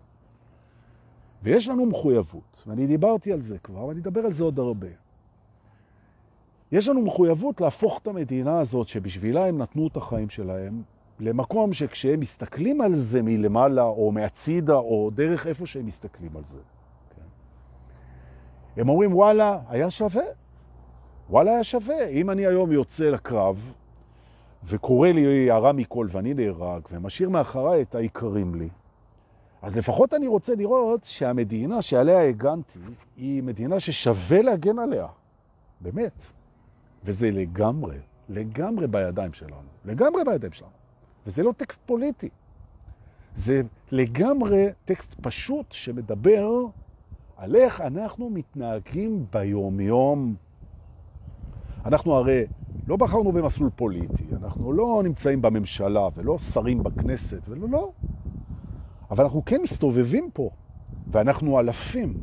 ויש 1.47 1.69
לנו 1.69 1.87
מחויבות, 1.87 2.65
ואני 2.67 2.87
דיברתי 2.87 3.33
על 3.33 3.41
זה 3.41 3.59
כבר, 3.59 3.85
ואני 3.85 4.01
אדבר 4.01 4.21
על 4.21 4.33
זה 4.33 4.45
עוד 4.45 4.59
הרבה. 4.59 4.87
יש 6.73 6.89
לנו 6.89 7.03
מחויבות 7.03 7.61
להפוך 7.61 7.99
את 8.03 8.07
המדינה 8.07 8.61
הזאת, 8.61 8.89
שבשבילה 8.89 9.47
הם 9.47 9.59
נתנו 9.59 9.87
את 9.87 9.97
החיים 9.97 10.29
שלהם, 10.29 10.83
למקום 11.21 11.73
שכשהם 11.73 12.21
מסתכלים 12.21 12.81
על 12.81 12.95
זה 12.95 13.23
מלמעלה, 13.23 13.83
או 13.83 14.13
מהצידה, 14.13 14.75
או 14.75 15.11
דרך 15.15 15.47
איפה 15.47 15.67
שהם 15.67 15.87
מסתכלים 15.87 16.37
על 16.37 16.45
זה, 16.45 16.59
כן? 17.17 17.23
הם 18.81 18.89
אומרים, 18.89 19.15
וואלה, 19.15 19.59
היה 19.69 19.91
שווה. 19.91 20.25
וואלה, 21.31 21.51
היה 21.51 21.65
שווה. 21.65 22.07
אם 22.09 22.31
אני 22.31 22.47
היום 22.47 22.73
יוצא 22.73 23.05
לקרב, 23.05 23.73
וקורא 24.65 25.09
לי 25.09 25.51
הרע 25.51 25.73
מכל 25.73 26.07
ואני 26.11 26.35
נהרג, 26.35 26.83
ומשאיר 26.93 27.29
מאחריי 27.29 27.83
את 27.83 27.95
העיקרים 27.95 28.55
לי, 28.55 28.69
אז 29.63 29.77
לפחות 29.77 30.15
אני 30.15 30.27
רוצה 30.27 30.55
לראות 30.55 31.05
שהמדינה 31.05 31.83
שעליה 31.83 32.29
הגנתי 32.29 32.79
היא 33.17 33.43
מדינה 33.43 33.81
ששווה 33.81 34.43
להגן 34.43 34.79
עליה, 34.79 35.07
באמת. 35.81 36.23
וזה 37.05 37.31
לגמרי, 37.31 37.97
לגמרי 38.29 38.87
בידיים 38.87 39.33
שלנו, 39.33 39.69
לגמרי 39.85 40.25
בידיים 40.25 40.53
שלנו. 40.53 40.71
וזה 41.27 41.43
לא 41.43 41.53
טקסט 41.57 41.81
פוליטי, 41.87 42.29
זה 43.35 43.63
לגמרי 43.93 44.67
טקסט 44.85 45.15
פשוט 45.21 45.73
שמדבר 45.73 46.67
על 47.37 47.57
איך 47.57 47.81
אנחנו 47.81 48.31
מתנהגים 48.31 49.27
ביום-יום. 49.33 50.35
אנחנו 51.85 52.15
הרי 52.15 52.45
לא 52.87 52.97
בחרנו 52.97 53.33
במסלול 53.33 53.71
פוליטי, 53.77 54.25
אנחנו 54.43 54.73
לא 54.73 55.01
נמצאים 55.05 55.43
בממשלה 55.43 56.09
ולא 56.15 56.39
שרים 56.39 56.83
בכנסת, 56.83 57.41
ולא, 57.49 57.69
לא. 57.69 57.91
אבל 59.11 59.25
אנחנו 59.25 59.45
כן 59.45 59.63
מסתובבים 59.63 60.31
פה, 60.33 60.51
ואנחנו 61.11 61.61
אלפים, 61.61 62.15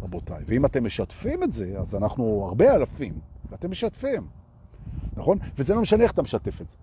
רבותיי. 0.00 0.44
ואם 0.46 0.64
אתם 0.64 0.84
משתפים 0.84 1.42
את 1.42 1.52
זה, 1.52 1.78
אז 1.78 1.94
אנחנו 1.94 2.44
הרבה 2.48 2.74
אלפים, 2.74 3.18
ואתם 3.50 3.70
משתפים, 3.70 4.26
נכון? 5.16 5.38
וזה 5.58 5.74
לא 5.74 5.80
משנה 5.80 6.02
איך 6.04 6.12
אתה 6.12 6.22
משתף 6.22 6.60
את 6.60 6.68
זה. 6.68 6.76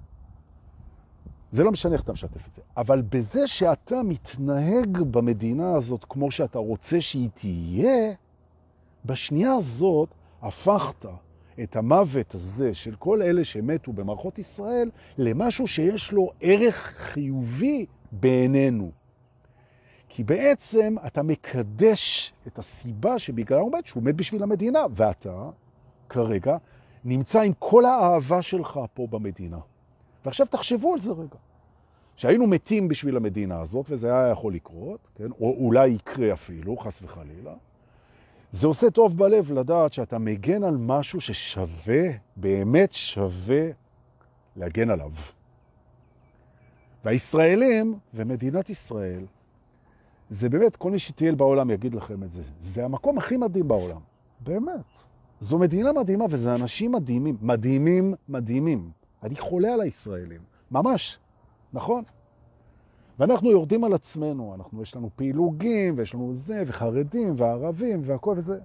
זה 1.52 1.64
לא 1.64 1.72
משנה 1.72 1.94
איך 1.94 2.02
אתה 2.02 2.14
משתף 2.14 2.48
את 2.48 2.54
זה. 2.54 2.62
אבל 2.78 3.02
בזה 3.02 3.48
שאתה 3.48 4.04
מתנהג 4.04 4.98
במדינה 4.98 5.76
הזאת 5.76 6.06
כמו 6.10 6.32
שאתה 6.32 6.60
רוצה 6.60 7.02
שהיא 7.02 7.30
תהיה, 7.34 8.14
בשנייה 9.06 9.54
הזאת 9.54 10.10
הפכת 10.42 11.06
את 11.64 11.76
המוות 11.76 12.36
הזה 12.36 12.74
של 12.74 12.96
כל 12.96 13.22
אלה 13.22 13.44
שמתו 13.44 13.94
במערכות 13.94 14.40
ישראל 14.40 14.90
למשהו 15.18 15.68
שיש 15.68 16.12
לו 16.12 16.32
ערך 16.42 16.94
חיובי 16.98 17.86
בעינינו. 18.12 18.92
כי 20.16 20.24
בעצם 20.24 20.96
אתה 21.08 21.24
מקדש 21.24 22.34
את 22.48 22.60
הסיבה 22.60 23.20
שבגלל 23.20 23.60
הוא 23.60 23.72
מת, 23.72 23.86
שהוא 23.86 24.04
מת 24.04 24.16
בשביל 24.16 24.44
המדינה, 24.44 24.80
ואתה 24.96 25.50
כרגע 26.10 26.58
נמצא 27.06 27.42
עם 27.42 27.54
כל 27.60 27.86
האהבה 27.86 28.42
שלך 28.42 28.80
פה 28.94 29.08
במדינה. 29.08 29.60
ועכשיו 30.26 30.48
תחשבו 30.48 30.94
על 30.94 31.00
זה 31.00 31.12
רגע. 31.12 31.38
שהיינו 32.16 32.48
מתים 32.48 32.88
בשביל 32.88 33.18
המדינה 33.18 33.62
הזאת, 33.62 33.86
וזה 33.90 34.16
היה 34.16 34.32
יכול 34.32 34.54
לקרות, 34.54 35.00
כן? 35.16 35.32
או 35.32 35.56
אולי 35.60 35.88
יקרה 35.88 36.34
אפילו, 36.34 36.78
חס 36.78 37.02
וחלילה, 37.02 37.54
זה 38.52 38.68
עושה 38.68 38.92
טוב 38.92 39.18
בלב 39.18 39.52
לדעת 39.52 39.94
שאתה 39.94 40.18
מגן 40.18 40.64
על 40.64 40.78
משהו 40.78 41.22
ששווה, 41.22 42.04
באמת 42.36 42.94
שווה 42.94 43.66
להגן 44.56 44.90
עליו. 44.90 45.12
והישראלים 47.06 48.00
ומדינת 48.14 48.70
ישראל, 48.70 49.26
זה 50.30 50.50
באמת, 50.50 50.76
כל 50.76 50.92
מי 50.92 51.00
שטייל 51.00 51.36
בעולם 51.36 51.70
יגיד 51.70 51.96
לכם 51.96 52.24
את 52.24 52.32
זה, 52.32 52.42
זה 52.60 52.86
המקום 52.86 53.18
הכי 53.18 53.38
מדהים 53.38 53.68
בעולם. 53.68 54.00
באמת. 54.40 54.86
זו 55.40 55.58
מדינה 55.58 55.94
מדהימה 55.94 56.26
וזה 56.30 56.56
אנשים 56.56 56.92
מדהימים, 56.92 57.38
מדהימים, 57.42 58.14
מדהימים. 58.30 58.92
אני 59.24 59.36
חולה 59.36 59.74
על 59.74 59.82
הישראלים, 59.82 60.42
ממש, 60.72 61.20
נכון? 61.74 62.04
ואנחנו 63.20 63.52
יורדים 63.52 63.84
על 63.84 63.94
עצמנו, 63.94 64.56
אנחנו, 64.56 64.82
יש 64.82 64.96
לנו 64.96 65.10
פילוגים, 65.16 65.94
ויש 65.98 66.14
לנו 66.14 66.34
זה, 66.34 66.64
וחרדים, 66.68 67.34
וערבים, 67.38 68.02
והכל 68.04 68.34
וזה. 68.38 68.60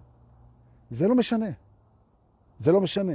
זה 0.90 1.08
לא 1.08 1.14
משנה. 1.14 1.50
זה 2.58 2.72
לא 2.72 2.80
משנה. 2.80 3.12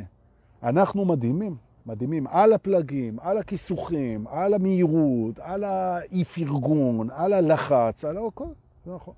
אנחנו 0.64 1.06
מדהימים, 1.06 1.56
מדהימים, 1.86 2.28
על 2.28 2.54
הפלגים, 2.54 3.20
על 3.20 3.38
הכיסוכים, 3.38 4.28
על 4.28 4.54
המהירות, 4.54 5.40
על 5.40 5.64
האי-פרגון, 5.64 7.10
על 7.12 7.34
הלחץ, 7.34 8.06
על 8.06 8.18
הכל, 8.28 8.46
זה 8.86 8.96
נכון. 8.96 9.14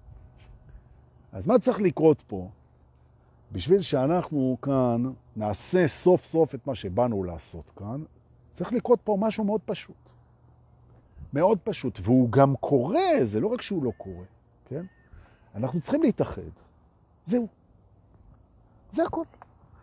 אז 1.31 1.47
מה 1.47 1.59
צריך 1.59 1.81
לקרות 1.81 2.23
פה? 2.27 2.49
בשביל 3.51 3.81
שאנחנו 3.81 4.57
כאן 4.61 5.03
נעשה 5.35 5.87
סוף 5.87 6.25
סוף 6.25 6.55
את 6.55 6.67
מה 6.67 6.75
שבאנו 6.75 7.23
לעשות 7.23 7.71
כאן, 7.75 8.03
צריך 8.49 8.73
לקרות 8.73 8.99
פה 9.03 9.17
משהו 9.19 9.43
מאוד 9.43 9.61
פשוט. 9.65 10.09
מאוד 11.33 11.59
פשוט, 11.63 11.99
והוא 12.03 12.29
גם 12.31 12.55
קורה, 12.59 13.01
זה 13.23 13.39
לא 13.39 13.47
רק 13.47 13.61
שהוא 13.61 13.83
לא 13.83 13.91
קורה, 13.97 14.25
כן? 14.65 14.85
אנחנו 15.55 15.81
צריכים 15.81 16.01
להתאחד. 16.03 16.41
זהו. 17.25 17.47
זה 18.91 19.03
הכל. 19.03 19.23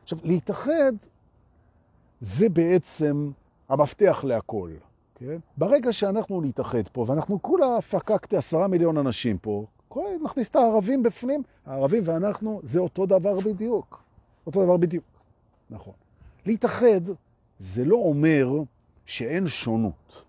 עכשיו, 0.02 0.18
להתאחד 0.22 0.92
זה 2.22 2.48
בעצם 2.48 3.30
המפתח 3.68 4.24
להכל, 4.24 4.70
כן? 5.14 5.38
ברגע 5.56 5.92
שאנחנו 5.92 6.40
נתאחד 6.40 6.88
פה, 6.92 7.04
ואנחנו 7.08 7.42
כולה 7.42 7.80
פקקתי 7.80 8.37
עשרה 8.37 8.68
מיליון 8.68 8.98
אנשים 8.98 9.38
פה, 9.38 9.66
כל, 9.88 10.06
נכניס 10.24 10.48
את 10.48 10.56
הערבים 10.56 11.02
בפנים, 11.02 11.42
הערבים 11.66 12.02
ואנחנו, 12.06 12.61
זה 12.62 12.78
אותו 12.78 13.06
דבר 13.06 13.40
בדיוק. 13.40 14.02
אותו 14.46 14.64
דבר 14.64 14.76
בדיוק. 14.76 15.04
נכון. 15.70 15.94
להתאחד 16.46 17.00
זה 17.58 17.85
לא 17.85 17.96
אומר 17.96 18.48
שאין 19.06 19.46
שונות. 19.46 20.24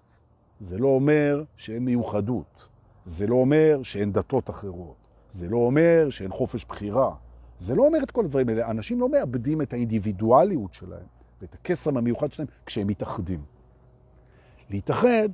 זה 0.60 0.78
לא 0.78 0.88
אומר 0.88 1.44
שאין 1.58 1.86
מיוחדות. 1.86 2.68
זה 3.06 3.28
לא 3.28 3.36
אומר 3.36 3.80
שאין 3.84 4.12
דתות 4.12 4.50
אחרות. 4.50 4.96
זה 5.32 5.50
לא 5.50 5.58
אומר 5.58 6.10
שאין 6.10 6.32
חופש 6.32 6.66
בחירה. 6.66 7.16
זה 7.60 7.76
לא 7.76 7.84
אומר 7.84 8.04
את 8.04 8.12
כל 8.12 8.26
הדברים 8.26 8.50
האלה. 8.50 8.70
אנשים 8.70 9.00
לא 9.00 9.10
מאבדים 9.10 9.62
את 9.62 9.74
האינדיבידואליות 9.74 10.74
שלהם 10.74 11.23
ואת 11.44 11.54
הקסם 11.54 11.98
המיוחד 11.98 12.32
שלהם 12.32 12.48
כשהם 12.66 12.88
מתאחדים. 12.88 13.44
להתאחד 14.70 15.30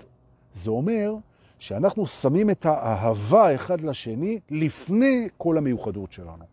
זה 0.53 0.69
אומר 0.69 1.15
שאנחנו 1.59 2.07
שמים 2.07 2.49
את 2.49 2.65
האהבה 2.65 3.55
אחד 3.55 3.81
לשני 3.81 4.39
לפני 4.49 5.29
כל 5.37 5.57
המיוחדות 5.57 6.11
שלנו. 6.11 6.45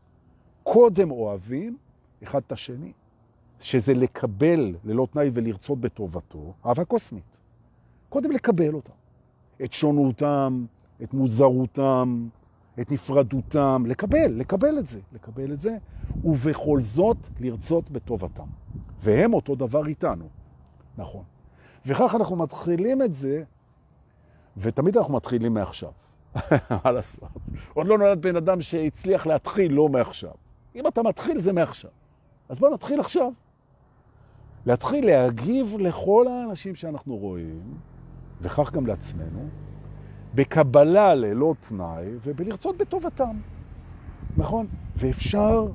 קודם 0.62 1.10
אוהבים 1.10 1.76
אחד 2.22 2.40
את 2.46 2.52
השני, 2.52 2.92
שזה 3.60 3.94
לקבל 3.94 4.74
ללא 4.84 5.06
תנאי 5.12 5.30
ולרצות 5.34 5.80
בטובתו, 5.80 6.52
אהבה 6.66 6.84
קוסמית. 6.84 7.38
קודם 8.08 8.30
לקבל 8.30 8.74
אותם. 8.74 8.92
את 9.64 9.72
שונותם, 9.72 10.66
את 11.02 11.14
מוזרותם, 11.14 12.28
את 12.80 12.90
נפרדותם, 12.90 13.82
לקבל, 13.86 14.32
לקבל 14.32 14.78
את 14.78 14.86
זה, 14.86 15.00
לקבל 15.12 15.52
את 15.52 15.60
זה, 15.60 15.76
ובכל 16.24 16.80
זאת 16.80 17.16
לרצות 17.40 17.90
בטובתם. 17.90 18.46
והם 19.06 19.34
אותו 19.34 19.54
דבר 19.54 19.86
איתנו, 19.86 20.28
נכון. 20.98 21.22
וכך 21.86 22.14
אנחנו 22.14 22.36
מתחילים 22.36 23.02
את 23.02 23.14
זה, 23.14 23.42
ותמיד 24.56 24.96
אנחנו 24.96 25.14
מתחילים 25.14 25.54
מעכשיו. 25.54 25.90
מה 26.84 26.90
לעשות? 26.90 27.28
עוד 27.74 27.86
לא 27.86 27.98
נולד 27.98 28.22
בן 28.22 28.36
אדם 28.36 28.60
שהצליח 28.60 29.26
להתחיל 29.26 29.72
לא 29.72 29.88
מעכשיו. 29.88 30.30
אם 30.74 30.86
אתה 30.86 31.02
מתחיל, 31.02 31.40
זה 31.40 31.52
מעכשיו. 31.52 31.90
אז 32.48 32.58
בוא 32.58 32.70
נתחיל 32.70 33.00
עכשיו. 33.00 33.32
להתחיל 34.66 35.06
להגיב 35.06 35.76
לכל 35.78 36.26
האנשים 36.28 36.74
שאנחנו 36.74 37.16
רואים, 37.16 37.74
וכך 38.40 38.72
גם 38.72 38.86
לעצמנו, 38.86 39.48
בקבלה 40.34 41.14
ללא 41.14 41.54
תנאי 41.60 42.06
ובלרצות 42.24 42.76
בטובתם. 42.76 43.36
נכון? 44.36 44.66
ואפשר 44.96 45.66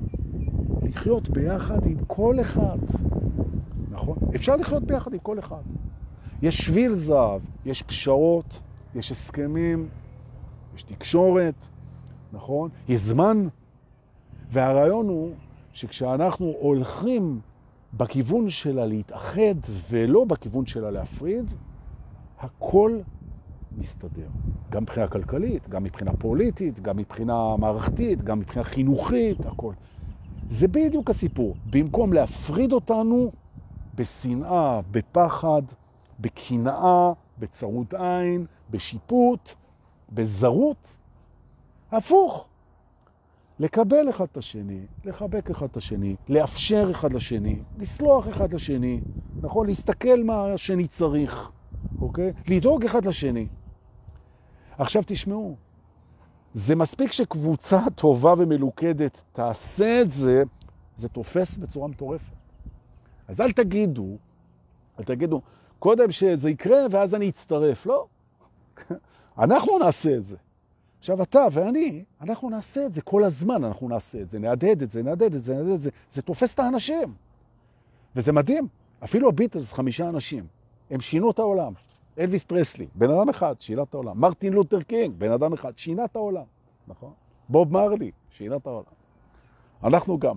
לחיות 0.82 1.28
ביחד 1.28 1.86
עם 1.86 1.96
כל 2.06 2.40
אחד. 2.40 2.78
נכון? 4.02 4.18
אפשר 4.34 4.56
לחיות 4.56 4.82
ביחד 4.82 5.12
עם 5.12 5.18
כל 5.18 5.38
אחד. 5.38 5.62
יש 6.42 6.58
שביל 6.58 6.94
זהב, 6.94 7.40
יש 7.64 7.82
פשרות, 7.82 8.62
יש 8.94 9.12
הסכמים, 9.12 9.88
יש 10.74 10.82
תקשורת, 10.82 11.54
נכון? 12.32 12.70
יש 12.88 13.00
זמן. 13.00 13.48
והרעיון 14.50 15.08
הוא 15.08 15.30
שכשאנחנו 15.72 16.54
הולכים 16.60 17.40
בכיוון 17.94 18.50
שלה 18.50 18.86
להתאחד 18.86 19.54
ולא 19.90 20.24
בכיוון 20.24 20.66
שלה 20.66 20.90
להפריד, 20.90 21.50
הכל 22.38 22.98
מסתדר. 23.78 24.28
גם 24.70 24.82
מבחינה 24.82 25.08
כלכלית, 25.08 25.68
גם 25.68 25.84
מבחינה 25.84 26.12
פוליטית, 26.18 26.80
גם 26.80 26.96
מבחינה 26.96 27.56
מערכתית, 27.56 28.22
גם 28.22 28.38
מבחינה 28.38 28.64
חינוכית, 28.64 29.46
הכל. 29.46 29.72
זה 30.48 30.68
בדיוק 30.68 31.10
הסיפור. 31.10 31.56
במקום 31.70 32.12
להפריד 32.12 32.72
אותנו 32.72 33.32
בשנאה, 33.94 34.80
בפחד, 34.90 35.62
בקנאה, 36.20 37.12
בצרות 37.38 37.94
עין, 37.94 38.46
בשיפוט, 38.70 39.54
בזרות, 40.12 40.96
הפוך. 41.92 42.46
לקבל 43.58 44.10
אחד 44.10 44.24
את 44.32 44.36
השני, 44.36 44.80
לחבק 45.04 45.50
אחד 45.50 45.66
את 45.66 45.76
השני, 45.76 46.16
לאפשר 46.28 46.88
אחד 46.90 47.12
לשני, 47.12 47.62
לסלוח 47.78 48.28
אחד 48.28 48.52
לשני, 48.52 49.00
נכון? 49.40 49.66
להסתכל 49.66 50.22
מה 50.24 50.52
השני 50.52 50.86
צריך. 50.88 51.50
אוקיי? 52.00 52.32
לדאוג 52.48 52.84
אחד 52.84 53.04
לשני. 53.04 53.46
עכשיו 54.78 55.02
תשמעו, 55.06 55.56
זה 56.54 56.74
מספיק 56.76 57.12
שקבוצה 57.12 57.80
טובה 57.94 58.34
ומלוכדת 58.38 59.22
תעשה 59.32 60.00
את 60.00 60.10
זה, 60.10 60.42
זה 60.96 61.08
תופס 61.08 61.56
בצורה 61.56 61.88
מטורפת. 61.88 62.41
אז 63.28 63.40
אל 63.40 63.52
תגידו, 63.52 64.16
אל 64.98 65.04
תגידו, 65.04 65.40
קודם 65.78 66.10
שזה 66.10 66.50
יקרה 66.50 66.78
ואז 66.90 67.14
אני 67.14 67.28
אצטרף. 67.28 67.86
לא. 67.86 68.06
אנחנו 69.38 69.78
נעשה 69.78 70.16
את 70.16 70.24
זה. 70.24 70.36
עכשיו 70.98 71.22
אתה 71.22 71.46
ואני, 71.52 72.04
אנחנו 72.20 72.50
נעשה 72.50 72.86
את 72.86 72.92
זה 72.92 73.02
כל 73.02 73.24
הזמן, 73.24 73.64
אנחנו 73.64 73.88
נעשה 73.88 74.20
את 74.20 74.30
זה, 74.30 74.38
נהדהד 74.38 74.82
את 74.82 74.90
זה, 74.90 75.02
נהדהד 75.02 75.34
את 75.34 75.44
זה, 75.44 75.54
נהדהד 75.54 75.72
את 75.72 75.80
זה. 75.80 75.90
זה 76.10 76.22
תופס 76.22 76.54
את 76.54 76.58
האנשים. 76.58 77.14
וזה 78.16 78.32
מדהים. 78.32 78.68
אפילו 79.04 79.28
הביטלס, 79.28 79.72
חמישה 79.72 80.08
אנשים. 80.08 80.46
הם 80.90 81.00
שינו 81.00 81.30
את 81.30 81.38
העולם. 81.38 81.72
אלוויס 82.18 82.44
פרסלי, 82.44 82.86
בן 82.94 83.10
אדם 83.10 83.28
אחד, 83.28 83.54
שינה 83.60 83.82
את 83.82 83.94
העולם. 83.94 84.20
מרטין 84.20 84.52
לותר 84.52 84.82
קינג, 84.82 85.14
בן 85.18 85.32
אדם 85.32 85.52
אחד, 85.52 85.78
שינה 85.78 86.04
את 86.04 86.16
העולם. 86.16 86.44
נכון? 86.88 87.12
בוב 87.48 87.72
מרלי, 87.72 88.10
שינה 88.30 88.56
את 88.56 88.66
העולם. 88.66 88.92
אנחנו 89.84 90.18
גם. 90.18 90.36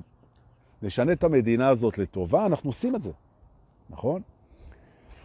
נשנה 0.82 1.12
את 1.12 1.24
המדינה 1.24 1.70
הזאת 1.70 1.98
לטובה, 1.98 2.46
אנחנו 2.46 2.70
עושים 2.70 2.96
את 2.96 3.04
זה. 3.04 3.12
נכון? 3.90 4.22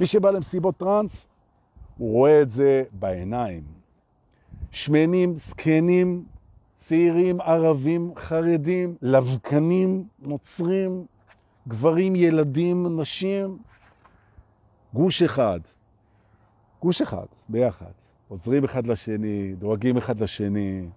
מי 0.01 0.07
שבא 0.07 0.31
למסיבות 0.31 0.77
טרנס, 0.77 1.27
הוא 1.99 2.13
רואה 2.13 2.43
את 2.43 2.51
זה 2.51 2.83
בעיניים. 2.93 3.63
שמנים, 4.71 5.35
זקנים, 5.35 6.25
צעירים, 6.77 7.41
ערבים, 7.41 8.13
חרדים, 8.17 8.95
לבקנים, 9.03 10.05
נוצרים, 10.19 11.05
גברים, 11.69 12.17
ילדים, 12.17 13.01
נשים, 13.01 13.59
גוש 14.95 15.23
אחד. 15.23 15.61
גוש 16.83 17.03
אחד, 17.03 17.27
ביחד. 17.49 17.91
עוזרים 18.29 18.65
אחד 18.65 18.87
לשני, 18.87 19.55
דואגים 19.59 19.97
אחד 19.97 20.21
לשני, 20.21 20.89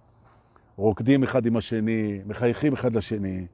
רוקדים 0.76 1.22
אחד 1.22 1.46
עם 1.46 1.56
השני, 1.56 2.20
מחייכים 2.26 2.72
אחד 2.72 2.94
לשני. 2.94 3.46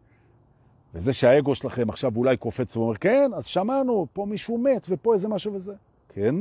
וזה 0.94 1.12
שהאגו 1.12 1.54
שלכם 1.54 1.90
עכשיו 1.90 2.16
אולי 2.16 2.36
קופץ 2.36 2.76
ואומר, 2.76 2.94
כן, 2.96 3.30
אז 3.34 3.46
שמענו, 3.46 4.06
פה 4.12 4.26
מישהו 4.26 4.58
מת 4.58 4.86
ופה 4.88 5.14
איזה 5.14 5.28
משהו 5.28 5.54
וזה. 5.54 5.74
כן, 6.08 6.34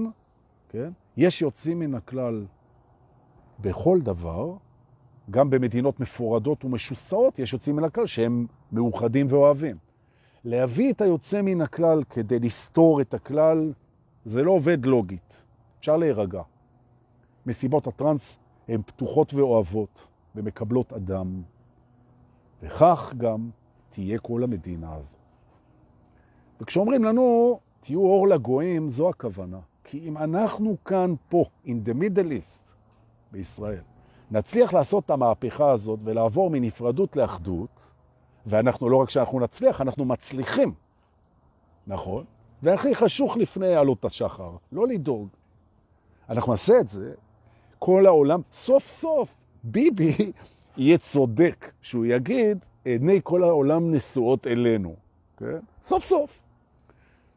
כן. 0.70 0.92
יש 1.18 1.42
יוצאים 1.42 1.80
מן 1.80 1.96
הכלל 1.96 2.46
בכל 3.60 4.00
דבר, 4.02 4.54
גם 5.32 5.50
במדינות 5.50 6.00
מפורדות 6.00 6.66
ומשוסעות 6.66 7.40
יש 7.40 7.54
יוצאים 7.54 7.76
מן 7.76 7.84
הכלל 7.84 8.08
שהם 8.08 8.46
מאוחדים 8.72 9.28
ואוהבים. 9.30 9.78
להביא 10.44 10.92
את 10.92 11.02
היוצא 11.02 11.42
מן 11.42 11.62
הכלל 11.62 12.04
כדי 12.04 12.40
לסתור 12.40 13.02
את 13.02 13.14
הכלל, 13.14 13.74
זה 14.26 14.44
לא 14.44 14.52
עובד 14.52 14.86
לוגית. 14.86 15.44
אפשר 15.80 15.98
להירגע. 15.98 16.42
מסיבות 17.46 17.88
הטרנס 17.88 18.40
הן 18.68 18.82
פתוחות 18.86 19.34
ואוהבות 19.34 20.08
ומקבלות 20.36 20.94
אדם, 20.94 21.42
וכך 22.64 23.14
גם 23.18 23.50
תהיה 23.90 24.20
כל 24.20 24.44
המדינה 24.44 24.96
הזו. 24.96 25.18
וכשאומרים 26.62 27.04
לנו, 27.04 27.60
תהיו 27.80 28.02
אור 28.02 28.28
לגויים, 28.28 28.90
זו 28.90 29.10
הכוונה. 29.10 29.60
כי 29.84 30.00
אם 30.08 30.18
אנחנו 30.18 30.78
כאן, 30.86 31.14
פה, 31.30 31.46
in 31.66 31.70
the 31.86 31.94
middle 32.02 32.32
east, 32.42 32.72
בישראל, 33.32 33.82
נצליח 34.32 34.74
לעשות 34.74 35.06
את 35.06 35.10
המהפכה 35.10 35.72
הזאת 35.72 36.00
ולעבור 36.04 36.50
מנפרדות 36.50 37.16
לאחדות, 37.16 37.90
ואנחנו 38.46 38.90
לא 38.90 38.98
רק 38.98 39.10
שאנחנו 39.10 39.40
נצליח, 39.40 39.82
אנחנו 39.82 40.06
מצליחים, 40.06 40.74
נכון? 41.88 42.24
והכי 42.64 42.96
חשוך 42.96 43.38
לפני 43.38 43.76
עלות 43.76 44.06
השחר, 44.06 44.52
לא 44.72 44.88
לדאוג. 44.88 45.28
אנחנו 46.30 46.52
נעשה 46.52 46.80
את 46.80 46.88
זה, 46.88 47.14
כל 47.80 48.06
העולם, 48.06 48.42
סוף 48.52 48.88
סוף 48.88 49.36
ביבי 49.64 50.32
יהיה 50.78 50.98
צודק, 50.98 51.72
שהוא 51.82 52.06
יגיד, 52.06 52.66
עיני 52.86 53.20
כל 53.24 53.44
העולם 53.44 53.92
נשואות 53.94 54.48
אלינו, 54.48 54.96
כן? 55.38 55.60
סוף 55.82 56.04
סוף. 56.04 56.42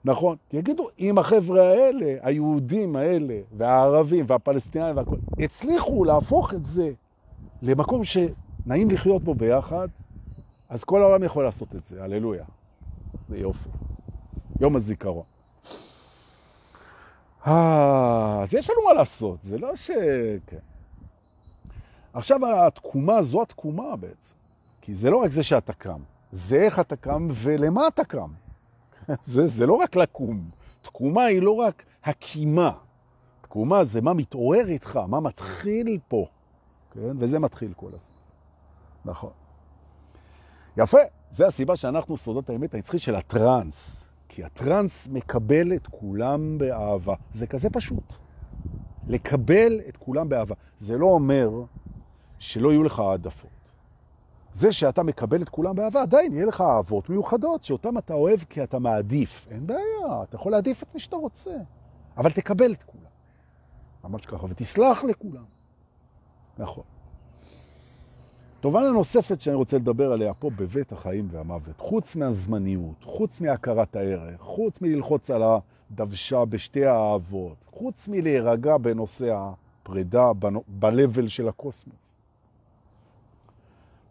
נכון, 0.04 0.36
יגידו, 0.52 0.88
אם 0.98 1.18
החבר'ה 1.18 1.62
האלה, 1.62 2.14
היהודים 2.22 2.96
האלה, 2.96 3.40
והערבים 3.56 4.24
והפלסטינאים 4.28 4.96
והכל, 4.96 5.16
הצליחו 5.38 6.04
להפוך 6.04 6.54
את 6.54 6.64
זה 6.64 6.92
למקום 7.62 8.02
שנעים 8.04 8.90
לחיות 8.90 9.22
בו 9.22 9.34
ביחד, 9.34 9.88
אז 10.68 10.84
כל 10.84 11.02
העולם 11.02 11.24
יכול 11.24 11.44
לעשות 11.44 11.74
את 11.74 11.84
זה, 11.84 12.04
הללויה. 12.04 12.44
זה 13.28 13.38
יופי. 13.38 13.68
יום 14.60 14.76
הזיכרון. 14.76 15.24
אה, 17.46 18.42
אז 18.42 18.54
יש 18.54 18.70
לנו 18.70 18.80
מה 18.88 18.92
לעשות, 18.92 19.42
זה 19.42 19.58
לא 19.58 19.76
ש... 19.76 19.90
כן. 20.46 20.56
עכשיו 22.12 22.40
התקומה, 22.66 23.22
זו 23.22 23.42
התקומה 23.42 23.96
בעצם. 23.96 24.34
כי 24.82 24.94
זה 24.94 25.10
לא 25.10 25.16
רק 25.16 25.30
זה 25.30 25.42
שאתה 25.42 25.72
קם, 25.72 26.00
זה 26.32 26.56
איך 26.56 26.80
אתה 26.80 26.96
קם 26.96 27.28
ולמה 27.30 27.88
אתה 27.88 28.04
קם. 28.04 28.30
זה, 29.22 29.46
זה 29.46 29.66
לא 29.66 29.74
רק 29.74 29.96
לקום. 29.96 30.50
תקומה 30.82 31.24
היא 31.24 31.42
לא 31.42 31.50
רק 31.54 31.84
הקימה. 32.04 32.72
תקומה 33.40 33.84
זה 33.84 34.00
מה 34.00 34.14
מתעורר 34.14 34.68
איתך, 34.68 34.96
מה 34.96 35.20
מתחיל 35.20 35.98
פה. 36.08 36.26
כן? 36.90 37.16
וזה 37.18 37.38
מתחיל 37.38 37.72
כל 37.76 37.90
הזמן. 37.94 38.14
נכון. 39.04 39.30
יפה, 40.76 40.98
זה 41.30 41.46
הסיבה 41.46 41.76
שאנחנו 41.76 42.16
סודות 42.16 42.50
האמת 42.50 42.74
הנצחית 42.74 43.00
של 43.00 43.14
הטרנס. 43.14 44.04
כי 44.28 44.44
הטרנס 44.44 45.08
מקבל 45.08 45.72
את 45.72 45.86
כולם 45.86 46.58
באהבה. 46.58 47.14
זה 47.32 47.46
כזה 47.46 47.70
פשוט. 47.70 48.14
לקבל 49.06 49.80
את 49.88 49.96
כולם 49.96 50.28
באהבה. 50.28 50.54
זה 50.78 50.98
לא 50.98 51.06
אומר 51.06 51.50
שלא 52.38 52.72
יהיו 52.72 52.82
לך 52.82 52.98
העדפות. 52.98 53.61
זה 54.52 54.72
שאתה 54.72 55.02
מקבל 55.02 55.42
את 55.42 55.48
כולם 55.48 55.76
באהבה, 55.76 56.02
עדיין 56.02 56.32
יהיה 56.32 56.46
לך 56.46 56.60
אהבות 56.60 57.10
מיוחדות, 57.10 57.64
שאותם 57.64 57.98
אתה 57.98 58.14
אוהב 58.14 58.40
כי 58.40 58.62
אתה 58.62 58.78
מעדיף. 58.78 59.46
אין 59.50 59.66
בעיה, 59.66 60.22
אתה 60.22 60.36
יכול 60.36 60.52
להעדיף 60.52 60.82
את 60.82 60.94
מי 60.94 61.00
שאתה 61.00 61.16
רוצה, 61.16 61.54
אבל 62.16 62.32
תקבל 62.32 62.72
את 62.72 62.82
כולם. 62.82 63.02
ממש 64.04 64.26
ככה, 64.26 64.46
ותסלח 64.46 65.04
לכולם. 65.04 65.44
נכון. 66.58 66.84
תובנה 68.60 68.90
נוספת 68.90 69.40
שאני 69.40 69.56
רוצה 69.56 69.76
לדבר 69.76 70.12
עליה 70.12 70.34
פה 70.34 70.50
בבית 70.50 70.92
החיים 70.92 71.28
והמוות, 71.30 71.80
חוץ 71.80 72.16
מהזמניות, 72.16 73.04
חוץ 73.04 73.40
מהכרת 73.40 73.96
הערך, 73.96 74.40
חוץ 74.40 74.80
מללחוץ 74.80 75.30
על 75.30 75.42
הדוושה 75.42 76.44
בשתי 76.44 76.86
האהבות, 76.86 77.56
חוץ 77.70 78.08
מלהירגע 78.08 78.76
בנושא 78.76 79.34
הפרידה 79.82 80.32
ב-level 80.78 81.28
של 81.28 81.48
הקוסמוס. 81.48 82.11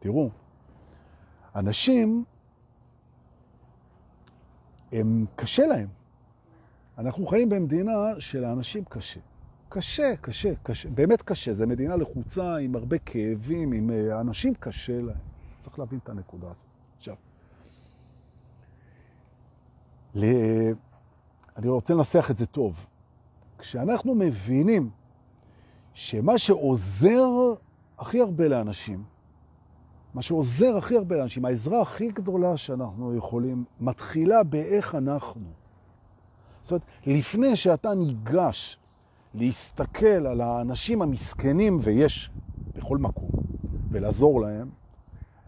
תראו, 0.02 0.30
אנשים, 1.56 2.24
הם 4.92 5.26
קשה 5.36 5.68
להם. 5.68 5.88
אנחנו 6.98 7.28
חיים 7.28 7.50
במדינה 7.50 7.92
שלאנשים 8.20 8.84
קשה. 8.86 9.20
קשה, 9.70 10.16
קשה, 10.22 10.54
קשה, 10.64 10.90
באמת 10.90 11.22
קשה. 11.22 11.54
זו 11.54 11.68
מדינה 11.68 11.96
לחוצה 11.96 12.58
עם 12.58 12.76
הרבה 12.76 12.98
כאבים, 12.98 13.72
עם 13.72 13.90
אה, 13.90 14.22
אנשים 14.22 14.54
קשה 14.54 15.02
להם. 15.02 15.18
צריך 15.60 15.80
להבין 15.80 16.00
את 16.04 16.10
הנקודה 16.10 16.48
הזאת. 16.52 16.66
עכשיו, 16.98 17.16
ל... 20.16 20.26
אני 21.58 21.70
רוצה 21.70 21.94
לנסח 21.94 22.32
את 22.32 22.38
זה 22.38 22.46
טוב. 22.46 22.86
כשאנחנו 23.58 24.16
מבינים 24.16 24.90
שמה 25.94 26.38
שעוזר 26.38 27.30
הכי 27.98 28.22
הרבה 28.22 28.48
לאנשים, 28.48 29.04
מה 30.14 30.22
שעוזר 30.22 30.78
הכי 30.78 30.98
הרבה 30.98 31.16
לאנשים, 31.18 31.46
העזרה 31.46 31.82
הכי 31.82 32.12
גדולה 32.12 32.58
שאנחנו 32.58 33.16
יכולים, 33.16 33.64
מתחילה 33.80 34.44
באיך 34.44 34.96
אנחנו. 34.96 35.46
זאת 36.62 36.72
אומרת, 36.72 36.84
לפני 37.06 37.56
שאתה 37.56 37.94
ניגש 37.94 38.78
להסתכל 39.34 40.28
על 40.28 40.42
האנשים 40.42 41.02
המסכנים, 41.02 41.80
ויש 41.82 42.32
בכל 42.76 42.98
מקום, 42.98 43.30
ולעזור 43.92 44.42
להם, 44.42 44.70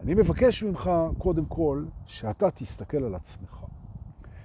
אני 0.00 0.14
מבקש 0.14 0.62
ממך, 0.62 0.90
קודם 1.18 1.44
כל, 1.44 1.84
שאתה 2.06 2.50
תסתכל 2.50 3.04
על 3.04 3.14
עצמך. 3.14 3.64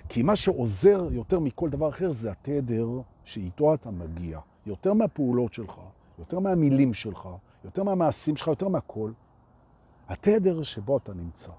כי 0.09 0.23
מה 0.23 0.35
שעוזר 0.35 1.07
יותר 1.11 1.39
מכל 1.39 1.69
דבר 1.69 1.89
אחר 1.89 2.11
זה 2.11 2.31
התדר 2.31 2.87
שאיתו 3.23 3.73
אתה 3.73 3.91
מגיע. 3.91 4.39
יותר 4.65 4.93
מהפעולות 4.93 5.53
שלך, 5.53 5.73
יותר 6.19 6.39
מהמילים 6.39 6.93
שלך, 6.93 7.29
יותר 7.63 7.83
מהמעשים 7.83 8.35
שלך, 8.35 8.47
יותר 8.47 8.67
מהכל. 8.67 9.11
התדר 10.09 10.63
שבו 10.63 10.97
אתה 10.97 11.13
נמצא. 11.13 11.51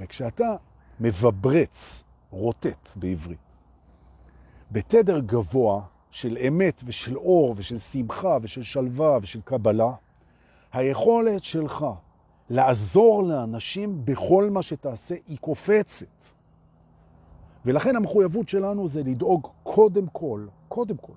וכשאתה 0.00 0.56
מבברץ, 1.00 2.04
רוטט 2.30 2.88
בעברית, 2.96 3.38
בתדר 4.72 5.18
גבוה 5.18 5.82
של 6.10 6.38
אמת 6.48 6.82
ושל 6.84 7.16
אור 7.16 7.54
ושל 7.56 7.78
שמחה 7.78 8.38
ושל 8.42 8.62
שלווה 8.62 9.18
ושל 9.22 9.40
קבלה, 9.40 9.92
היכולת 10.72 11.44
שלך 11.44 11.86
לעזור 12.50 13.22
לאנשים 13.22 14.04
בכל 14.04 14.50
מה 14.50 14.62
שתעשה 14.62 15.14
היא 15.26 15.38
קופצת. 15.38 16.24
ולכן 17.64 17.96
המחויבות 17.96 18.48
שלנו 18.48 18.88
זה 18.88 19.02
לדאוג 19.02 19.48
קודם 19.62 20.06
כל, 20.06 20.46
קודם 20.68 20.96
כל, 20.96 21.12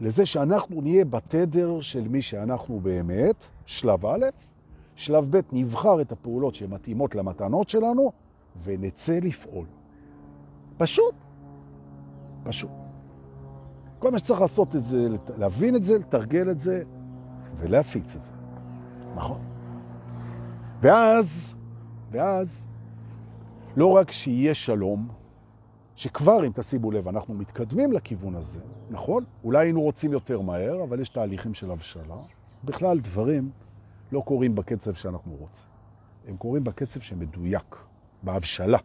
לזה 0.00 0.26
שאנחנו 0.26 0.80
נהיה 0.80 1.04
בתדר 1.04 1.80
של 1.80 2.08
מי 2.08 2.22
שאנחנו 2.22 2.80
באמת, 2.80 3.44
שלב 3.66 4.06
א', 4.06 4.26
שלב 4.96 5.36
ב', 5.36 5.40
נבחר 5.52 6.00
את 6.00 6.12
הפעולות 6.12 6.54
שמתאימות 6.54 7.14
למתנות 7.14 7.68
שלנו, 7.68 8.12
ונצא 8.64 9.18
לפעול. 9.22 9.66
פשוט. 10.76 11.14
פשוט. 12.44 12.70
כל 13.98 14.10
מה 14.10 14.18
שצריך 14.18 14.40
לעשות 14.40 14.76
את 14.76 14.84
זה, 14.84 15.08
להבין 15.38 15.76
את 15.76 15.82
זה, 15.82 15.98
לתרגל 15.98 16.50
את 16.50 16.60
זה, 16.60 16.82
ולהפיץ 17.56 18.16
את 18.16 18.22
זה. 18.22 18.32
נכון. 19.14 19.40
ואז, 20.80 21.54
ואז, 22.10 22.66
לא 23.76 23.86
רק 23.86 24.10
שיהיה 24.10 24.54
שלום, 24.54 25.08
שכבר, 25.94 26.46
אם 26.46 26.52
תשימו 26.54 26.90
לב, 26.90 27.08
אנחנו 27.08 27.34
מתקדמים 27.34 27.92
לכיוון 27.92 28.34
הזה, 28.34 28.60
נכון? 28.90 29.24
אולי 29.44 29.66
היינו 29.66 29.80
רוצים 29.80 30.12
יותר 30.12 30.40
מהר, 30.40 30.82
אבל 30.82 31.00
יש 31.00 31.08
תהליכים 31.08 31.54
של 31.54 31.70
הבשלה. 31.70 32.16
בכלל, 32.64 33.00
דברים 33.00 33.50
לא 34.12 34.20
קורים 34.20 34.54
בקצב 34.54 34.94
שאנחנו 34.94 35.34
רוצים. 35.34 35.68
הם 36.28 36.36
קורים 36.36 36.64
בקצב 36.64 37.00
שמדויק, 37.00 37.76
בהבשלה. 38.22 38.78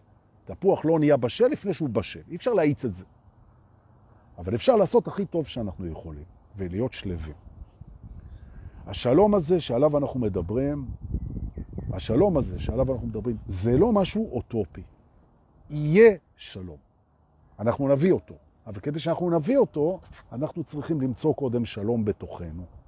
תפוח 0.46 0.86
לא 0.86 1.00
נהיה 1.00 1.18
בשל 1.18 1.48
לפני 1.48 1.74
שהוא 1.74 1.90
בשל. 1.90 2.22
אי 2.30 2.36
אפשר 2.36 2.54
להאיץ 2.54 2.86
את 2.86 2.94
זה. 2.94 3.06
אבל 4.38 4.56
אפשר 4.56 4.76
לעשות 4.76 5.08
הכי 5.08 5.26
טוב 5.26 5.48
שאנחנו 5.48 5.88
יכולים, 5.88 6.24
ולהיות 6.58 6.94
שלבים. 6.94 7.34
השלום 8.88 9.36
הזה 9.36 9.60
שעליו 9.60 9.98
אנחנו 9.98 10.20
מדברים, 10.20 10.86
השלום 11.94 12.38
הזה 12.38 12.60
שעליו 12.60 12.94
אנחנו 12.94 13.08
מדברים, 13.08 13.38
זה 13.46 13.78
לא 13.78 13.92
משהו 13.92 14.30
אוטופי. 14.32 14.84
יהיה 15.70 16.18
שלום. 16.36 16.78
אנחנו 17.60 17.88
נביא 17.88 18.12
אותו, 18.12 18.36
אבל 18.68 18.80
כדי 18.80 19.00
שאנחנו 19.00 19.30
נביא 19.30 19.58
אותו, 19.58 20.00
אנחנו 20.32 20.64
צריכים 20.64 21.02
למצוא 21.02 21.34
קודם 21.34 21.66
שלום 21.66 22.06
בתוכנו. 22.06 22.81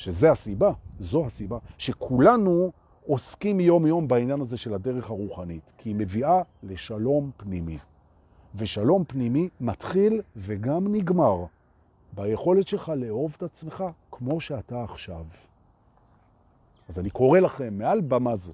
שזה 0.00 0.30
הסיבה, 0.30 0.72
זו 1.00 1.26
הסיבה, 1.26 1.58
שכולנו 1.78 2.72
עוסקים 3.06 3.60
יום-יום 3.60 4.08
בעניין 4.08 4.40
הזה 4.40 4.56
של 4.56 4.74
הדרך 4.74 5.10
הרוחנית, 5.10 5.72
כי 5.78 5.88
היא 5.88 5.96
מביאה 5.96 6.42
לשלום 6.62 7.30
פנימי. 7.36 7.78
ושלום 8.54 9.04
פנימי 9.04 9.48
מתחיל 9.60 10.22
וגם 10.36 10.94
נגמר 10.94 11.44
ביכולת 12.12 12.68
שלך 12.68 12.92
לאהוב 12.96 13.34
את 13.36 13.42
עצמך 13.42 13.84
כמו 14.10 14.40
שאתה 14.40 14.84
עכשיו. 14.84 15.24
אז 16.88 16.98
אני 16.98 17.10
קורא 17.10 17.40
לכם 17.40 17.78
מעל 17.78 18.00
במה 18.00 18.36
זו, 18.36 18.52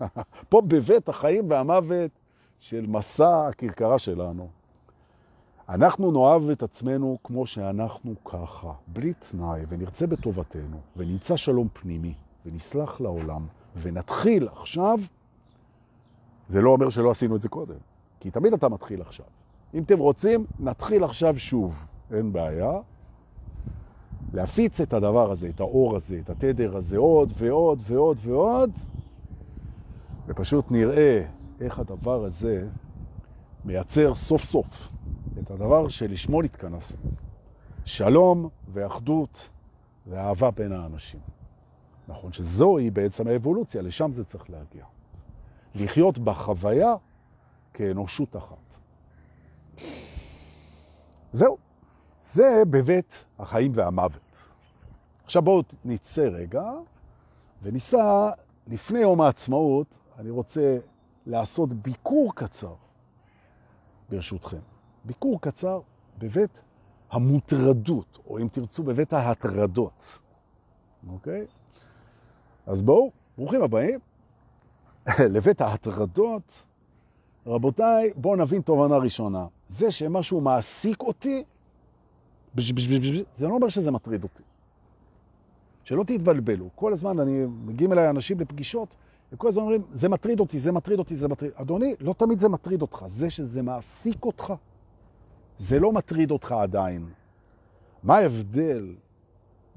פה 0.50 0.60
בבית 0.60 1.08
החיים 1.08 1.50
והמוות 1.50 2.10
של 2.58 2.86
מסע 2.86 3.48
הכרכרה 3.48 3.98
שלנו. 3.98 4.48
אנחנו 5.68 6.12
נאהב 6.12 6.50
את 6.50 6.62
עצמנו 6.62 7.18
כמו 7.24 7.46
שאנחנו 7.46 8.14
ככה, 8.24 8.72
בלי 8.86 9.12
תנאי, 9.14 9.60
ונרצה 9.68 10.06
בטובתנו, 10.06 10.76
ונמצא 10.96 11.36
שלום 11.36 11.68
פנימי, 11.72 12.14
ונסלח 12.46 13.00
לעולם, 13.00 13.46
ונתחיל 13.76 14.48
עכשיו, 14.52 14.98
זה 16.48 16.60
לא 16.60 16.70
אומר 16.70 16.88
שלא 16.88 17.10
עשינו 17.10 17.36
את 17.36 17.40
זה 17.40 17.48
קודם, 17.48 17.74
כי 18.20 18.30
תמיד 18.30 18.52
אתה 18.52 18.68
מתחיל 18.68 19.02
עכשיו. 19.02 19.26
אם 19.74 19.82
אתם 19.82 19.98
רוצים, 19.98 20.46
נתחיל 20.60 21.04
עכשיו 21.04 21.38
שוב, 21.38 21.86
אין 22.12 22.32
בעיה. 22.32 22.72
להפיץ 24.32 24.80
את 24.80 24.92
הדבר 24.92 25.30
הזה, 25.30 25.48
את 25.48 25.60
האור 25.60 25.96
הזה, 25.96 26.20
את 26.24 26.30
התדר 26.30 26.76
הזה, 26.76 26.98
עוד 26.98 27.32
ועוד 27.36 27.82
ועוד 27.86 28.18
ועוד, 28.22 28.70
ופשוט 30.26 30.70
נראה 30.70 31.22
איך 31.60 31.78
הדבר 31.78 32.24
הזה 32.24 32.66
מייצר 33.64 34.14
סוף 34.14 34.44
סוף 34.44 34.88
את 35.42 35.50
הדבר 35.50 35.88
שלשמו 35.88 36.42
נתכנס. 36.42 36.92
שלום 37.84 38.48
ואחדות 38.72 39.50
ואהבה 40.06 40.50
בין 40.50 40.72
האנשים. 40.72 41.20
נכון 42.08 42.32
שזוהי 42.32 42.90
בעצם 42.90 43.28
האבולוציה, 43.28 43.82
לשם 43.82 44.12
זה 44.12 44.24
צריך 44.24 44.50
להגיע. 44.50 44.84
לחיות 45.74 46.18
בחוויה 46.18 46.94
כאנושות 47.74 48.36
אחת. 48.36 48.76
זהו, 51.32 51.56
זה 52.22 52.62
בבית 52.70 53.24
החיים 53.38 53.72
והמוות. 53.74 54.36
עכשיו 55.24 55.42
בואו 55.42 55.62
נצא 55.84 56.22
רגע 56.22 56.64
וניסע, 57.62 58.30
לפני 58.66 58.98
יום 58.98 59.20
העצמאות, 59.20 59.86
אני 60.18 60.30
רוצה 60.30 60.78
לעשות 61.26 61.72
ביקור 61.74 62.34
קצר, 62.34 62.74
ברשותכם. 64.08 64.77
ביקור 65.04 65.40
קצר 65.40 65.80
בבית 66.18 66.60
המוטרדות, 67.10 68.18
או 68.26 68.38
אם 68.38 68.48
תרצו, 68.48 68.82
בבית 68.82 69.12
ההטרדות. 69.12 70.18
אוקיי? 71.08 71.46
אז 72.66 72.82
בואו, 72.82 73.10
ברוכים 73.38 73.62
הבאים 73.62 73.98
לבית 75.34 75.60
ההטרדות. 75.60 76.64
רבותיי, 77.46 78.12
בואו 78.16 78.36
נבין 78.36 78.62
תובנה 78.62 78.96
ראשונה. 78.96 79.46
זה 79.68 79.90
שמשהו 79.90 80.40
מעסיק 80.40 81.02
אותי, 81.02 81.44
בש, 82.54 82.72
בש, 82.72 82.86
בש, 82.86 82.98
בש, 82.98 83.22
זה 83.34 83.48
לא 83.48 83.52
אומר 83.52 83.68
שזה 83.68 83.90
מטריד 83.90 84.22
אותי. 84.22 84.42
שלא 85.84 86.04
תתבלבלו. 86.04 86.68
כל 86.74 86.92
הזמן 86.92 87.20
אני, 87.20 87.46
מגיעים 87.46 87.92
אליי 87.92 88.10
אנשים 88.10 88.40
לפגישות, 88.40 88.96
וכל 89.32 89.48
הזמן 89.48 89.62
אומרים, 89.62 89.82
זה 89.92 90.08
מטריד 90.08 90.40
אותי, 90.40 90.58
זה 90.58 90.72
מטריד 90.72 90.98
אותי, 90.98 91.16
זה 91.16 91.28
מטריד. 91.28 91.52
אדוני, 91.54 91.94
לא 92.00 92.12
תמיד 92.12 92.38
זה 92.38 92.48
מטריד 92.48 92.82
אותך. 92.82 93.04
זה 93.06 93.30
שזה 93.30 93.62
מעסיק 93.62 94.24
אותך, 94.24 94.52
זה 95.58 95.80
לא 95.80 95.92
מטריד 95.92 96.30
אותך 96.30 96.52
עדיין. 96.52 97.08
מה 98.02 98.16
ההבדל 98.16 98.94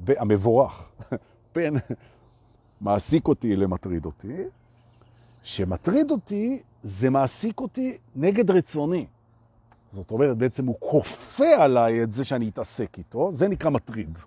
המבורך 0.07 0.91
בין 1.55 1.77
מעסיק 2.81 3.27
אותי 3.27 3.55
למטריד 3.55 4.05
אותי? 4.05 4.35
שמטריד 5.43 6.11
אותי, 6.11 6.61
זה 6.83 7.09
מעסיק 7.09 7.59
אותי 7.59 7.97
נגד 8.15 8.51
רצוני. 8.51 9.05
זאת 9.91 10.11
אומרת, 10.11 10.37
בעצם 10.37 10.65
הוא 10.65 10.75
כופה 10.79 11.55
עליי 11.57 12.03
את 12.03 12.11
זה 12.11 12.23
שאני 12.23 12.49
אתעסק 12.49 12.97
איתו, 12.97 13.31
זה 13.31 13.47
נקרא 13.47 13.69
מטריד. 13.69 14.17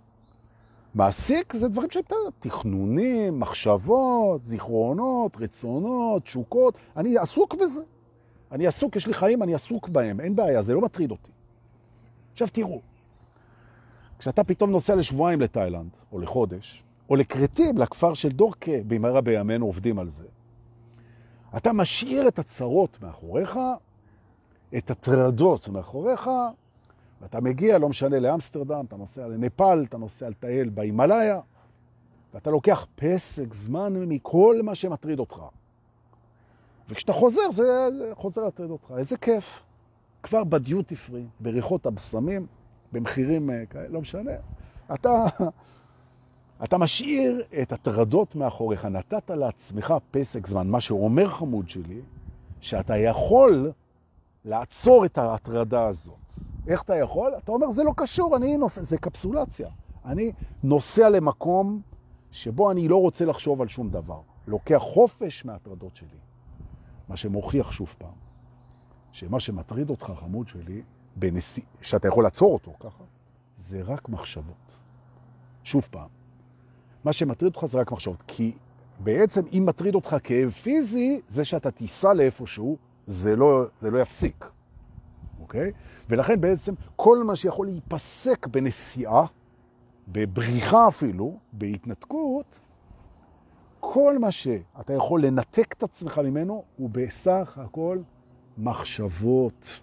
מעסיק 0.94 1.56
זה 1.56 1.68
דברים 1.68 1.90
שאתה, 1.90 2.14
תכנונים, 2.40 3.40
מחשבות, 3.40 4.44
זיכרונות, 4.44 5.36
רצונות, 5.36 6.22
תשוקות, 6.22 6.74
אני 6.96 7.18
עסוק 7.18 7.54
בזה. 7.54 7.82
אני 8.52 8.66
עסוק, 8.66 8.96
יש 8.96 9.06
לי 9.06 9.14
חיים, 9.14 9.42
אני 9.42 9.54
עסוק 9.54 9.88
בהם, 9.88 10.20
אין 10.20 10.36
בעיה, 10.36 10.62
זה 10.62 10.74
לא 10.74 10.80
מטריד 10.80 11.10
אותי. 11.10 11.30
עכשיו 12.34 12.48
תראו, 12.52 12.80
כשאתה 14.18 14.44
פתאום 14.44 14.70
נוסע 14.70 14.94
לשבועיים 14.94 15.40
לתאילנד, 15.40 15.90
או 16.12 16.18
לחודש, 16.18 16.82
או 17.10 17.16
לקרטים, 17.16 17.78
לכפר 17.78 18.14
של 18.14 18.28
דורקה, 18.28 18.72
במהרה 18.86 19.20
בימינו 19.20 19.66
עובדים 19.66 19.98
על 19.98 20.08
זה, 20.08 20.24
אתה 21.56 21.72
משאיר 21.72 22.28
את 22.28 22.38
הצרות 22.38 22.98
מאחוריך, 23.02 23.58
את 24.76 24.90
הטרדות 24.90 25.68
מאחוריך, 25.68 26.30
ואתה 27.20 27.40
מגיע, 27.40 27.78
לא 27.78 27.88
משנה, 27.88 28.18
לאמסטרדם, 28.18 28.84
אתה 28.88 28.96
נוסע 28.96 29.28
לנפאל, 29.28 29.84
אתה 29.84 29.98
נוסע 29.98 30.28
לטייל 30.28 30.68
בהימאליה, 30.68 31.40
ואתה 32.34 32.50
לוקח 32.50 32.86
פסק 32.94 33.54
זמן 33.54 33.92
מכל 33.92 34.60
מה 34.62 34.74
שמטריד 34.74 35.18
אותך. 35.18 35.42
וכשאתה 36.88 37.12
חוזר, 37.12 37.50
זה, 37.50 37.62
זה 37.98 38.10
חוזר 38.14 38.44
לטריד 38.46 38.70
אותך. 38.70 38.94
איזה 38.96 39.16
כיף. 39.16 39.62
כבר 40.24 40.44
בדיוטי 40.44 40.96
פרי, 40.96 41.24
בריחות 41.40 41.86
הבשמים, 41.86 42.46
במחירים 42.92 43.50
אה, 43.50 43.66
כאלה, 43.70 43.88
לא 43.88 44.00
משנה. 44.00 44.30
אתה, 44.94 45.24
אתה 46.64 46.78
משאיר 46.78 47.42
את 47.62 47.72
הטרדות 47.72 48.34
מאחוריך, 48.34 48.84
נתת 48.84 49.30
לעצמך 49.30 49.94
פסק 50.10 50.46
זמן. 50.46 50.68
מה 50.68 50.80
שאומר 50.80 51.28
חמוד 51.28 51.68
שלי, 51.68 52.00
שאתה 52.60 52.96
יכול 52.96 53.72
לעצור 54.44 55.04
את 55.04 55.18
ההטרדה 55.18 55.86
הזאת. 55.86 56.14
איך 56.66 56.82
אתה 56.82 56.96
יכול? 56.96 57.32
אתה 57.44 57.52
אומר, 57.52 57.70
זה 57.70 57.84
לא 57.84 57.92
קשור, 57.96 58.36
אני 58.36 58.56
נוסע, 58.56 58.82
זה 58.82 58.98
קפסולציה. 58.98 59.68
אני 60.04 60.32
נוסע 60.62 61.08
למקום 61.08 61.80
שבו 62.30 62.70
אני 62.70 62.88
לא 62.88 62.96
רוצה 62.96 63.24
לחשוב 63.24 63.62
על 63.62 63.68
שום 63.68 63.90
דבר. 63.90 64.20
לוקח 64.46 64.78
חופש 64.78 65.44
מההטרדות 65.44 65.96
שלי. 65.96 66.18
מה 67.08 67.16
שמוכיח 67.16 67.72
שוב 67.72 67.94
פעם, 67.98 68.23
שמה 69.14 69.40
שמטריד 69.40 69.90
אותך, 69.90 70.12
חמוד 70.20 70.48
שלי, 70.48 70.82
בנשיא, 71.16 71.62
שאתה 71.80 72.08
יכול 72.08 72.24
לעצור 72.24 72.52
אותו 72.52 72.72
ככה, 72.80 73.04
זה 73.56 73.82
רק 73.82 74.08
מחשבות. 74.08 74.80
שוב 75.64 75.86
פעם, 75.90 76.08
מה 77.04 77.12
שמטריד 77.12 77.54
אותך 77.54 77.66
זה 77.66 77.78
רק 77.78 77.92
מחשבות, 77.92 78.22
כי 78.26 78.52
בעצם 78.98 79.40
אם 79.52 79.66
מטריד 79.66 79.94
אותך 79.94 80.16
כאב 80.24 80.50
פיזי, 80.50 81.20
זה 81.28 81.44
שאתה 81.44 81.70
תיסע 81.70 82.14
לאיפשהו, 82.14 82.76
זה 83.06 83.36
לא, 83.36 83.64
זה 83.80 83.90
לא 83.90 83.98
יפסיק. 83.98 84.44
אוקיי? 85.40 85.72
ולכן 86.08 86.40
בעצם 86.40 86.74
כל 86.96 87.24
מה 87.24 87.36
שיכול 87.36 87.66
להיפסק 87.66 88.46
בנסיעה, 88.46 89.26
בבריחה 90.08 90.88
אפילו, 90.88 91.38
בהתנתקות, 91.52 92.60
כל 93.80 94.18
מה 94.18 94.30
שאתה 94.30 94.92
יכול 94.92 95.24
לנתק 95.24 95.72
את 95.72 95.82
עצמך 95.82 96.18
ממנו 96.18 96.64
הוא 96.76 96.90
בסך 96.90 97.58
הכל 97.62 97.98
מחשבות. 98.58 99.80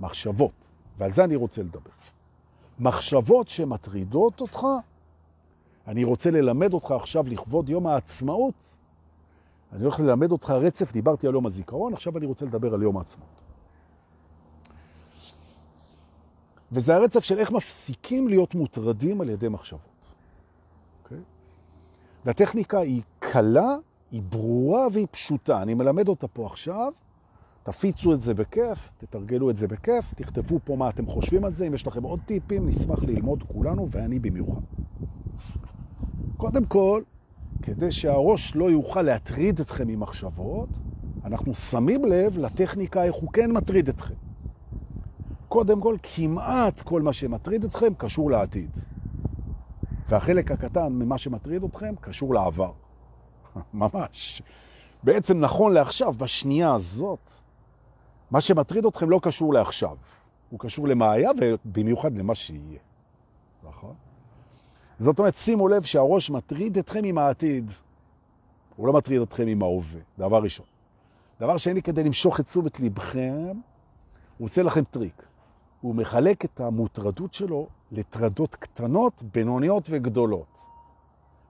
מחשבות. 0.00 0.68
ועל 0.98 1.10
זה 1.10 1.24
אני 1.24 1.36
רוצה 1.36 1.62
לדבר. 1.62 1.90
מחשבות 2.78 3.48
שמטרידות 3.48 4.40
אותך, 4.40 4.66
אני 5.86 6.04
רוצה 6.04 6.30
ללמד 6.30 6.72
אותך 6.72 6.90
עכשיו 6.90 7.26
לכבוד 7.26 7.68
יום 7.68 7.86
העצמאות. 7.86 8.54
אני 9.72 9.84
הולך 9.84 10.00
ללמד 10.00 10.32
אותך 10.32 10.50
רצף, 10.50 10.92
דיברתי 10.92 11.26
על 11.26 11.34
יום 11.34 11.46
הזיכרון, 11.46 11.94
עכשיו 11.94 12.18
אני 12.18 12.26
רוצה 12.26 12.44
לדבר 12.44 12.74
על 12.74 12.82
יום 12.82 12.96
העצמאות. 12.96 13.42
וזה 16.72 16.94
הרצף 16.94 17.24
של 17.24 17.38
איך 17.38 17.52
מפסיקים 17.52 18.28
להיות 18.28 18.54
מוטרדים 18.54 19.20
על 19.20 19.30
ידי 19.30 19.48
מחשבות. 19.48 19.80
Okay? 19.80 21.04
אוקיי? 21.04 21.18
והטכניקה 22.24 22.78
היא 22.78 23.02
קלה, 23.18 23.76
היא 24.10 24.22
ברורה 24.22 24.86
והיא 24.92 25.06
פשוטה. 25.10 25.62
אני 25.62 25.74
מלמד 25.74 26.08
אותה 26.08 26.28
פה 26.28 26.46
עכשיו, 26.46 26.92
תפיצו 27.66 28.12
את 28.12 28.20
זה 28.20 28.34
בכיף, 28.34 28.90
תתרגלו 28.98 29.50
את 29.50 29.56
זה 29.56 29.68
בכיף, 29.68 30.14
תכתבו 30.14 30.58
פה 30.64 30.76
מה 30.76 30.88
אתם 30.88 31.06
חושבים 31.06 31.44
על 31.44 31.52
זה, 31.52 31.66
אם 31.66 31.74
יש 31.74 31.86
לכם 31.86 32.02
עוד 32.02 32.20
טיפים, 32.26 32.68
נשמח 32.68 33.02
ללמוד 33.02 33.42
כולנו, 33.42 33.88
ואני 33.90 34.18
במיוחד. 34.18 34.60
קודם 36.36 36.64
כל, 36.64 37.02
כדי 37.62 37.92
שהראש 37.92 38.56
לא 38.56 38.70
יוכל 38.70 39.02
להטריד 39.02 39.60
אתכם 39.60 39.88
עם 39.88 40.00
מחשבות, 40.00 40.68
אנחנו 41.24 41.54
שמים 41.54 42.04
לב 42.04 42.38
לטכניקה 42.38 43.04
איך 43.04 43.14
הוא 43.14 43.32
כן 43.32 43.52
מטריד 43.52 43.88
אתכם. 43.88 44.14
קודם 45.48 45.80
כל, 45.80 45.96
כמעט 46.02 46.80
כל 46.80 47.02
מה 47.02 47.12
שמטריד 47.12 47.64
אתכם 47.64 47.94
קשור 47.98 48.30
לעתיד. 48.30 48.70
והחלק 50.08 50.50
הקטן 50.50 50.92
ממה 50.92 51.18
שמטריד 51.18 51.64
אתכם 51.64 51.94
קשור 52.00 52.34
לעבר. 52.34 52.72
ממש. 53.74 54.42
בעצם 55.02 55.40
נכון 55.40 55.72
לעכשיו, 55.72 56.12
בשנייה 56.12 56.74
הזאת, 56.74 57.30
מה 58.30 58.40
שמטריד 58.40 58.86
אתכם 58.86 59.10
לא 59.10 59.20
קשור 59.22 59.54
לעכשיו. 59.54 59.96
הוא 60.50 60.60
קשור 60.60 60.88
למה 60.88 61.12
היה 61.12 61.30
ובמיוחד 61.40 62.16
למה 62.16 62.34
שיהיה. 62.34 62.78
נכון? 63.68 63.94
זאת 64.98 65.18
אומרת, 65.18 65.34
שימו 65.34 65.68
לב 65.68 65.82
שהראש 65.82 66.30
מטריד 66.30 66.78
אתכם 66.78 67.04
עם 67.04 67.18
העתיד. 67.18 67.70
הוא 68.76 68.86
לא 68.86 68.92
מטריד 68.92 69.20
אתכם 69.20 69.46
עם 69.46 69.62
ההווה, 69.62 70.00
דבר 70.18 70.42
ראשון. 70.42 70.66
דבר 71.40 71.56
שני, 71.56 71.82
כדי 71.82 72.04
למשוך 72.04 72.40
את 72.40 72.44
תשומת 72.44 72.80
לבכם, 72.80 73.52
הוא 74.38 74.44
עושה 74.44 74.62
לכם 74.62 74.84
טריק. 74.84 75.22
הוא 75.80 75.94
מחלק 75.94 76.44
את 76.44 76.60
המוטרדות 76.60 77.34
שלו 77.34 77.66
לטרדות 77.92 78.54
קטנות, 78.54 79.22
בינוניות 79.32 79.86
וגדולות. 79.90 80.46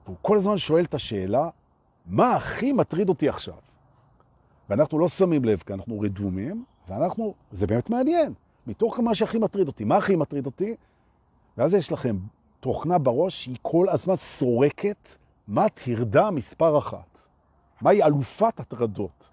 והוא 0.04 0.16
כל 0.22 0.36
הזמן 0.36 0.58
שואל 0.58 0.84
את 0.84 0.94
השאלה, 0.94 1.48
מה 2.06 2.34
הכי 2.34 2.72
מטריד 2.72 3.08
אותי 3.08 3.28
עכשיו? 3.28 3.65
ואנחנו 4.70 4.98
לא 4.98 5.08
שמים 5.08 5.44
לב, 5.44 5.62
כי 5.66 5.72
אנחנו 5.72 6.00
רדומים, 6.00 6.64
ואנחנו, 6.88 7.34
זה 7.52 7.66
באמת 7.66 7.90
מעניין. 7.90 8.32
מתוך 8.66 9.00
מה 9.00 9.14
שהכי 9.14 9.38
מטריד 9.38 9.66
אותי, 9.66 9.84
מה 9.84 9.96
הכי 9.96 10.16
מטריד 10.16 10.46
אותי? 10.46 10.74
ואז 11.56 11.74
יש 11.74 11.92
לכם 11.92 12.16
תוכנה 12.60 12.98
בראש 12.98 13.44
שהיא 13.44 13.56
כל 13.62 13.88
הזמן 13.88 14.16
סורקת 14.16 15.08
מה 15.48 15.66
תרדה 15.68 16.30
מספר 16.30 16.78
אחת. 16.78 17.18
מהי 17.80 18.02
אלופת 18.02 18.60
הטרדות. 18.60 19.30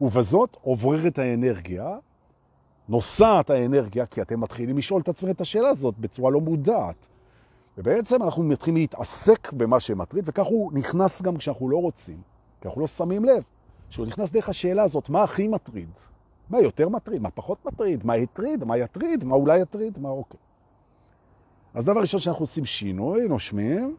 ובזאת 0.00 0.56
עוברת 0.62 1.18
האנרגיה, 1.18 1.96
נוסעת 2.88 3.50
האנרגיה, 3.50 4.06
כי 4.06 4.22
אתם 4.22 4.40
מתחילים 4.40 4.78
לשאול 4.78 5.02
את 5.02 5.08
עצמם 5.08 5.30
את 5.30 5.40
השאלה 5.40 5.68
הזאת 5.68 5.98
בצורה 5.98 6.30
לא 6.30 6.40
מודעת. 6.40 7.08
ובעצם 7.78 8.22
אנחנו 8.22 8.42
מתחילים 8.42 8.76
להתעסק 8.80 9.52
במה 9.52 9.80
שמטריד, 9.80 10.24
וכך 10.28 10.46
הוא 10.46 10.72
נכנס 10.72 11.22
גם 11.22 11.36
כשאנחנו 11.36 11.68
לא 11.68 11.76
רוצים, 11.76 12.20
כי 12.60 12.68
אנחנו 12.68 12.80
לא 12.80 12.86
שמים 12.86 13.24
לב, 13.24 13.42
שהוא 13.90 14.06
נכנס 14.06 14.30
דרך 14.30 14.48
השאלה 14.48 14.82
הזאת, 14.82 15.08
מה 15.08 15.22
הכי 15.22 15.48
מטריד? 15.48 15.88
מה 16.50 16.60
יותר 16.60 16.88
מטריד? 16.88 17.22
מה 17.22 17.30
פחות 17.30 17.64
מטריד? 17.64 18.06
מה 18.06 18.16
יטריד? 18.16 18.64
מה 18.64 18.78
יטריד? 18.78 19.24
מה 19.24 19.34
אולי 19.34 19.60
יטריד? 19.60 19.98
מה 19.98 20.08
אוקיי. 20.08 20.40
אז 21.74 21.84
דבר 21.84 22.00
ראשון 22.00 22.20
שאנחנו 22.20 22.42
עושים 22.42 22.64
שינוי, 22.64 23.28
נושמים. 23.28 23.96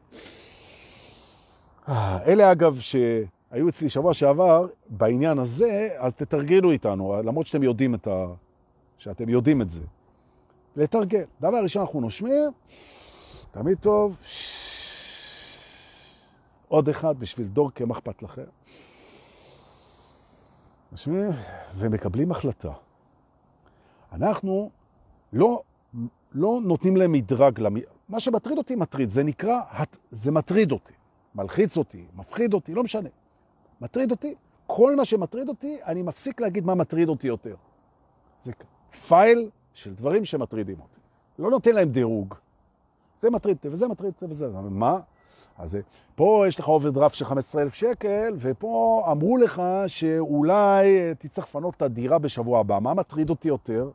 אה, 1.89 2.23
אלה 2.25 2.51
אגב 2.51 2.79
שהיו 2.79 3.69
אצלי 3.69 3.89
שבוע 3.89 4.13
שעבר 4.13 4.67
בעניין 4.89 5.39
הזה, 5.39 5.89
אז 5.97 6.13
תתרגלו 6.13 6.71
איתנו, 6.71 7.21
למרות 7.23 7.47
שאתם 7.47 7.63
יודעים 7.63 7.95
את 7.95 8.07
ה... 8.07 8.25
שאתם 8.97 9.29
יודעים 9.29 9.61
את 9.61 9.69
זה. 9.69 9.81
לתרגל. 10.75 11.23
דבר 11.41 11.63
ראשון 11.63 11.81
אנחנו 11.81 12.01
נושמים, 12.01 12.51
תמיד 13.51 13.77
טוב. 13.77 14.15
עוד 16.67 16.89
אחד 16.89 17.19
בשביל 17.19 17.47
דורקה, 17.47 17.85
מה 17.85 17.93
אכפת 17.93 18.23
לכם? 18.23 18.43
נושמים 20.91 21.31
ומקבלים 21.77 22.31
החלטה. 22.31 22.71
אנחנו 24.11 24.69
לא, 25.33 25.61
לא 26.31 26.59
נותנים 26.63 26.97
להם 26.97 27.11
מדרג. 27.11 27.59
למ... 27.59 27.77
מה 28.09 28.19
שמטריד 28.19 28.57
אותי 28.57 28.75
מטריד, 28.75 29.09
זה 29.09 29.23
נקרא, 29.23 29.61
זה 30.11 30.31
מטריד 30.31 30.71
אותי, 30.71 30.93
מלחיץ 31.35 31.77
אותי, 31.77 32.05
מפחיד 32.15 32.53
אותי, 32.53 32.73
לא 32.73 32.83
משנה. 32.83 33.09
מטריד 33.81 34.11
אותי, 34.11 34.35
כל 34.67 34.95
מה 34.95 35.05
שמטריד 35.05 35.49
אותי, 35.49 35.77
אני 35.85 36.01
מפסיק 36.01 36.41
להגיד 36.41 36.65
מה 36.65 36.75
מטריד 36.75 37.09
אותי 37.09 37.27
יותר. 37.27 37.55
זה 38.43 38.51
פייל 39.07 39.49
של 39.73 39.93
דברים 39.93 40.25
שמטרידים 40.25 40.79
אותי. 40.79 40.99
לא 41.39 41.49
נותן 41.49 41.75
להם 41.75 41.89
דירוג. 41.89 42.35
זה 43.19 43.29
מטריד 43.29 43.57
אותי 43.57 43.67
וזה 43.67 43.87
מטריד 43.87 44.13
אותי 44.15 44.25
וזה. 44.31 44.47
מה? 44.69 44.99
אז 45.59 45.77
פה 46.15 46.45
יש 46.47 46.59
לך 46.59 46.67
אוברדרפט 46.67 47.15
של 47.15 47.25
15,000 47.25 47.73
שקל, 47.73 48.35
ופה 48.37 49.05
אמרו 49.11 49.37
לך 49.37 49.61
שאולי 49.87 51.15
תצטרך 51.19 51.45
לפנות 51.45 51.75
את 51.77 51.81
הדירה 51.81 52.19
בשבוע 52.19 52.59
הבא. 52.59 52.79
מה 52.79 52.93
מטריד 52.93 53.29
אותי 53.29 53.47
יותר? 53.47 53.89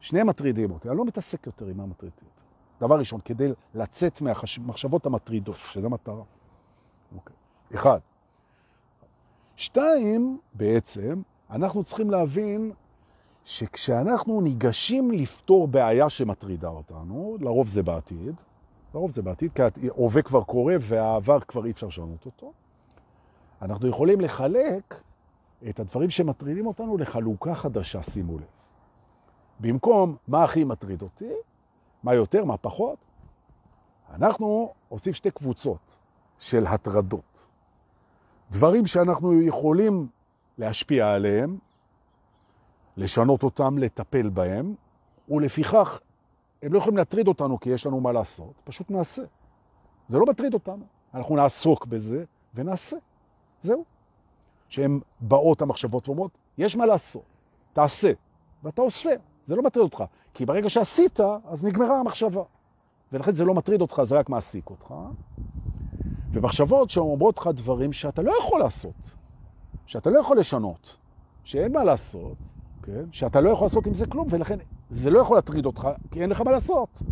שניהם 0.00 0.26
מטרידים 0.26 0.70
אותי. 0.70 0.88
אני 0.88 0.96
לא 0.96 1.04
מתעסק 1.04 1.46
יותר 1.46 1.66
עם 1.66 1.76
מה 1.76 1.86
מטריד 1.86 2.12
אותי. 2.16 2.44
דבר 2.80 2.98
ראשון, 2.98 3.20
כדי 3.24 3.48
לצאת 3.74 4.20
מהמחשבות 4.20 5.06
המטרידות, 5.06 5.56
שזה 5.72 5.88
מטרה. 5.88 6.22
אוקיי. 7.16 7.36
אחד. 7.74 7.98
שתיים, 9.56 10.38
בעצם, 10.54 11.22
אנחנו 11.50 11.84
צריכים 11.84 12.10
להבין 12.10 12.72
שכשאנחנו 13.44 14.40
ניגשים 14.40 15.10
לפתור 15.10 15.68
בעיה 15.68 16.08
שמטרידה 16.08 16.68
אותנו, 16.68 17.36
לרוב 17.40 17.68
זה 17.68 17.82
בעתיד, 17.82 18.34
לרוב 18.94 19.10
זה 19.10 19.22
בעתיד, 19.22 19.52
כי 19.52 19.62
ההווה 19.88 20.22
כבר 20.22 20.44
קורה 20.44 20.74
והעבר 20.80 21.40
כבר 21.40 21.66
אי 21.66 21.70
אפשר 21.70 21.86
לשנות 21.86 22.26
אותו, 22.26 22.52
אנחנו 23.62 23.88
יכולים 23.88 24.20
לחלק 24.20 24.94
את 25.68 25.80
הדברים 25.80 26.10
שמטרידים 26.10 26.66
אותנו 26.66 26.96
לחלוקה 26.96 27.54
חדשה, 27.54 28.02
שימו 28.02 28.38
לב. 28.38 28.44
במקום 29.60 30.16
מה 30.28 30.44
הכי 30.44 30.64
מטריד 30.64 31.02
אותי, 31.02 31.32
מה 32.02 32.14
יותר, 32.14 32.44
מה 32.44 32.56
פחות, 32.56 32.98
אנחנו 34.14 34.72
עושים 34.88 35.12
שתי 35.12 35.30
קבוצות 35.30 35.96
של 36.38 36.66
הטרדות. 36.66 37.38
דברים 38.50 38.86
שאנחנו 38.86 39.42
יכולים 39.42 40.08
להשפיע 40.58 41.10
עליהם, 41.10 41.58
לשנות 42.96 43.42
אותם, 43.42 43.78
לטפל 43.78 44.28
בהם, 44.28 44.74
ולפיכך 45.28 46.00
הם 46.62 46.72
לא 46.72 46.78
יכולים 46.78 46.96
להטריד 46.96 47.28
אותנו 47.28 47.60
כי 47.60 47.70
יש 47.70 47.86
לנו 47.86 48.00
מה 48.00 48.12
לעשות, 48.12 48.52
פשוט 48.64 48.90
נעשה. 48.90 49.22
זה 50.06 50.18
לא 50.18 50.26
מטריד 50.26 50.54
אותנו, 50.54 50.84
אנחנו 51.14 51.36
נעסוק 51.36 51.86
בזה 51.86 52.24
ונעשה. 52.54 52.96
זהו. 53.62 53.84
שהן 54.68 55.00
באות 55.20 55.62
המחשבות 55.62 56.08
ואומרות, 56.08 56.30
יש 56.58 56.76
מה 56.76 56.86
לעשות, 56.86 57.22
תעשה, 57.72 58.12
ואתה 58.62 58.82
עושה. 58.82 59.10
זה 59.46 59.56
לא 59.56 59.62
מטריד 59.62 59.84
אותך, 59.84 60.04
כי 60.34 60.46
ברגע 60.46 60.68
שעשית, 60.68 61.20
אז 61.44 61.64
נגמרה 61.64 62.00
המחשבה. 62.00 62.42
ולכן 63.12 63.32
זה 63.32 63.44
לא 63.44 63.54
מטריד 63.54 63.80
אותך, 63.80 64.02
זה 64.04 64.18
רק 64.18 64.28
מעסיק 64.28 64.70
אותך. 64.70 64.94
ומחשבות 66.32 66.90
שאומרות 66.90 67.38
לך 67.38 67.46
דברים 67.46 67.92
שאתה 67.92 68.22
לא 68.22 68.32
יכול 68.40 68.60
לעשות, 68.60 69.14
שאתה 69.86 70.10
לא 70.10 70.20
יכול 70.20 70.38
לשנות, 70.38 70.96
שאין 71.44 71.72
מה 71.72 71.84
לעשות, 71.84 72.36
כן? 72.88 73.04
שאתה 73.12 73.40
לא 73.40 73.50
יכול 73.50 73.64
לעשות 73.64 73.86
עם 73.86 73.94
זה 73.94 74.06
כלום, 74.06 74.26
ולכן 74.30 74.58
זה 74.90 75.10
לא 75.10 75.18
יכול 75.18 75.36
להטריד 75.36 75.66
אותך, 75.66 75.88
כי 76.10 76.22
אין 76.22 76.30
לך 76.30 76.40
מה 76.40 76.50
לעשות. 76.50 77.02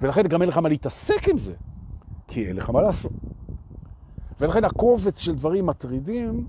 ולכן 0.00 0.28
גם 0.28 0.42
אין 0.42 0.48
לך 0.48 0.58
מה 0.58 0.68
להתעסק 0.68 1.28
עם 1.28 1.38
זה, 1.38 1.52
כי 2.26 2.48
אין 2.48 2.56
לך 2.56 2.70
מה 2.70 2.82
לעשות. 2.82 3.12
ולכן 4.40 4.64
הקובץ 4.64 5.18
של 5.18 5.34
דברים 5.34 5.66
מטרידים, 5.66 6.46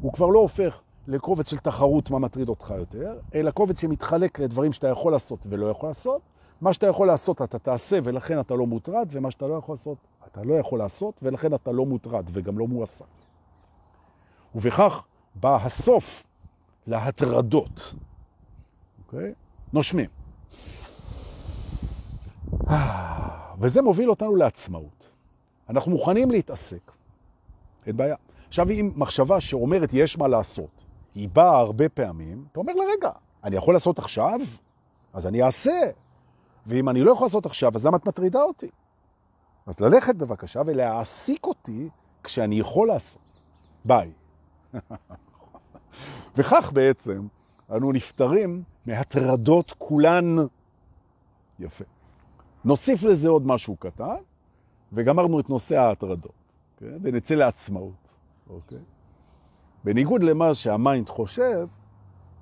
הוא 0.00 0.12
כבר 0.12 0.26
לא 0.26 0.38
הופך 0.38 0.80
לקובץ 1.06 1.50
של 1.50 1.58
תחרות 1.58 2.10
מה 2.10 2.18
מטריד 2.18 2.48
אותך 2.48 2.74
יותר, 2.78 3.18
אלא 3.34 3.50
קובץ 3.50 3.80
שמתחלק 3.80 4.40
לדברים 4.40 4.72
שאתה 4.72 4.88
יכול 4.88 5.12
לעשות 5.12 5.46
ולא 5.48 5.66
יכול 5.66 5.88
לעשות. 5.88 6.22
מה 6.60 6.72
שאתה 6.72 6.86
יכול 6.86 7.06
לעשות 7.06 7.42
אתה 7.42 7.58
תעשה 7.58 7.98
ולכן 8.04 8.40
אתה 8.40 8.54
לא 8.54 8.66
מוטרד, 8.66 9.08
ומה 9.10 9.30
שאתה 9.30 9.46
לא 9.46 9.54
יכול 9.54 9.74
לעשות 9.74 9.96
אתה 10.26 10.42
לא 10.42 10.54
יכול 10.54 10.78
לעשות 10.78 11.20
ולכן 11.22 11.54
אתה 11.54 11.72
לא 11.72 11.86
מוטרד 11.86 12.24
וגם 12.32 12.58
לא 12.58 12.66
מועסק. 12.66 13.04
ובכך 14.54 15.02
בא 15.34 15.56
הסוף 15.56 16.24
להטרדות. 16.86 17.94
אוקיי? 19.06 19.32
נושמים. 19.72 20.08
וזה 23.58 23.82
מוביל 23.82 24.10
אותנו 24.10 24.36
לעצמאות. 24.36 25.10
אנחנו 25.68 25.90
מוכנים 25.90 26.30
להתעסק, 26.30 26.92
אין 27.86 27.96
בעיה. 27.96 28.16
עכשיו, 28.48 28.70
אם 28.70 28.92
מחשבה 28.96 29.40
שאומרת 29.40 29.90
יש 29.92 30.18
מה 30.18 30.28
לעשות, 30.28 30.84
היא 31.14 31.28
באה 31.28 31.58
הרבה 31.58 31.88
פעמים, 31.88 32.44
אתה 32.52 32.60
אומר 32.60 32.72
לה, 32.72 32.84
רגע, 32.96 33.10
אני 33.44 33.56
יכול 33.56 33.74
לעשות 33.74 33.98
עכשיו? 33.98 34.40
אז 35.12 35.26
אני 35.26 35.42
אעשה. 35.42 35.80
ואם 36.66 36.88
אני 36.88 37.02
לא 37.02 37.12
יכול 37.12 37.26
לעשות 37.26 37.46
עכשיו, 37.46 37.72
אז 37.74 37.86
למה 37.86 37.96
את 37.96 38.08
מטרידה 38.08 38.42
אותי? 38.42 38.70
אז 39.66 39.80
ללכת 39.80 40.14
בבקשה 40.14 40.62
ולהעסיק 40.66 41.46
אותי 41.46 41.88
כשאני 42.24 42.54
יכול 42.54 42.88
לעשות. 42.88 43.22
ביי. 43.84 44.12
וכך 46.36 46.70
בעצם 46.74 47.26
אנו 47.70 47.92
נפטרים 47.92 48.62
מהטרדות 48.86 49.74
כולן. 49.78 50.36
יפה. 51.58 51.84
נוסיף 52.64 53.02
לזה 53.02 53.28
עוד 53.28 53.46
משהו 53.46 53.76
קטן, 53.76 54.16
וגמרנו 54.92 55.40
את 55.40 55.50
נושא 55.50 55.76
ההטרדות, 55.76 56.32
כן? 56.76 56.98
ונצא 57.02 57.34
לעצמאות, 57.34 58.08
אוקיי? 58.50 58.78
בניגוד 59.84 60.22
למה 60.22 60.54
שה 60.54 60.77
mind 60.77 61.08
חושב, 61.08 61.68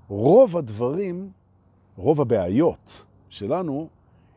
רוב 0.08 0.56
הדברים, 0.56 1.30
רוב 1.96 2.20
הבעיות 2.20 3.04
שלנו, 3.28 3.88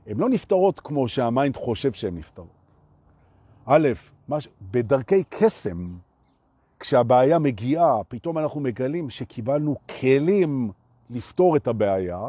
הן 0.08 0.18
לא 0.18 0.30
נפתרות 0.30 0.80
כמו 0.80 1.08
שה 1.08 1.29
mind 1.29 1.58
חושב 1.58 1.94
שהן 1.94 2.18
נפתרות. 2.18 2.48
א', 3.66 3.88
מש... 4.30 4.48
בדרכי 4.72 5.24
קסם, 5.30 5.96
כשהבעיה 6.84 7.40
מגיעה, 7.40 8.04
פתאום 8.08 8.38
אנחנו 8.38 8.60
מגלים 8.60 9.10
שקיבלנו 9.10 9.76
כלים 10.00 10.72
לפתור 11.10 11.56
את 11.56 11.68
הבעיה, 11.68 12.20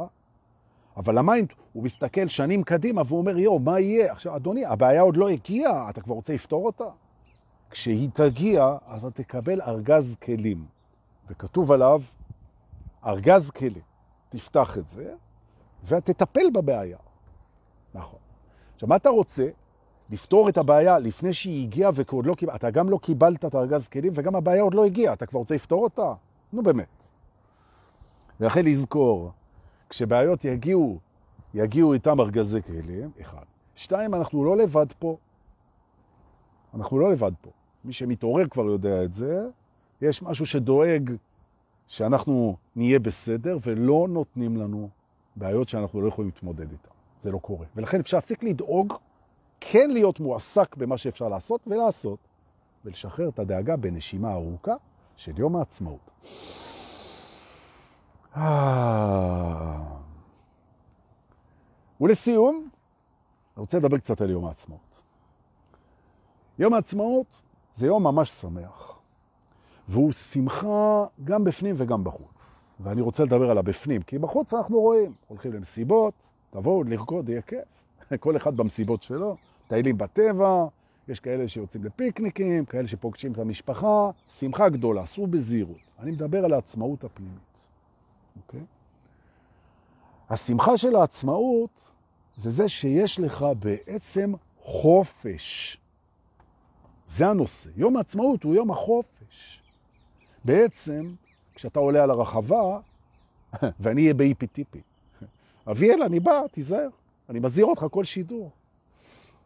אבל 0.97 1.19
ה 1.19 1.24
mind, 1.24 1.49
הוא 1.73 1.85
מסתכל 1.85 2.29
שנים 2.29 2.63
קדימה 2.63 3.03
והוא 3.07 3.19
אומר, 3.19 3.39
יו, 3.39 3.59
מה 3.59 3.81
יהיה? 3.81 4.13
עכשיו, 4.13 4.37
אדוני, 4.37 4.65
הבעיה 4.67 5.01
עוד 5.03 5.17
לא 5.17 5.29
הגיעה, 5.29 5.91
אתה 5.91 6.01
כבר 6.01 6.15
רוצה 6.15 6.35
לפתור 6.35 6.67
אותה? 6.67 6.85
כשהיא 7.71 8.09
תגיע, 8.13 8.77
אתה 8.99 9.11
תקבל 9.11 9.63
ארגז 9.63 10.17
כלים, 10.23 10.65
וכתוב 11.29 11.73
עליו, 11.73 12.03
ארגז 13.07 13.51
כלים. 13.51 13.83
תפתח 14.29 14.79
את 14.79 14.87
זה, 14.87 15.15
ותטפל 15.85 16.51
בבעיה. 16.53 16.99
נכון. 17.95 18.19
עכשיו, 18.75 18.89
מה 18.89 18.97
אתה 18.97 19.09
רוצה? 19.09 19.49
לפתור 20.11 20.49
את 20.49 20.59
הבעיה 20.59 20.99
לפני 20.99 21.33
שהיא 21.33 21.63
הגיעה 21.63 21.91
ועוד 21.95 22.27
לא 22.27 22.35
קיבלת, 22.35 22.57
אתה 22.57 22.71
גם 22.71 22.89
לא 22.89 22.99
קיבלת 23.03 23.45
את 23.45 23.55
ארגז 23.55 23.89
כלים 23.89 24.13
וגם 24.17 24.37
הבעיה 24.37 24.63
עוד 24.63 24.75
לא 24.75 24.85
הגיעה, 24.85 25.13
אתה 25.13 25.27
כבר 25.27 25.39
רוצה 25.39 25.55
לפתור 25.55 25.83
אותה? 25.83 26.13
נו 26.53 26.63
באמת. 26.63 26.87
ולכן 28.41 28.65
לזכור, 28.65 29.31
כשבעיות 29.89 30.45
יגיעו, 30.45 30.99
יגיעו 31.55 31.93
איתם 31.93 32.21
ארגזי 32.21 32.63
כלים, 32.63 33.11
אחד. 33.21 33.45
שתיים, 33.75 34.15
אנחנו 34.15 34.45
לא 34.45 34.57
לבד 34.57 34.93
פה. 34.99 35.17
אנחנו 36.75 36.99
לא 36.99 37.13
לבד 37.13 37.33
פה. 37.41 37.51
מי 37.85 37.93
שמתעורר 37.93 38.49
כבר 38.49 38.65
יודע 38.65 39.05
את 39.05 39.15
זה. 39.15 39.47
יש 40.03 40.23
משהו 40.23 40.47
שדואג 40.47 41.11
שאנחנו 41.87 42.57
נהיה 42.77 42.99
בסדר 42.99 43.59
ולא 43.67 44.07
נותנים 44.11 44.57
לנו 44.57 44.89
בעיות 45.37 45.69
שאנחנו 45.69 46.01
לא 46.01 46.09
יכולים 46.09 46.31
להתמודד 46.35 46.71
איתן. 46.73 46.89
זה 47.21 47.33
לא 47.33 47.39
קורה. 47.39 47.67
ולכן 47.77 48.01
אפשר 48.01 48.17
להפסיק 48.17 48.43
לדאוג, 48.43 48.95
כן 49.71 49.91
להיות 49.91 50.21
מועסק 50.21 50.77
במה 50.77 50.99
שאפשר 50.99 51.29
לעשות 51.29 51.61
ולעשות, 51.67 52.19
ולשחרר 52.85 53.29
את 53.29 53.39
הדאגה 53.39 53.77
בנשימה 53.77 54.33
ארוכה 54.33 54.75
של 55.17 55.39
יום 55.39 55.57
העצמאות. 55.57 56.11
אה. 58.37 59.79
ולסיום, 62.01 62.69
אני 63.57 63.61
רוצה 63.61 63.79
לדבר 63.79 63.99
קצת 63.99 64.21
על 64.21 64.31
יום 64.31 64.47
העצמאות. 64.47 65.03
יום 66.59 66.75
העצמאות 66.75 67.27
זה 67.75 67.87
יום 67.87 68.05
ממש 68.05 68.31
שמח, 68.31 68.99
והוא 69.89 70.13
שמחה 70.13 71.05
גם 71.25 71.45
בפנים 71.45 71.75
וגם 71.79 72.05
בחוץ. 72.05 72.65
ואני 72.81 73.01
רוצה 73.01 73.25
לדבר 73.25 73.51
על 73.51 73.59
הבפנים, 73.59 74.03
כי 74.03 74.19
בחוץ 74.19 74.55
אנחנו 74.55 74.81
רואים, 74.81 75.13
הולכים 75.29 75.53
למסיבות, 75.53 76.15
תבואו 76.51 76.85
לרקוד, 76.85 77.29
יהיה 77.29 77.43
כיף. 77.43 77.65
כל 78.21 78.37
אחד 78.37 78.57
במסיבות 78.57 79.03
שלו, 79.03 79.37
טיילים 79.69 79.99
בטבע, 79.99 80.67
יש 81.09 81.21
כאלה 81.21 81.49
שיוצאים 81.49 81.85
לפיקניקים, 81.85 82.65
כאלה 82.65 82.89
שפוגשים 82.89 83.33
את 83.33 83.39
המשפחה, 83.39 84.11
שמחה 84.29 84.69
גדולה, 84.69 85.03
עשו 85.03 85.27
בזהירות. 85.27 85.77
אני 85.99 86.11
מדבר 86.11 86.45
על 86.45 86.53
העצמאות 86.53 87.05
הפנימית, 87.05 87.69
אוקיי? 88.37 88.65
השמחה 90.31 90.77
של 90.77 90.97
העצמאות 90.97 91.91
זה 92.37 92.51
זה 92.51 92.69
שיש 92.69 93.21
לך 93.21 93.47
בעצם 93.59 94.33
חופש. 94.63 95.79
זה 97.07 97.27
הנושא. 97.27 97.71
יום 97.77 97.97
העצמאות 97.97 98.43
הוא 98.43 98.55
יום 98.55 98.71
החופש. 98.71 99.63
בעצם, 100.45 101.15
כשאתה 101.55 101.79
עולה 101.79 102.03
על 102.03 102.11
הרחבה, 102.11 102.81
ואני 103.81 104.03
אהיה 104.03 104.15
באיפי 104.15 104.47
טיפי, 104.47 104.81
אביאל, 105.71 106.03
אני 106.03 106.21
בא, 106.21 106.43
תיזהר. 106.51 106.89
אני 107.29 107.41
מזהיר 107.41 107.67
אותך 107.67 107.87
כל 107.91 108.05
שידור. 108.05 108.51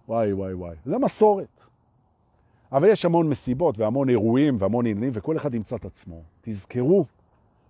וואי, 0.08 0.32
וואי, 0.32 0.54
וואי. 0.54 0.76
זה 0.84 0.98
מסורת. 0.98 1.60
אבל 2.72 2.88
יש 2.88 3.04
המון 3.04 3.28
מסיבות 3.28 3.78
והמון 3.78 4.08
אירועים 4.08 4.56
והמון 4.60 4.86
עניינים, 4.86 5.10
וכל 5.14 5.36
אחד 5.36 5.54
ימצא 5.54 5.76
את 5.76 5.84
עצמו. 5.84 6.22
תזכרו, 6.40 7.04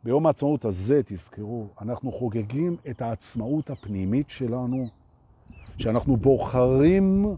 ביום 0.05 0.27
העצמאות 0.27 0.65
הזה, 0.65 1.01
תזכרו, 1.05 1.67
אנחנו 1.81 2.13
חוגגים 2.13 2.77
את 2.91 3.03
העצמאות 3.03 3.71
הפנימית 3.71 4.31
שלנו, 4.31 4.89
שאנחנו 5.79 6.17
בוחרים 6.17 7.37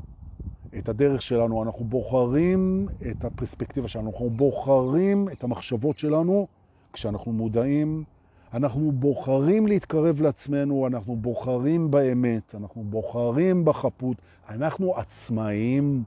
את 0.78 0.88
הדרך 0.88 1.22
שלנו, 1.22 1.62
אנחנו 1.62 1.84
בוחרים 1.84 2.86
את 3.10 3.24
הפרספקטיבה 3.24 3.88
שלנו, 3.88 4.10
אנחנו 4.10 4.30
בוחרים 4.30 5.28
את 5.32 5.44
המחשבות 5.44 5.98
שלנו 5.98 6.46
כשאנחנו 6.92 7.32
מודעים, 7.32 8.04
אנחנו 8.54 8.92
בוחרים 8.92 9.66
להתקרב 9.66 10.20
לעצמנו, 10.20 10.86
אנחנו 10.86 11.16
בוחרים 11.16 11.90
באמת, 11.90 12.54
אנחנו 12.54 12.84
בוחרים 12.84 13.64
בחפות, 13.64 14.16
אנחנו 14.48 14.96
עצמאיים, 14.96 16.04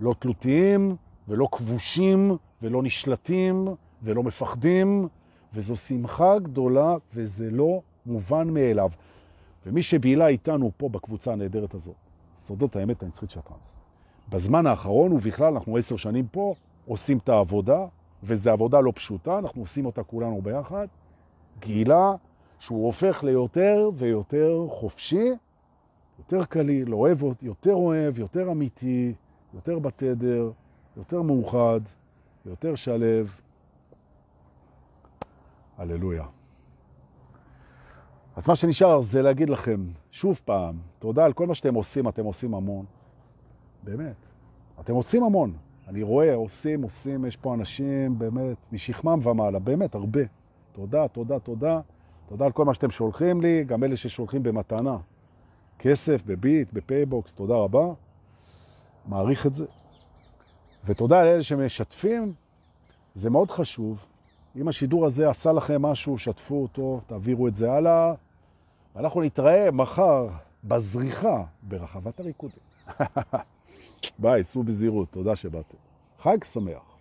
לא 0.00 0.14
תלותיים 0.18 0.96
ולא 1.28 1.48
כבושים 1.52 2.36
ולא 2.62 2.82
נשלטים 2.82 3.68
ולא 4.02 4.22
מפחדים, 4.22 5.08
וזו 5.54 5.76
שמחה 5.76 6.38
גדולה 6.38 6.96
וזה 7.14 7.50
לא 7.50 7.80
מובן 8.06 8.48
מאליו. 8.50 8.90
ומי 9.66 9.82
שבילה 9.82 10.26
איתנו 10.26 10.70
פה 10.76 10.88
בקבוצה 10.88 11.32
הנהדרת 11.32 11.74
הזאת, 11.74 11.94
סודות 12.36 12.76
האמת 12.76 13.02
הנצחית 13.02 13.30
של 13.30 13.38
הטרנס. 13.38 13.74
בזמן 14.28 14.66
האחרון, 14.66 15.12
ובכלל 15.12 15.54
אנחנו 15.54 15.76
עשר 15.76 15.96
שנים 15.96 16.26
פה, 16.26 16.54
עושים 16.86 17.18
את 17.18 17.28
העבודה, 17.28 17.86
וזו 18.22 18.50
עבודה 18.50 18.80
לא 18.80 18.92
פשוטה, 18.94 19.38
אנחנו 19.38 19.62
עושים 19.62 19.86
אותה 19.86 20.02
כולנו 20.02 20.42
ביחד, 20.42 20.86
גילה 21.62 22.14
שהוא 22.58 22.86
הופך 22.86 23.24
ליותר 23.24 23.90
ויותר 23.94 24.66
חופשי, 24.70 25.30
יותר 26.18 26.44
קליל, 26.44 26.94
אוהב, 26.94 27.18
יותר 27.42 27.74
אוהב, 27.74 28.18
יותר 28.18 28.50
אמיתי, 28.52 29.14
יותר 29.54 29.78
בתדר, 29.78 30.50
יותר 30.96 31.22
מאוחד, 31.22 31.80
יותר 32.46 32.74
שלב. 32.74 33.40
הללויה. 35.78 36.24
אז 38.36 38.48
מה 38.48 38.56
שנשאר 38.56 39.00
זה 39.00 39.22
להגיד 39.22 39.50
לכם, 39.50 39.84
שוב 40.10 40.40
פעם, 40.44 40.78
תודה 40.98 41.24
על 41.24 41.32
כל 41.32 41.46
מה 41.46 41.54
שאתם 41.54 41.74
עושים, 41.74 42.08
אתם 42.08 42.24
עושים 42.24 42.54
המון. 42.54 42.84
באמת, 43.82 44.16
אתם 44.80 44.94
עושים 44.94 45.22
המון. 45.22 45.52
אני 45.88 46.02
רואה, 46.02 46.34
עושים, 46.34 46.82
עושים, 46.82 47.24
יש 47.24 47.36
פה 47.36 47.54
אנשים 47.54 48.18
באמת 48.18 48.56
משכמם 48.72 49.18
ומעלה, 49.22 49.58
באמת, 49.58 49.94
הרבה. 49.94 50.20
תודה, 50.72 51.08
תודה, 51.08 51.38
תודה. 51.38 51.80
תודה 52.28 52.44
על 52.44 52.52
כל 52.52 52.64
מה 52.64 52.74
שאתם 52.74 52.90
שולחים 52.90 53.40
לי, 53.40 53.64
גם 53.64 53.84
אלה 53.84 53.96
ששולחים 53.96 54.42
במתנה. 54.42 54.96
כסף, 55.78 56.22
בביט, 56.26 56.72
בפייבוקס, 56.72 57.32
תודה 57.32 57.54
רבה. 57.54 57.86
מעריך 59.06 59.46
את 59.46 59.54
זה. 59.54 59.64
ותודה 60.84 61.22
לאלה 61.22 61.42
שמשתפים, 61.42 62.32
זה 63.14 63.30
מאוד 63.30 63.50
חשוב. 63.50 64.04
אם 64.56 64.68
השידור 64.68 65.06
הזה 65.06 65.30
עשה 65.30 65.52
לכם 65.52 65.82
משהו, 65.82 66.18
שתפו 66.18 66.62
אותו, 66.62 67.00
תעבירו 67.06 67.48
את 67.48 67.54
זה 67.54 67.72
הלאה. 67.72 68.14
ואנחנו 68.96 69.22
נתראה 69.22 69.70
מחר 69.70 70.28
בזריחה 70.64 71.44
ברחבת 71.62 72.20
הריקודים. 72.20 72.62
ביי, 74.18 74.44
סעו 74.44 74.62
בזהירות, 74.62 75.08
תודה 75.10 75.36
שבאתם. 75.36 75.76
חג 76.22 76.44
שמח. 76.44 76.91